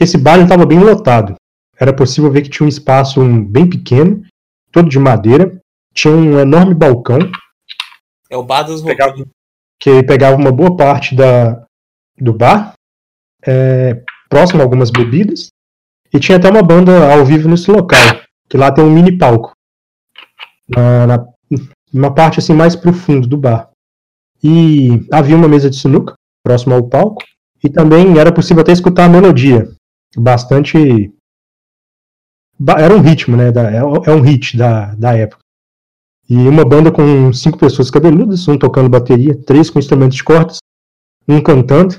E 0.01 0.05
esse 0.05 0.17
bar 0.17 0.41
estava 0.41 0.65
bem 0.65 0.79
lotado. 0.79 1.35
Era 1.79 1.93
possível 1.95 2.33
ver 2.33 2.41
que 2.41 2.49
tinha 2.49 2.65
um 2.65 2.69
espaço 2.69 3.21
um, 3.21 3.45
bem 3.45 3.69
pequeno, 3.69 4.25
todo 4.73 4.89
de 4.89 4.99
madeira. 4.99 5.60
Tinha 5.95 6.15
um 6.15 6.39
enorme 6.39 6.75
balcão 6.75 7.19
É 8.31 8.37
o 8.37 8.43
bar 8.45 8.63
dos 8.63 8.81
pegava, 8.83 9.15
que 9.81 10.03
pegava 10.05 10.37
uma 10.37 10.53
boa 10.53 10.77
parte 10.77 11.15
da, 11.15 11.65
do 12.19 12.33
bar, 12.33 12.75
é, 13.47 14.03
próximo 14.29 14.61
a 14.61 14.65
algumas 14.65 14.91
bebidas. 14.91 15.49
E 16.13 16.19
tinha 16.19 16.39
até 16.39 16.49
uma 16.51 16.63
banda 16.63 17.13
ao 17.13 17.25
vivo 17.25 17.49
nesse 17.49 17.71
local, 17.71 17.99
que 18.49 18.57
lá 18.57 18.73
tem 18.73 18.85
um 18.85 18.91
mini 18.93 19.17
palco. 19.17 19.53
Na, 20.69 21.07
na, 21.07 21.27
uma 21.93 22.15
parte 22.15 22.39
assim 22.39 22.53
mais 22.53 22.75
pro 22.77 22.93
fundo 22.93 23.27
do 23.27 23.37
bar. 23.37 23.71
E 24.43 25.07
havia 25.13 25.37
uma 25.37 25.49
mesa 25.49 25.69
de 25.71 25.77
sinuca 25.77 26.15
próximo 26.45 26.75
ao 26.75 26.89
palco. 26.89 27.23
E 27.63 27.69
também 27.69 28.19
era 28.19 28.33
possível 28.33 28.63
até 28.63 28.73
escutar 28.73 29.05
a 29.05 29.09
melodia. 29.09 29.69
Bastante. 30.17 31.13
ba- 32.59 32.81
Era 32.81 32.95
um 32.95 33.01
ritmo, 33.03 33.37
né? 33.37 33.53
da- 33.53 33.71
é 33.71 33.77
é 33.79 34.13
um 34.15 34.21
hit 34.23 34.57
da, 34.57 34.95
da 34.95 35.15
época. 35.17 35.43
E 36.31 36.35
uma 36.49 36.65
banda 36.65 36.93
com 36.93 37.33
cinco 37.33 37.59
pessoas 37.59 37.91
cabeludas, 37.91 38.47
um 38.47 38.57
tocando 38.57 38.89
bateria, 38.89 39.37
três 39.45 39.69
com 39.69 39.81
instrumentos 39.81 40.17
de 40.17 40.23
cordas, 40.25 40.59
um 41.29 41.43
cantando. 41.43 41.97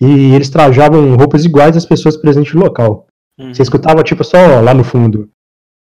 E 0.00 0.34
eles 0.34 0.50
trajavam 0.50 1.14
roupas 1.16 1.44
iguais 1.44 1.76
às 1.76 1.86
pessoas 1.86 2.16
presentes 2.16 2.52
no 2.52 2.62
local. 2.62 3.06
Uhum. 3.38 3.54
Você 3.54 3.62
escutava, 3.62 4.02
tipo, 4.02 4.24
só 4.24 4.60
lá 4.60 4.74
no 4.74 4.82
fundo. 4.82 5.30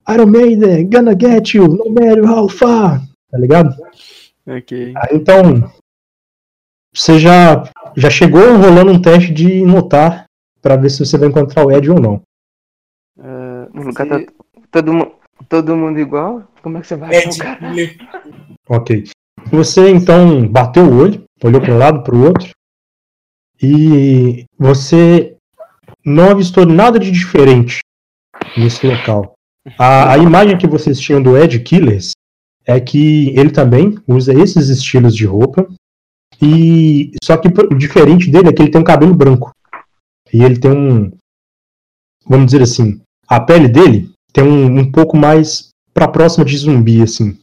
Iron 0.07 0.27
Maiden, 0.27 0.87
gonna 0.89 1.13
get 1.19 1.55
you, 1.55 1.67
no 1.67 1.89
matter 1.89 2.23
how 2.29 2.47
far. 2.47 3.01
Tá 3.31 3.37
ligado? 3.39 3.75
Ok. 4.45 4.93
Aí, 4.95 5.15
então, 5.17 5.71
você 6.93 7.17
já, 7.17 7.63
já 7.97 8.09
chegou 8.11 8.55
rolando 8.57 8.91
um 8.91 9.01
teste 9.01 9.33
de 9.33 9.65
notar 9.65 10.25
pra 10.61 10.75
ver 10.75 10.91
se 10.91 11.03
você 11.03 11.17
vai 11.17 11.29
encontrar 11.29 11.65
o 11.65 11.71
Ed 11.71 11.89
ou 11.89 11.99
não. 11.99 12.21
Ah, 13.19 13.67
O 13.73 13.81
lugar 13.81 14.05
se- 14.07 14.25
tá 14.25 14.33
todo, 14.71 14.93
mu- 14.93 15.11
todo 15.49 15.75
mundo 15.75 15.99
igual? 15.99 16.43
Como 16.63 16.77
é 16.77 16.81
que 16.81 16.87
você 16.87 16.95
vai? 16.95 17.11
Killer. 17.11 17.97
Ok. 18.69 19.03
Você 19.51 19.89
então 19.89 20.47
bateu 20.47 20.85
o 20.85 20.97
olho, 20.97 21.25
olhou 21.43 21.61
para 21.61 21.73
um 21.73 21.77
lado, 21.77 22.03
para 22.03 22.15
o 22.15 22.23
outro, 22.23 22.51
e 23.61 24.45
você 24.57 25.35
não 26.05 26.31
avistou 26.31 26.65
nada 26.65 26.97
de 26.97 27.11
diferente 27.11 27.79
nesse 28.57 28.87
local. 28.87 29.33
A, 29.77 30.13
a 30.13 30.17
imagem 30.17 30.57
que 30.57 30.65
vocês 30.65 30.97
tinham 30.99 31.21
do 31.21 31.37
Ed 31.37 31.59
Killers 31.59 32.11
é 32.65 32.79
que 32.79 33.37
ele 33.37 33.51
também 33.51 33.97
usa 34.07 34.33
esses 34.33 34.69
estilos 34.69 35.13
de 35.13 35.25
roupa, 35.25 35.67
e 36.41 37.11
só 37.21 37.35
que 37.35 37.49
o 37.49 37.77
diferente 37.77 38.31
dele 38.31 38.47
é 38.47 38.53
que 38.53 38.61
ele 38.61 38.71
tem 38.71 38.79
um 38.79 38.85
cabelo 38.85 39.13
branco. 39.13 39.51
E 40.31 40.41
ele 40.41 40.57
tem 40.57 40.71
um. 40.71 41.11
Vamos 42.25 42.45
dizer 42.47 42.63
assim, 42.63 43.01
a 43.27 43.41
pele 43.41 43.67
dele 43.67 44.09
tem 44.31 44.45
um, 44.45 44.79
um 44.79 44.91
pouco 44.91 45.17
mais 45.17 45.72
pra 45.93 46.07
próxima 46.07 46.43
de 46.45 46.57
zumbi, 46.57 47.01
assim. 47.01 47.39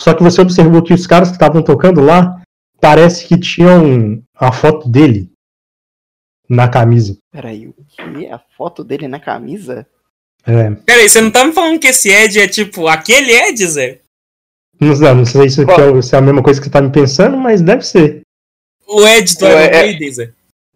Só 0.00 0.14
que 0.14 0.22
você 0.22 0.40
observou 0.40 0.82
que 0.82 0.92
os 0.94 1.06
caras 1.06 1.28
que 1.28 1.34
estavam 1.36 1.62
tocando 1.62 2.00
lá 2.00 2.42
parece 2.80 3.26
que 3.26 3.38
tinham 3.38 4.22
a 4.34 4.50
foto 4.52 4.88
dele 4.88 5.30
na 6.48 6.68
camisa. 6.68 7.16
Peraí, 7.30 7.68
o 7.68 7.74
que? 7.88 8.26
A 8.26 8.38
foto 8.56 8.82
dele 8.82 9.06
na 9.08 9.20
camisa? 9.20 9.86
É, 10.44 10.70
Peraí, 10.84 11.08
você 11.08 11.20
não 11.20 11.30
tá 11.30 11.44
me 11.44 11.52
falando 11.52 11.78
que 11.78 11.86
esse 11.86 12.10
Ed 12.10 12.38
é 12.40 12.48
tipo 12.48 12.88
aquele 12.88 13.30
Ed, 13.32 13.64
Zé? 13.66 14.00
não, 14.80 14.96
sei- 14.96 15.14
não 15.14 15.24
sei 15.24 15.48
se, 15.48 15.62
aqui 15.62 15.80
é, 15.80 16.02
se 16.02 16.14
é 16.16 16.18
a 16.18 16.22
mesma 16.22 16.42
coisa 16.42 16.60
que 16.60 16.66
você 16.66 16.72
tá 16.72 16.82
me 16.82 16.90
pensando, 16.90 17.36
mas 17.36 17.62
deve 17.62 17.82
ser. 17.82 18.22
O 18.88 19.06
Ed 19.06 19.36
do 19.38 19.46
Iron 19.46 19.58
é- 19.58 19.82
Maiden, 19.84 20.12
Zé? 20.12 20.32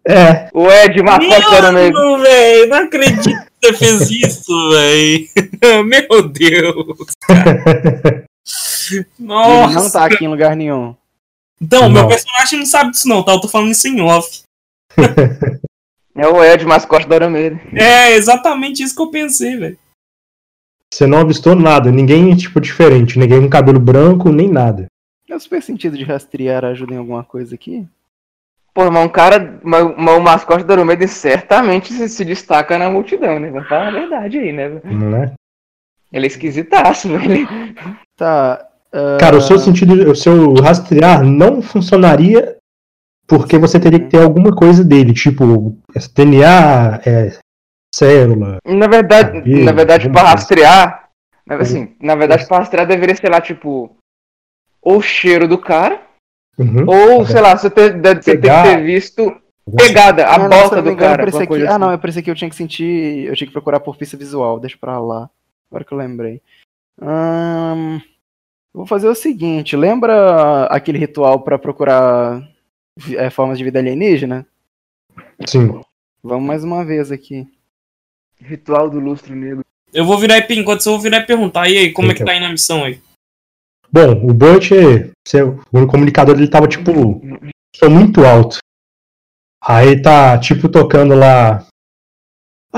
É, 0.07 0.49
O 0.53 0.71
Ed, 0.71 1.03
mascote 1.03 1.53
era 1.55 1.71
meio. 1.73 1.91
Mano, 1.91 2.23
velho, 2.23 2.69
não 2.69 2.77
acredito 2.77 3.46
você 3.61 3.73
fez 3.73 4.09
isso, 4.11 4.69
velho. 4.71 5.27
Meu 5.85 6.27
Deus. 6.29 7.07
cara. 7.27 8.25
Ele 8.91 9.05
Nossa. 9.19 9.79
não 9.79 9.91
tá 9.91 10.05
aqui 10.05 10.23
em 10.23 10.27
lugar 10.29 10.55
nenhum. 10.55 10.95
Então, 11.61 11.89
meu 11.89 12.03
Não. 12.03 12.07
personagem 12.07 12.59
não 12.59 12.65
sabe 12.65 12.91
disso 12.91 13.07
não, 13.07 13.23
tá? 13.23 13.33
Eu 13.33 13.41
tô 13.41 13.47
falando 13.47 13.71
isso 13.71 13.87
em 13.87 13.99
off. 14.01 14.41
É 16.19 16.27
o 16.27 16.43
Ed, 16.43 16.65
mascote 16.65 17.07
da 17.07 17.29
Maiden. 17.29 17.61
É 17.75 18.15
exatamente 18.15 18.81
isso 18.81 18.95
que 18.95 19.01
eu 19.03 19.11
pensei, 19.11 19.55
velho. 19.55 19.77
você 20.91 21.05
não 21.05 21.19
avistou 21.19 21.53
nada, 21.53 21.91
ninguém 21.91 22.35
tipo 22.35 22.59
diferente, 22.59 23.19
ninguém 23.19 23.39
com 23.41 23.47
cabelo 23.47 23.79
branco, 23.79 24.31
nem 24.31 24.49
nada. 24.49 24.87
Meu 25.29 25.39
super 25.39 25.61
sentido 25.61 25.95
de 25.95 26.03
rastrear 26.03 26.65
ajuda 26.65 26.95
em 26.95 26.97
alguma 26.97 27.23
coisa 27.23 27.53
aqui? 27.53 27.85
Pô, 28.77 28.91
mas 28.91 29.03
um 29.03 29.09
cara. 29.09 29.59
Mas, 29.63 29.83
mas 29.97 30.17
o 30.17 30.21
mascote 30.21 30.63
da 30.63 30.85
Maiden 30.85 31.07
certamente 31.07 31.91
se, 31.91 32.07
se 32.07 32.23
destaca 32.23 32.77
na 32.77 32.91
multidão, 32.91 33.39
né? 33.39 33.49
Vamos 33.49 33.67
falar 33.67 33.87
a 33.87 33.91
verdade 33.91 34.37
aí, 34.37 34.53
né? 34.53 34.69
Não 34.83 35.17
é? 35.17 35.33
Ele 36.13 36.25
é 36.25 36.27
esquisitaço, 36.27 37.09
velho. 37.17 37.47
Tá. 38.15 38.63
ah, 38.93 39.17
Cara, 39.19 39.35
o 39.37 39.41
seu 39.41 39.57
sentido, 39.57 40.11
o 40.11 40.15
seu 40.15 40.53
rastrear 40.61 41.23
não 41.23 41.59
funcionaria 41.59 42.55
porque 43.27 43.57
você 43.57 43.79
teria 43.79 43.99
que 43.99 44.11
ter 44.11 44.21
alguma 44.21 44.55
coisa 44.55 44.83
dele, 44.83 45.11
tipo 45.11 45.75
DNA, 46.13 47.01
é, 47.03 47.31
célula. 47.95 48.59
Na 48.63 48.87
verdade, 48.87 49.39
Cabelo, 49.39 49.65
na 49.65 49.71
verdade, 49.71 50.07
coisa. 50.07 50.27
rastrear. 50.27 51.09
né, 51.47 51.55
Assim, 51.55 51.95
na 51.99 52.13
verdade, 52.13 52.45
pra 52.47 52.59
rastrear 52.59 52.85
deveria 52.85 53.15
ser 53.15 53.31
lá, 53.31 53.41
tipo. 53.41 53.97
Ou 54.83 54.97
o 54.97 55.01
cheiro 55.01 55.47
do 55.47 55.57
cara, 55.57 55.99
Uhum. 56.57 56.85
ou, 56.87 57.25
Tá 57.25 57.31
sei 57.31 57.41
lá, 57.41 57.55
você, 57.57 57.69
ter, 57.69 57.93
deve- 57.99 58.21
você 58.21 58.37
tem 58.37 58.41
que 58.51 58.63
ter 58.63 58.83
visto 58.83 59.35
pegada, 59.75 60.27
a 60.27 60.37
não, 60.37 60.43
eu 60.45 60.49
não 60.49 60.83
do 60.83 60.91
engano, 60.91 61.17
cara. 61.17 61.31
que- 61.31 61.47
coisa 61.47 61.69
Ah, 61.71 61.77
não, 61.77 61.87
assim. 61.87 61.95
eu 61.95 61.99
pensei 61.99 62.23
que 62.23 62.31
eu 62.31 62.35
tinha 62.35 62.49
que 62.49 62.55
sentir. 62.55 63.25
Eu 63.25 63.35
tinha 63.35 63.45
que 63.47 63.53
procurar 63.53 63.79
por 63.79 63.95
pista 63.97 64.17
visual. 64.17 64.59
Deixa 64.59 64.77
pra 64.79 64.99
lá. 64.99 65.29
Agora 65.69 65.83
que 65.83 65.91
eu 65.93 65.97
lembrei. 65.97 66.41
Ahn, 67.01 67.99
vou 68.73 68.85
fazer 68.87 69.07
o 69.07 69.13
seguinte: 69.15 69.75
lembra 69.75 70.65
aquele 70.65 70.97
ritual 70.97 71.41
pra 71.41 71.59
procurar 71.59 72.41
é, 73.15 73.29
formas 73.29 73.57
de 73.57 73.63
vida 73.63 73.77
alienígena? 73.79 74.45
Sim. 75.45 75.79
Vamos 76.23 76.47
mais 76.47 76.63
uma 76.63 76.83
vez 76.83 77.11
aqui. 77.11 77.45
Ritual 78.41 78.89
do 78.89 78.99
lustro 78.99 79.35
negro. 79.35 79.63
Eu 79.93 80.05
vou 80.05 80.17
virar 80.17 80.37
e 80.39 80.59
enquanto 80.59 80.79
isso, 80.81 80.89
eu 80.89 80.93
vou 80.93 81.01
virar 81.01 81.19
e 81.19 81.25
perguntar. 81.25 81.69
E 81.69 81.77
aí, 81.77 81.91
como 81.91 82.11
é 82.11 82.13
que 82.13 82.21
Então. 82.23 82.27
tá 82.27 82.33
aí 82.33 82.39
na 82.39 82.49
missão 82.51 82.83
aí? 82.83 82.99
Bom, 83.91 84.29
o 84.29 84.33
Butch, 84.33 84.71
você- 85.25 85.41
o 85.43 85.87
comunicador 85.87 86.35
dele 86.35 86.49
tava 86.49 86.67
tipo 86.67 87.21
foi 87.77 87.89
muito 87.89 88.25
alto. 88.25 88.57
Aí 89.63 90.01
tá 90.01 90.37
tipo 90.37 90.69
tocando 90.69 91.13
lá 91.15 91.65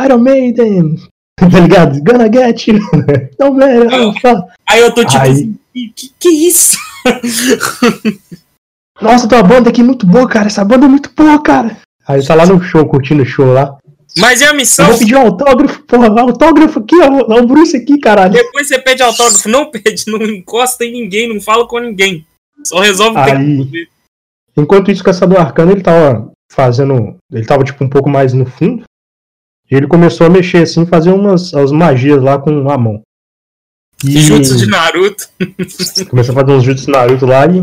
Iron 0.05 0.19
Maiden, 0.19 0.95
tá 1.39 1.47
ligado? 1.59 2.01
Gonna 2.03 2.31
get 2.31 2.67
you. 2.67 2.79
Não, 3.39 3.55
velho. 3.55 3.87
Aí 4.67 4.81
eu 4.81 4.93
tô 4.93 5.03
tipo 5.03 5.21
Aí. 5.21 5.31
assim, 5.31 5.59
que, 5.73 5.89
que 5.95 6.09
que 6.19 6.29
isso? 6.29 6.77
Nossa, 9.01 9.27
tua 9.27 9.41
banda 9.43 9.69
aqui 9.69 9.81
é 9.81 9.83
muito 9.83 10.05
boa, 10.05 10.27
cara. 10.27 10.47
Essa 10.47 10.63
banda 10.65 10.85
é 10.85 10.89
muito 10.89 11.09
boa, 11.15 11.41
cara. 11.41 11.77
Aí 12.07 12.25
tá 12.25 12.35
lá 12.35 12.45
no 12.45 12.61
show, 12.61 12.85
curtindo 12.87 13.23
o 13.23 13.25
show 13.25 13.53
lá. 13.53 13.77
Mas 14.17 14.41
e 14.41 14.45
a 14.45 14.49
Eu 14.49 14.55
missão? 14.55 14.87
vou 14.87 14.97
pedir 14.97 15.15
um 15.15 15.21
autógrafo, 15.21 15.81
porra. 15.83 16.21
Autógrafo 16.21 16.79
aqui, 16.79 16.95
ó. 17.01 17.39
O 17.39 17.47
Bruce 17.47 17.77
aqui, 17.77 17.99
caralho. 17.99 18.33
Depois 18.33 18.67
você 18.67 18.79
pede 18.79 19.01
autógrafo, 19.03 19.47
não 19.47 19.69
pede, 19.69 20.03
não 20.07 20.21
encosta 20.21 20.83
em 20.83 20.91
ninguém, 20.91 21.31
não 21.31 21.39
fala 21.39 21.67
com 21.67 21.79
ninguém. 21.79 22.25
Só 22.63 22.79
resolve 22.79 23.17
o 23.17 23.19
Aí, 23.19 23.87
enquanto 24.57 24.91
isso, 24.91 25.01
o 25.01 25.05
caçador 25.05 25.39
arcano, 25.39 25.71
ele 25.71 25.81
tava 25.81 26.31
fazendo. 26.51 27.15
Ele 27.31 27.45
tava 27.45 27.63
tipo 27.63 27.83
um 27.83 27.89
pouco 27.89 28.09
mais 28.09 28.33
no 28.33 28.45
fundo. 28.45 28.83
E 29.71 29.75
ele 29.75 29.87
começou 29.87 30.25
a 30.27 30.29
mexer 30.29 30.63
assim, 30.63 30.85
fazer 30.85 31.11
umas 31.11 31.53
as 31.53 31.71
magias 31.71 32.21
lá 32.21 32.37
com 32.39 32.69
a 32.69 32.77
mão. 32.77 33.01
E 34.03 34.17
Jutsu 34.19 34.57
de 34.57 34.65
Naruto. 34.65 35.29
começou 36.09 36.33
a 36.33 36.41
fazer 36.41 36.51
uns 36.53 36.63
jutsu 36.63 36.89
Naruto 36.89 37.25
lá 37.25 37.45
e. 37.45 37.61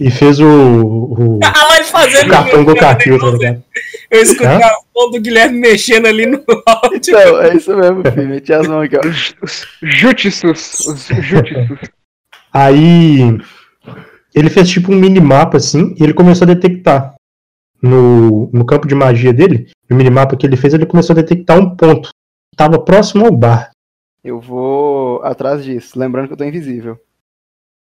E 0.00 0.10
fez 0.10 0.40
o. 0.40 0.46
o, 0.46 1.40
Ah 1.44 1.64
lá 1.68 1.74
ele 1.76 1.84
o 1.84 1.88
fazendo. 1.88 2.30
cartão 2.30 2.64
do 2.64 2.72
meu 2.72 2.76
Kakil, 2.76 3.18
tá 3.18 3.30
ligado? 3.30 3.62
Eu 4.12 4.20
escutei 4.20 4.46
Hã? 4.46 4.66
a 4.66 4.76
voz 4.94 5.12
do 5.12 5.22
Guilherme 5.22 5.58
mexendo 5.58 6.04
ali 6.04 6.26
no 6.26 6.44
áudio. 6.68 6.98
Então, 6.98 7.40
é 7.40 7.56
isso 7.56 7.74
mesmo, 7.74 8.02
filho. 8.12 8.28
Meti 8.28 8.52
as 8.52 8.68
mãos 8.68 8.82
aqui, 8.82 8.96
ó. 8.98 9.00
Jutsus. 9.82 10.80
Os 10.86 11.06
jutsus. 11.06 11.88
Aí 12.52 13.38
ele 14.34 14.50
fez 14.50 14.68
tipo 14.68 14.92
um 14.92 14.96
minimapa 14.96 15.56
assim 15.56 15.94
e 15.98 16.04
ele 16.04 16.12
começou 16.12 16.44
a 16.44 16.52
detectar 16.52 17.14
no, 17.80 18.50
no 18.52 18.66
campo 18.66 18.86
de 18.86 18.94
magia 18.94 19.32
dele, 19.32 19.70
no 19.88 19.96
minimapa 19.96 20.36
que 20.36 20.46
ele 20.46 20.58
fez, 20.58 20.74
ele 20.74 20.84
começou 20.84 21.14
a 21.14 21.20
detectar 21.20 21.58
um 21.58 21.74
ponto. 21.74 22.10
Tava 22.54 22.78
próximo 22.78 23.24
ao 23.24 23.32
bar. 23.32 23.70
Eu 24.22 24.38
vou 24.38 25.22
atrás 25.22 25.64
disso. 25.64 25.98
Lembrando 25.98 26.26
que 26.28 26.34
eu 26.34 26.36
tô 26.36 26.44
invisível. 26.44 27.00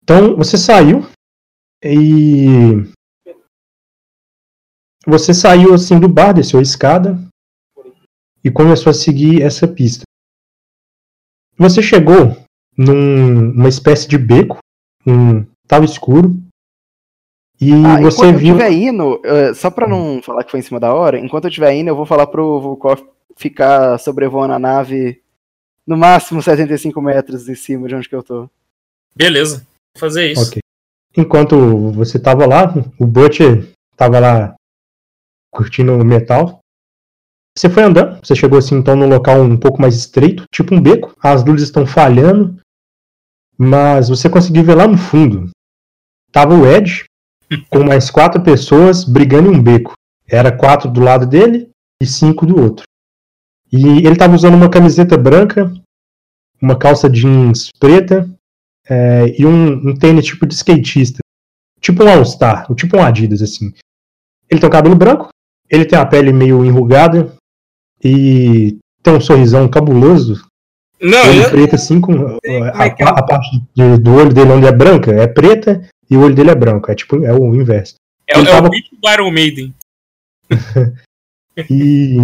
Então 0.01 0.35
você 0.37 0.57
saiu 0.57 1.05
e 1.83 2.85
você 5.05 5.33
saiu 5.33 5.73
assim 5.73 5.99
do 5.99 6.07
bar, 6.09 6.33
desceu 6.33 6.59
a 6.59 6.63
escada 6.63 7.17
e 8.43 8.49
começou 8.51 8.89
a 8.91 8.93
seguir 8.93 9.41
essa 9.41 9.67
pista. 9.67 10.03
Você 11.57 11.81
chegou 11.81 12.35
num- 12.77 13.53
numa 13.53 13.69
espécie 13.69 14.07
de 14.07 14.17
beco, 14.17 14.57
um, 15.07 15.45
tava 15.67 15.85
escuro 15.85 16.35
e 17.59 17.71
Ah, 17.71 18.01
você 18.01 18.17
enquanto 18.27 18.37
viu. 18.39 18.49
eu 18.55 18.57
estiver 18.61 18.71
indo, 18.71 19.21
eh, 19.23 19.53
só 19.53 19.69
pra 19.71 19.87
não 19.87 20.21
falar 20.21 20.43
que 20.43 20.51
foi 20.51 20.59
em 20.59 20.63
cima 20.63 20.79
da 20.79 20.93
hora, 20.93 21.17
enquanto 21.19 21.45
eu 21.45 21.49
estiver 21.49 21.73
indo, 21.73 21.87
eu 21.89 21.95
vou 21.95 22.05
falar 22.05 22.27
pro 22.27 22.59
Volkov 22.59 23.01
ficar 23.37 23.97
sobrevoando 23.99 24.53
a 24.53 24.59
nave 24.59 25.21
no 25.87 25.95
máximo 25.97 26.41
75 26.41 27.01
metros 27.01 27.47
em 27.47 27.55
cima 27.55 27.87
de 27.87 27.95
onde 27.95 28.09
que 28.09 28.15
eu 28.15 28.23
tô. 28.23 28.49
Beleza, 29.15 29.57
vou 29.95 29.99
fazer 29.99 30.31
isso. 30.31 30.47
Ok. 30.49 30.59
Enquanto 31.17 31.91
você 31.93 32.19
tava 32.19 32.45
lá, 32.45 32.73
o 32.99 33.05
Butcher 33.07 33.69
tava 33.95 34.19
lá 34.19 34.55
curtindo 35.55 36.03
metal. 36.03 36.59
Você 37.57 37.69
foi 37.69 37.83
andando, 37.83 38.19
você 38.21 38.35
chegou 38.35 38.59
assim 38.59 38.75
então 38.75 38.97
num 38.97 39.07
local 39.07 39.41
um 39.41 39.57
pouco 39.57 39.81
mais 39.81 39.95
estreito, 39.95 40.43
tipo 40.51 40.75
um 40.75 40.81
beco. 40.81 41.15
As 41.23 41.43
luzes 41.45 41.67
estão 41.67 41.85
falhando, 41.85 42.59
mas 43.57 44.09
você 44.09 44.29
conseguiu 44.29 44.63
ver 44.63 44.75
lá 44.75 44.85
no 44.85 44.97
fundo. 44.97 45.49
Tava 46.31 46.53
o 46.53 46.67
Ed 46.67 47.05
com 47.69 47.83
mais 47.85 48.11
quatro 48.11 48.41
pessoas 48.43 49.05
brigando 49.05 49.51
em 49.51 49.55
um 49.55 49.63
beco. 49.63 49.93
Era 50.27 50.51
quatro 50.51 50.91
do 50.91 50.99
lado 50.99 51.25
dele 51.25 51.69
e 52.01 52.05
cinco 52.05 52.45
do 52.45 52.59
outro. 52.59 52.83
E 53.71 54.05
ele 54.05 54.17
tava 54.17 54.35
usando 54.35 54.55
uma 54.55 54.69
camiseta 54.69 55.17
branca, 55.17 55.71
uma 56.61 56.77
calça 56.77 57.09
jeans 57.09 57.69
preta 57.79 58.29
é, 58.89 59.33
e 59.39 59.45
um, 59.45 59.89
um 59.89 59.95
tênis 59.95 60.25
tipo 60.25 60.45
de 60.45 60.53
skatista. 60.53 61.19
Tipo 61.79 62.03
um 62.03 62.09
All-Star, 62.09 62.73
tipo 62.75 62.97
um 62.97 63.03
Adidas, 63.03 63.41
assim. 63.41 63.73
Ele 64.49 64.59
tem 64.59 64.67
o 64.67 64.71
cabelo 64.71 64.95
branco, 64.95 65.29
ele 65.75 65.85
tem 65.85 65.97
a 65.99 66.05
pele 66.05 66.31
meio 66.33 66.63
enrugada 66.65 67.33
e 68.03 68.77
tem 69.03 69.13
um 69.13 69.21
sorrisão 69.21 69.67
cabuloso. 69.67 70.45
Não, 71.01 71.19
olho 71.29 71.43
eu, 71.43 71.49
preto 71.49 71.75
assim, 71.75 71.99
com 71.99 72.13
sei 72.43 72.61
a, 72.61 72.85
é 72.85 72.87
é. 72.87 73.03
a 73.03 73.23
parte 73.23 73.61
de- 73.75 73.97
do 73.99 74.13
olho 74.15 74.33
dele 74.33 74.51
onde 74.51 74.65
é 74.65 74.71
branca 74.71 75.11
é 75.11 75.27
preta 75.27 75.87
e 76.09 76.15
o 76.15 76.21
olho 76.21 76.33
dele 76.33 76.49
é 76.51 76.55
branco. 76.55 76.89
É 76.89 76.95
tipo 76.95 77.23
é 77.25 77.33
o 77.33 77.53
inverso. 77.53 77.95
é, 78.27 78.39
ele 78.39 78.47
é 78.47 78.51
tava- 78.51 78.67
o 78.67 78.69
beat 78.71 78.85
do 78.91 79.09
Iron 79.09 79.31
Maiden. 79.31 79.73
E 81.69 82.17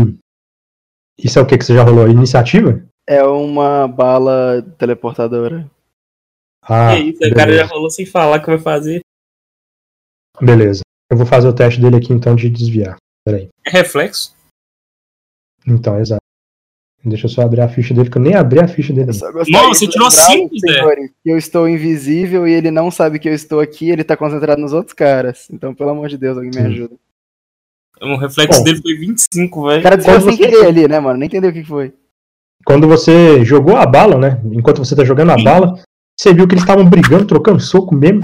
isso 1.17 1.39
é 1.39 1.41
o 1.41 1.45
que 1.45 1.57
que 1.57 1.63
você 1.63 1.73
já 1.73 1.83
rolou? 1.83 2.07
Iniciativa? 2.09 2.83
É 3.07 3.23
uma 3.23 3.87
bala 3.87 4.61
teleportadora. 4.77 5.69
Ah, 6.63 6.93
que 6.95 7.01
isso, 7.03 7.17
o 7.17 7.29
cara 7.33 7.39
já 7.39 7.45
beleza. 7.45 7.67
falou 7.69 7.89
sem 7.89 8.05
falar 8.05 8.39
que 8.39 8.47
vai 8.47 8.59
fazer. 8.59 9.01
beleza. 10.41 10.81
Eu 11.09 11.17
vou 11.17 11.25
fazer 11.25 11.47
o 11.47 11.53
teste 11.55 11.79
dele 11.81 11.95
aqui 11.97 12.13
então 12.13 12.35
de 12.35 12.49
desviar. 12.49 12.97
É 13.65 13.69
reflexo. 13.69 14.35
Então, 15.67 15.99
exato. 15.99 16.21
Deixa 17.03 17.25
eu 17.25 17.29
só 17.29 17.41
abrir 17.41 17.61
a 17.61 17.67
ficha 17.67 17.93
dele, 17.95 18.09
que 18.11 18.17
eu 18.17 18.21
nem 18.21 18.35
abri 18.35 18.59
a 18.59 18.67
ficha 18.67 18.93
dele. 18.93 19.07
Nossa, 19.07 19.31
você 19.31 19.87
tirou 19.87 20.11
cinco, 20.11 20.53
Zé. 20.59 20.81
eu 21.25 21.35
estou 21.37 21.67
invisível 21.67 22.47
e 22.47 22.51
ele 22.53 22.69
não 22.69 22.91
sabe 22.91 23.17
que 23.17 23.27
eu 23.27 23.33
estou 23.33 23.59
aqui, 23.59 23.89
ele 23.89 24.03
tá 24.03 24.15
concentrado 24.15 24.61
nos 24.61 24.71
outros 24.71 24.93
caras. 24.93 25.47
Então, 25.51 25.73
pelo 25.73 25.89
amor 25.89 26.09
de 26.09 26.17
Deus, 26.17 26.37
alguém 26.37 26.51
me 26.51 26.59
ajuda. 26.59 26.95
O 28.03 28.15
reflexo 28.17 28.59
Bom. 28.59 28.63
dele 28.65 28.81
foi 28.81 28.95
25, 28.97 29.59
O 29.61 29.67
velho. 29.67 29.81
cara 29.83 29.97
desviou 29.97 30.21
sem 30.21 30.31
você- 30.31 30.37
querer 30.37 30.65
ali, 30.65 30.87
né, 30.87 30.99
mano? 30.99 31.17
Nem 31.19 31.27
entendeu 31.27 31.49
o 31.49 31.53
que 31.53 31.61
que 31.63 31.67
foi. 31.67 31.93
Quando 32.65 32.87
você 32.87 33.43
jogou 33.43 33.75
a 33.75 33.85
bala, 33.87 34.17
né? 34.19 34.39
Enquanto 34.53 34.77
você 34.79 34.95
tá 34.95 35.03
jogando 35.03 35.31
a 35.31 35.37
Sim. 35.37 35.43
bala, 35.43 35.83
você 36.19 36.31
viu 36.33 36.47
que 36.47 36.53
eles 36.53 36.63
estavam 36.63 36.87
brigando, 36.87 37.25
trocando 37.25 37.59
soco 37.59 37.95
mesmo. 37.95 38.21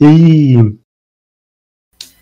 E 0.00 0.54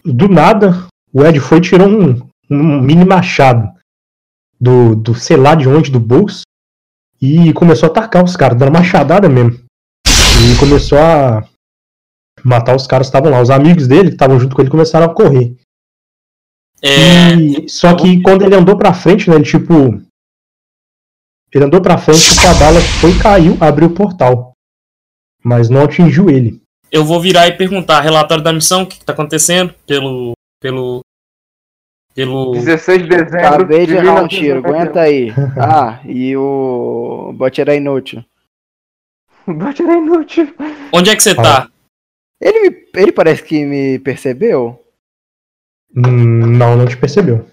do 0.05 0.29
nada, 0.29 0.87
o 1.13 1.25
Ed 1.25 1.41
foi 1.41 1.59
e 1.59 1.63
tirou 1.63 1.89
um, 1.89 2.28
um 2.51 2.81
mini 2.81 3.05
machado 3.05 3.69
do, 4.61 4.95
do 4.97 5.15
sei 5.15 5.37
lá 5.37 5.55
de 5.55 5.69
onde, 5.69 5.91
do 5.91 6.01
bolso, 6.01 6.43
e 7.21 7.53
começou 7.53 7.89
a 7.89 7.91
atacar 7.91 8.25
os 8.25 8.37
caras, 8.37 8.59
dando 8.59 8.73
machadada 8.73 9.29
mesmo. 9.29 9.59
E 10.07 10.59
começou 10.61 10.99
a 10.99 11.47
matar 12.45 12.77
os 12.77 12.87
caras 12.87 13.09
que 13.09 13.17
estavam 13.17 13.31
lá. 13.31 13.41
Os 13.43 13.51
amigos 13.51 13.89
dele 13.89 14.09
que 14.09 14.15
estavam 14.15 14.39
junto 14.39 14.55
com 14.55 14.63
ele 14.63 14.71
começaram 14.71 15.07
a 15.07 15.15
correr. 15.15 15.57
É, 16.81 17.35
E- 17.35 17.69
só 17.69 17.95
que 17.97 18.23
quando 18.23 18.43
ele 18.45 18.55
andou 18.55 18.77
pra 18.77 18.95
frente, 18.95 19.29
né, 19.29 19.37
ele 19.37 19.45
tipo. 19.45 20.01
Ele 21.53 21.65
andou 21.65 21.81
pra 21.81 21.99
frente, 21.99 22.21
tipo, 22.35 22.47
a 22.47 22.55
bala 22.55 22.81
foi, 23.01 23.19
caiu, 23.19 23.57
abriu 23.61 23.89
o 23.89 23.95
portal. 23.95 24.53
Mas 25.43 25.69
não 25.69 25.83
atingiu 25.85 26.29
ele. 26.31 26.61
eu 26.93 27.05
vou 27.05 27.21
virar 27.21 27.49
e 27.49 27.57
perguntar 27.57 28.01
relatório 28.01 28.43
da 28.45 28.53
missão, 28.53 28.83
o 28.83 28.87
que, 28.87 28.99
que 28.99 29.05
tá 29.05 29.13
acontecendo 29.13 29.75
pelo. 29.87 30.33
pelo. 30.61 31.01
Pelo. 32.25 32.53
16 32.53 33.03
de 33.03 33.09
dezembro. 33.09 33.47
Acabei 33.47 33.87
de 33.87 33.95
errar 33.95 34.23
um 34.23 34.27
1991. 34.27 34.29
tiro, 34.29 34.59
aguenta 34.59 35.01
aí. 35.01 35.33
Ah, 35.57 36.01
e 36.05 36.37
o 36.37 37.33
bot 37.37 37.61
era 37.61 37.75
inútil. 37.75 38.25
Bate 39.47 39.83
era 39.83 39.95
inútil. 39.97 40.53
Onde 40.93 41.11
é 41.11 41.17
que 41.17 41.23
você 41.23 41.35
tá? 41.35 41.69
Ele, 42.41 42.71
me- 42.71 42.77
ele 42.97 43.13
parece 43.13 43.43
que 43.43 43.65
me 43.65 43.99
percebeu? 44.01 44.79
Não, 45.95 46.77
não 46.77 46.87
te 46.87 46.97
percebeu. 46.97 47.47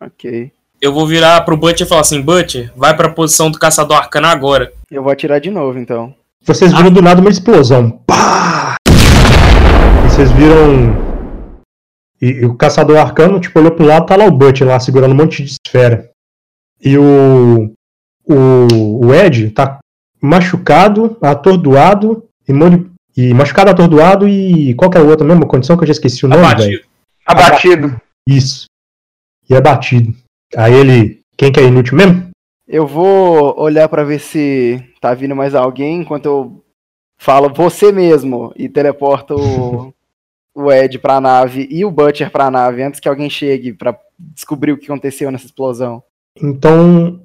Ok. 0.00 0.52
Eu 0.80 0.92
vou 0.92 1.06
virar 1.06 1.40
pro 1.42 1.56
Butcher 1.56 1.86
e 1.86 1.88
falar 1.88 2.02
assim: 2.02 2.20
Butcher, 2.20 2.70
vai 2.76 2.94
pra 2.96 3.08
posição 3.08 3.50
do 3.50 3.58
caçador 3.58 3.96
arcano 3.96 4.26
agora. 4.26 4.72
Eu 4.90 5.02
vou 5.02 5.10
atirar 5.10 5.40
de 5.40 5.50
novo, 5.50 5.78
então. 5.78 6.14
Vocês 6.42 6.72
viram 6.72 6.92
do 6.92 7.02
nada 7.02 7.20
uma 7.20 7.30
explosão. 7.30 7.90
Pá! 8.06 8.76
E 8.88 10.10
vocês 10.10 10.30
viram. 10.32 11.07
E, 12.20 12.26
e 12.26 12.44
o 12.44 12.54
caçador 12.54 12.98
arcano, 12.98 13.40
tipo, 13.40 13.58
olhou 13.58 13.72
pro 13.72 13.86
lado, 13.86 14.06
tá 14.06 14.16
lá 14.16 14.24
o 14.24 14.30
Butch 14.30 14.60
lá, 14.62 14.78
segurando 14.80 15.12
um 15.12 15.16
monte 15.16 15.42
de 15.42 15.52
esfera. 15.52 16.10
E 16.82 16.96
o. 16.98 17.72
O, 18.30 19.06
o 19.06 19.14
Ed 19.14 19.50
tá 19.52 19.78
machucado, 20.20 21.16
atordoado 21.22 22.28
e, 22.46 22.52
e 23.16 23.32
machucado, 23.32 23.70
atordoado 23.70 24.28
e 24.28 24.74
qual 24.74 24.90
que 24.90 24.98
é 24.98 25.00
a 25.00 25.04
outra 25.04 25.26
mesma 25.26 25.46
condição 25.46 25.78
que 25.78 25.84
eu 25.84 25.86
já 25.86 25.92
esqueci 25.92 26.26
o 26.26 26.28
nome, 26.28 26.42
velho? 26.42 26.84
Abatido. 27.24 27.86
Abatido. 27.86 28.00
Isso. 28.28 28.66
E 29.48 29.56
abatido. 29.56 30.14
Aí 30.54 30.74
ele. 30.74 31.20
Quem 31.36 31.50
que 31.50 31.60
é 31.60 31.64
inútil 31.64 31.96
mesmo? 31.96 32.28
Eu 32.66 32.86
vou 32.86 33.58
olhar 33.58 33.88
pra 33.88 34.04
ver 34.04 34.18
se 34.18 34.84
tá 35.00 35.14
vindo 35.14 35.34
mais 35.34 35.54
alguém 35.54 36.02
enquanto 36.02 36.26
eu 36.26 36.64
falo 37.18 37.52
você 37.52 37.90
mesmo 37.90 38.52
e 38.56 38.68
teleporto 38.68 39.34
o, 39.34 39.94
o 40.62 40.72
Ed 40.72 40.98
pra 40.98 41.20
nave 41.20 41.68
e 41.70 41.84
o 41.84 41.90
Butcher 41.90 42.30
pra 42.30 42.50
nave 42.50 42.82
antes 42.82 43.00
que 43.00 43.08
alguém 43.08 43.30
chegue 43.30 43.72
pra 43.72 43.98
descobrir 44.18 44.72
o 44.72 44.78
que 44.78 44.86
aconteceu 44.86 45.30
nessa 45.30 45.46
explosão. 45.46 46.02
Então. 46.36 47.20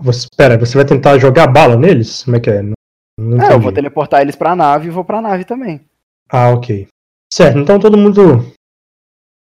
Você, 0.00 0.26
pera, 0.36 0.58
você 0.58 0.76
vai 0.76 0.84
tentar 0.84 1.18
jogar 1.18 1.46
bala 1.46 1.76
neles? 1.76 2.24
Como 2.24 2.36
é 2.36 2.40
que 2.40 2.50
é? 2.50 2.62
Não, 2.62 2.74
não 3.16 3.40
É, 3.40 3.52
eu 3.52 3.60
vou 3.60 3.72
teleportar 3.72 4.22
eles 4.22 4.34
pra 4.34 4.56
nave 4.56 4.88
e 4.88 4.90
vou 4.90 5.04
pra 5.04 5.22
nave 5.22 5.44
também. 5.44 5.80
Ah, 6.28 6.50
ok. 6.50 6.88
Certo, 7.32 7.58
então 7.58 7.78
todo 7.78 7.96
mundo 7.96 8.52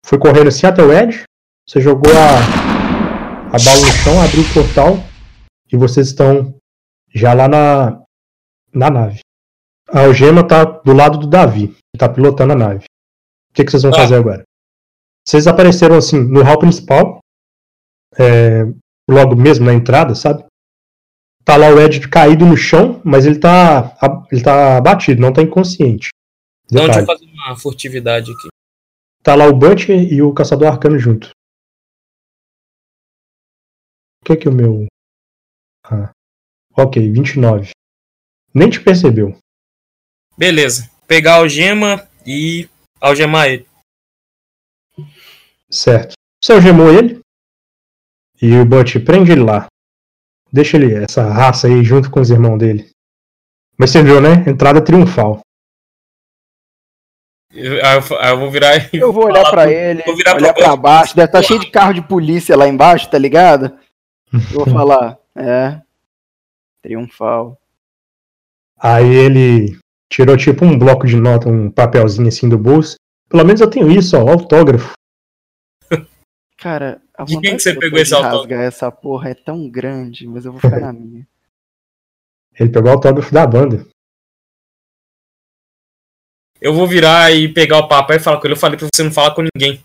foi 0.07 0.19
correndo 0.19 0.49
assim 0.49 0.67
até 0.67 0.83
o 0.83 0.93
Ed. 0.93 1.25
Você 1.69 1.81
jogou 1.81 2.13
a, 2.13 3.49
a 3.49 3.59
bala 3.59 3.81
no 3.81 3.93
chão, 3.93 4.23
abriu 4.23 4.43
o 4.43 4.55
portal 4.55 4.97
e 5.71 5.77
vocês 5.77 6.09
estão 6.09 6.55
já 7.13 7.35
lá 7.35 7.49
na, 7.49 8.03
na 8.73 8.91
nave. 8.91 9.21
A 9.91 10.01
algema 10.01 10.47
tá 10.47 10.65
do 10.65 10.93
lado 10.93 11.19
do 11.19 11.27
Davi, 11.27 11.69
que 11.69 11.99
tá 11.99 12.09
pilotando 12.09 12.53
a 12.53 12.57
nave. 12.57 12.85
O 13.59 13.61
que, 13.61 13.65
que 13.65 13.71
vocês 13.73 13.83
vão 13.83 13.93
Ah. 13.93 13.97
fazer 13.97 14.15
agora? 14.15 14.45
Vocês 15.27 15.49
apareceram 15.49 15.97
assim 15.97 16.21
no 16.21 16.43
hall 16.45 16.59
principal, 16.61 17.19
é, 18.17 18.63
logo 19.11 19.35
mesmo 19.35 19.67
na 19.67 19.75
entrada, 19.75 20.15
sabe? 20.15 20.45
Tá 21.45 21.57
lá 21.57 21.69
o 21.69 21.81
Ed 21.81 22.09
caído 22.09 22.47
no 22.47 22.57
chão, 22.57 23.03
mas 23.05 23.27
ele 23.27 23.41
tá, 23.41 23.97
ele 24.31 24.43
tá 24.43 24.77
abatido, 24.77 25.21
não 25.21 25.33
tá 25.33 25.43
inconsciente. 25.43 26.11
Então, 26.67 26.85
deixa 26.85 27.01
Detalhe. 27.01 27.03
eu 27.03 27.07
fazer 27.07 27.33
uma 27.33 27.57
furtividade 27.57 28.31
aqui. 28.31 28.49
Tá 29.25 29.35
lá 29.35 29.47
o 29.47 29.53
Butcher 29.57 29.97
e 30.13 30.23
o 30.23 30.33
Caçador 30.33 30.69
Arcano 30.69 30.99
junto. 30.99 31.31
O 34.23 34.25
que 34.25 34.33
é 34.35 34.37
que 34.37 34.49
o 34.49 34.53
meu. 34.53 34.87
Ah. 35.85 36.11
Ok, 36.77 37.11
29. 37.11 37.71
Nem 38.55 38.71
te 38.71 38.81
percebeu. 38.81 39.37
Beleza. 40.37 40.89
Pegar 41.09 41.35
a 41.35 41.39
algema 41.39 42.07
e 42.27 42.69
algemar 43.01 43.47
ele. 43.49 43.67
Certo. 45.71 46.15
Você 46.43 46.53
algemou 46.53 46.93
ele. 46.93 47.21
E 48.41 48.55
o 48.57 48.65
Butcher 48.65 49.05
prende 49.05 49.33
ele 49.33 49.43
lá. 49.43 49.67
Deixa 50.53 50.77
ele, 50.77 50.95
essa 50.95 51.25
raça 51.31 51.67
aí, 51.67 51.83
junto 51.85 52.11
com 52.11 52.21
os 52.21 52.31
irmãos 52.31 52.57
dele. 52.59 52.91
Mas 53.77 53.91
você 53.91 54.03
viu, 54.03 54.21
né? 54.21 54.49
Entrada 54.49 54.83
triunfal. 54.83 55.41
Eu- 57.53 57.85
Aí 57.85 58.31
eu, 58.31 58.39
vou 58.39 58.51
virar 58.51 58.77
e. 58.95 58.99
Eu 58.99 59.13
vou 59.13 59.25
olhar 59.27 59.51
pro- 59.51 59.63
ele, 59.63 60.03
vou 60.05 60.17
virar 60.17 60.37
olhar 60.37 60.55
pra 60.55 60.77
baixo, 60.77 61.17
deve 61.17 61.27
estar 61.29 61.43
cheio 61.43 61.61
de 61.61 61.71
carro 61.71 61.93
de 61.95 62.03
polícia 62.03 62.57
lá 62.57 62.69
embaixo, 62.69 63.11
tá 63.11 63.19
ligado? 63.19 63.77
Eu 64.33 64.41
vou 64.65 64.67
falar, 64.71 65.19
é. 65.35 65.81
Triunfal. 66.83 67.59
Aí 68.79 69.07
ele 69.07 69.79
tirou 70.11 70.37
tipo 70.37 70.65
um 70.65 70.79
bloco 70.79 71.07
de 71.07 71.17
nota, 71.17 71.49
um 71.49 71.71
papelzinho 71.71 72.29
assim 72.29 72.49
do 72.49 72.59
bolso. 72.59 72.97
Pelo 73.29 73.45
menos 73.45 73.61
eu 73.61 73.69
tenho 73.71 73.91
isso, 73.91 74.17
ó, 74.17 74.29
autógrafo. 74.31 74.93
Cara, 76.57 77.01
a 77.17 77.25
De 77.25 77.41
quem 77.41 77.57
que 77.57 77.63
você 77.63 77.75
pegou 77.75 77.99
esse 77.99 78.15
autógrafo? 78.15 78.43
rasgar 78.43 78.61
essa 78.63 78.91
porra 78.91 79.31
é 79.31 79.35
tão 79.35 79.69
grande, 79.69 80.27
mas 80.27 80.45
eu 80.45 80.53
vou 80.53 80.61
ficar 80.61 80.81
na 80.81 80.93
minha. 80.93 81.27
Ele 82.59 82.71
pegou 82.71 82.91
o 82.91 82.95
autógrafo 82.95 83.33
da 83.33 83.47
banda. 83.47 83.87
Eu 86.61 86.75
vou 86.75 86.89
virar 86.89 87.31
e 87.31 87.53
pegar 87.53 87.79
o 87.79 87.87
papel 87.87 88.17
e 88.17 88.21
falar 88.21 88.41
com 88.41 88.47
ele. 88.49 88.55
Eu 88.55 88.59
falei 88.59 88.77
pra 88.77 88.89
você 88.93 89.05
não 89.05 89.13
falar 89.13 89.33
com 89.33 89.45
ninguém. 89.55 89.81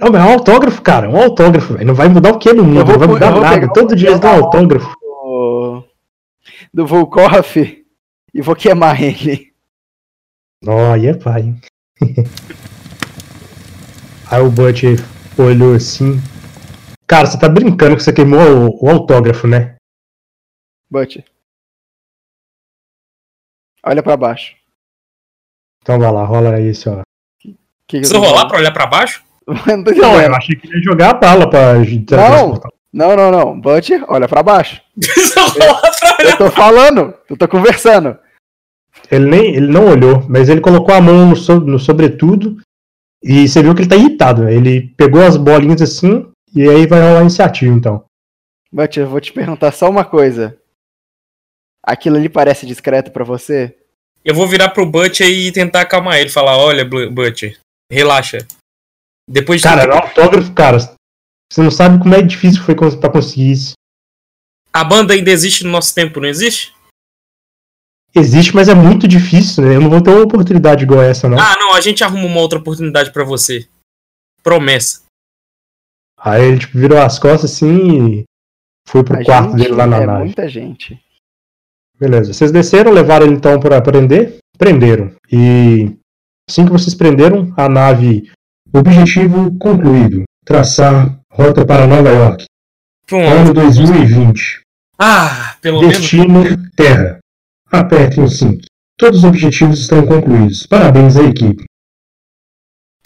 Não, 0.00 0.10
mas 0.10 0.20
é 0.20 0.24
um 0.24 0.32
autógrafo, 0.32 0.82
cara. 0.82 1.08
Um 1.08 1.16
autógrafo, 1.16 1.74
velho. 1.74 1.86
Não 1.86 1.94
vai 1.94 2.08
mudar 2.08 2.32
o 2.32 2.38
que 2.40 2.52
no 2.52 2.64
mundo, 2.64 2.80
Eu 2.80 2.84
vou 2.84 2.94
não 2.98 3.00
vai 3.00 3.30
mudar 3.30 3.40
nada. 3.40 3.72
Todo 3.72 3.92
o 3.92 3.94
dia 3.94 4.08
eles 4.08 4.18
dão 4.18 4.30
papel. 4.32 4.44
autógrafo. 4.44 4.92
Do, 5.00 5.84
do 6.74 6.84
Volkov 6.84 7.81
e 8.34 8.40
vou 8.40 8.56
queimar 8.56 9.02
ele. 9.02 9.52
É 10.64 11.14
pai. 11.14 11.54
Aí 14.30 14.40
o 14.40 14.50
Butch 14.50 14.84
olhou 15.38 15.74
assim. 15.74 16.20
Cara, 17.06 17.26
você 17.26 17.38
tá 17.38 17.48
brincando 17.48 17.96
que 17.96 18.02
você 18.02 18.12
queimou 18.12 18.40
o, 18.40 18.86
o 18.86 18.90
autógrafo, 18.90 19.46
né? 19.46 19.76
Butch. 20.90 21.18
Olha 23.84 24.02
pra 24.02 24.16
baixo. 24.16 24.54
Então 25.82 25.98
vai 25.98 26.12
lá, 26.12 26.24
rola 26.24 26.54
aí, 26.54 26.72
ó. 26.86 27.02
Que 27.86 28.00
tô 28.02 28.20
rolar 28.20 28.46
pra 28.46 28.58
olhar 28.58 28.72
pra 28.72 28.86
baixo? 28.86 29.22
Não 29.46 29.82
Não, 29.82 30.20
eu 30.20 30.34
achei 30.34 30.56
que 30.56 30.66
ele 30.68 30.76
ia 30.76 30.82
jogar 30.82 31.10
a 31.10 31.14
bala 31.14 31.50
pra 31.50 31.74
teletransportar. 31.74 32.70
Não, 32.92 33.16
não, 33.16 33.30
não. 33.30 33.60
Butch, 33.60 33.90
olha 34.06 34.28
pra 34.28 34.42
baixo. 34.42 34.80
Preciso 34.94 35.40
rolar 35.40 35.80
pra 35.80 36.16
olhar. 36.20 36.30
Eu 36.30 36.38
tô 36.38 36.50
falando. 36.50 37.14
Eu 37.28 37.36
tô 37.36 37.48
conversando. 37.48 38.18
Ele, 39.12 39.26
nem, 39.26 39.54
ele 39.54 39.66
não 39.66 39.88
olhou, 39.88 40.26
mas 40.28 40.48
ele 40.48 40.60
colocou 40.62 40.94
a 40.94 41.00
mão 41.00 41.28
no, 41.28 41.36
so- 41.36 41.60
no 41.60 41.78
sobretudo 41.78 42.56
e 43.22 43.46
você 43.46 43.62
viu 43.62 43.74
que 43.74 43.82
ele 43.82 43.88
tá 43.90 43.96
irritado. 43.96 44.48
Ele 44.48 44.88
pegou 44.96 45.22
as 45.22 45.36
bolinhas 45.36 45.82
assim 45.82 46.26
e 46.54 46.62
aí 46.68 46.86
vai 46.86 47.00
rolar 47.00 47.18
a 47.18 47.22
iniciativa, 47.22 47.74
então. 47.74 48.04
Butch, 48.72 48.96
eu 48.96 49.06
vou 49.08 49.20
te 49.20 49.30
perguntar 49.32 49.70
só 49.72 49.90
uma 49.90 50.04
coisa. 50.04 50.58
Aquilo 51.84 52.16
ali 52.16 52.28
parece 52.28 52.64
discreto 52.64 53.10
pra 53.10 53.22
você? 53.24 53.76
Eu 54.24 54.34
vou 54.34 54.46
virar 54.48 54.70
pro 54.70 54.86
Butcher 54.86 55.28
e 55.28 55.52
tentar 55.52 55.82
acalmar 55.82 56.16
ele. 56.18 56.30
Falar, 56.30 56.56
olha, 56.56 56.84
Butcher, 56.84 57.58
relaxa. 57.90 58.38
Depois 59.28 59.60
de 59.60 59.68
Cara, 59.68 59.82
era 59.82 59.94
um 59.94 59.98
autógrafo, 59.98 60.52
cara. 60.54 60.78
Você 60.78 61.60
não 61.60 61.70
sabe 61.70 62.02
como 62.02 62.14
é 62.14 62.22
difícil 62.22 62.62
foi 62.62 62.74
pra 62.74 63.10
conseguir 63.10 63.50
isso. 63.52 63.72
A 64.72 64.82
banda 64.84 65.12
ainda 65.12 65.30
existe 65.30 65.64
no 65.64 65.70
nosso 65.70 65.94
tempo, 65.94 66.18
não 66.18 66.28
existe? 66.28 66.71
Existe, 68.14 68.54
mas 68.54 68.68
é 68.68 68.74
muito 68.74 69.08
difícil, 69.08 69.64
né? 69.64 69.76
Eu 69.76 69.80
não 69.80 69.88
vou 69.90 70.02
ter 70.02 70.10
uma 70.10 70.24
oportunidade 70.24 70.84
igual 70.84 71.02
essa, 71.02 71.28
não. 71.28 71.38
Ah, 71.38 71.54
não, 71.58 71.72
a 71.74 71.80
gente 71.80 72.04
arruma 72.04 72.26
uma 72.26 72.40
outra 72.40 72.58
oportunidade 72.58 73.10
pra 73.10 73.24
você. 73.24 73.66
Promessa. 74.42 75.02
Aí 76.18 76.44
ele 76.44 76.58
tipo, 76.58 76.78
virou 76.78 76.98
as 77.00 77.18
costas 77.18 77.52
assim 77.52 78.20
e 78.20 78.24
foi 78.86 79.02
pro 79.02 79.20
A 79.20 79.24
quarto 79.24 79.52
gente 79.52 79.62
dele 79.62 79.74
lá 79.74 79.86
na 79.86 79.96
é 80.02 80.06
nave. 80.06 80.24
muita 80.24 80.48
gente. 80.48 81.00
Beleza. 81.98 82.32
Vocês 82.32 82.52
desceram, 82.52 82.92
levaram 82.92 83.26
ele 83.26 83.34
então 83.36 83.58
pra 83.58 83.80
prender? 83.80 84.38
Prenderam. 84.58 85.14
E 85.30 85.96
assim 86.48 86.64
que 86.66 86.72
vocês 86.72 86.94
prenderam, 86.94 87.52
a 87.56 87.68
nave. 87.68 88.30
Objetivo 88.74 89.56
concluído. 89.58 90.24
Traçar 90.44 91.18
rota 91.30 91.64
para 91.64 91.86
Nova 91.86 92.08
York. 92.08 92.44
Pronto. 93.06 93.26
Ano 93.26 93.54
2020. 93.54 94.60
Ah, 94.98 95.56
pelo 95.60 95.80
menos. 95.80 95.98
Destino 95.98 96.44
Terra. 96.76 97.18
Apertem 97.72 98.24
o 98.24 98.28
cinto. 98.28 98.66
Todos 98.98 99.20
os 99.20 99.24
objetivos 99.24 99.80
estão 99.80 100.04
concluídos. 100.06 100.66
Parabéns 100.66 101.16
à 101.16 101.22
equipe. 101.22 101.64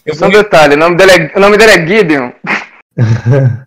Eu 0.05 0.15
Só 0.15 0.29
vou, 0.29 0.29
um 0.29 0.43
detalhe, 0.43 0.75
o 0.75 0.79
nome 0.79 0.97
dele 0.97 1.13
é, 1.13 1.37
o 1.37 1.41
nome 1.41 1.57
dele 1.57 1.73
é 1.73 1.87
Gideon. 1.87 2.33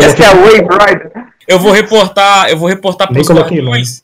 Esse 0.00 0.16
que 0.16 0.22
é 0.22 0.26
a 0.26 0.34
Wave 0.34 0.60
Rider. 0.60 1.12
eu 1.48 1.58
vou 1.58 1.72
reportar, 1.72 2.48
eu 2.48 2.56
vou 2.56 2.68
reportar 2.68 3.08
pros 3.12 3.26
coloquei 3.26 3.58
guardiões 3.58 4.02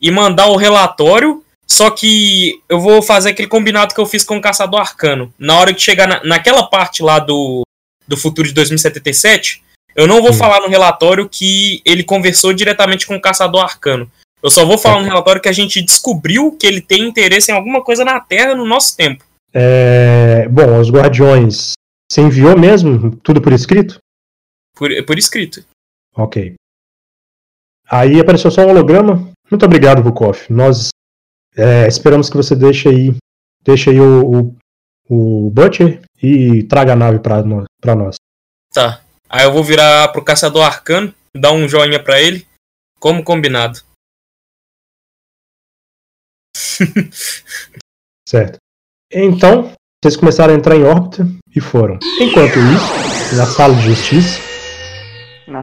e 0.00 0.10
mandar 0.10 0.46
o 0.46 0.56
relatório. 0.56 1.44
Só 1.66 1.88
que 1.90 2.60
eu 2.68 2.80
vou 2.80 3.00
fazer 3.00 3.30
aquele 3.30 3.46
combinado 3.46 3.94
que 3.94 4.00
eu 4.00 4.06
fiz 4.06 4.24
com 4.24 4.36
o 4.36 4.40
Caçador 4.40 4.80
Arcano. 4.80 5.32
Na 5.38 5.56
hora 5.56 5.72
que 5.72 5.80
chegar 5.80 6.08
na, 6.08 6.22
naquela 6.24 6.64
parte 6.68 7.00
lá 7.00 7.20
do, 7.20 7.62
do 8.08 8.16
futuro 8.16 8.48
de 8.48 8.54
2077, 8.54 9.62
eu 9.94 10.06
não 10.08 10.20
vou 10.20 10.30
Hum. 10.30 10.34
falar 10.34 10.60
no 10.60 10.68
relatório 10.68 11.28
que 11.28 11.80
ele 11.84 12.02
conversou 12.02 12.52
diretamente 12.52 13.06
com 13.06 13.14
o 13.14 13.20
Caçador 13.20 13.62
Arcano. 13.62 14.10
Eu 14.42 14.50
só 14.50 14.64
vou 14.64 14.78
falar 14.78 15.00
no 15.00 15.06
relatório 15.06 15.40
que 15.40 15.48
a 15.48 15.52
gente 15.52 15.82
descobriu 15.82 16.56
que 16.56 16.66
ele 16.66 16.80
tem 16.80 17.02
interesse 17.02 17.50
em 17.50 17.54
alguma 17.54 17.82
coisa 17.82 18.04
na 18.04 18.18
Terra 18.20 18.54
no 18.54 18.64
nosso 18.64 18.96
tempo. 18.96 19.24
É, 19.52 20.48
bom, 20.48 20.80
os 20.80 20.90
guardiões. 20.90 21.72
Você 22.10 22.22
enviou 22.22 22.58
mesmo? 22.58 23.16
Tudo 23.16 23.40
por 23.40 23.52
escrito? 23.52 23.98
Por, 24.74 24.90
por 25.04 25.18
escrito. 25.18 25.64
Ok. 26.16 26.54
Aí 27.88 28.18
apareceu 28.18 28.50
só 28.50 28.62
um 28.62 28.70
holograma. 28.70 29.30
Muito 29.50 29.64
obrigado, 29.64 30.02
Vukov. 30.02 30.38
Nós 30.48 30.88
é, 31.56 31.86
esperamos 31.86 32.30
que 32.30 32.36
você 32.36 32.54
deixe 32.54 32.88
aí, 32.88 33.14
deixe 33.62 33.90
aí 33.90 34.00
o, 34.00 34.54
o, 35.08 35.46
o 35.46 35.50
Butcher 35.50 36.00
e 36.22 36.62
traga 36.64 36.92
a 36.92 36.96
nave. 36.96 37.18
Pra 37.18 37.94
nós. 37.94 38.16
Tá. 38.72 39.02
Aí 39.28 39.44
eu 39.44 39.52
vou 39.52 39.62
virar 39.62 40.08
pro 40.08 40.24
Caçador 40.24 40.64
Arcano, 40.64 41.14
dar 41.36 41.52
um 41.52 41.68
joinha 41.68 42.02
pra 42.02 42.20
ele, 42.20 42.46
como 42.98 43.22
combinado. 43.22 43.80
Certo. 48.28 48.58
Então, 49.12 49.72
vocês 50.02 50.16
começaram 50.16 50.54
a 50.54 50.56
entrar 50.56 50.76
em 50.76 50.84
órbita 50.84 51.26
e 51.54 51.60
foram. 51.60 51.98
Enquanto 52.20 52.58
isso, 52.58 53.36
na 53.36 53.44
sala 53.44 53.74
de 53.74 53.82
justiça, 53.82 54.40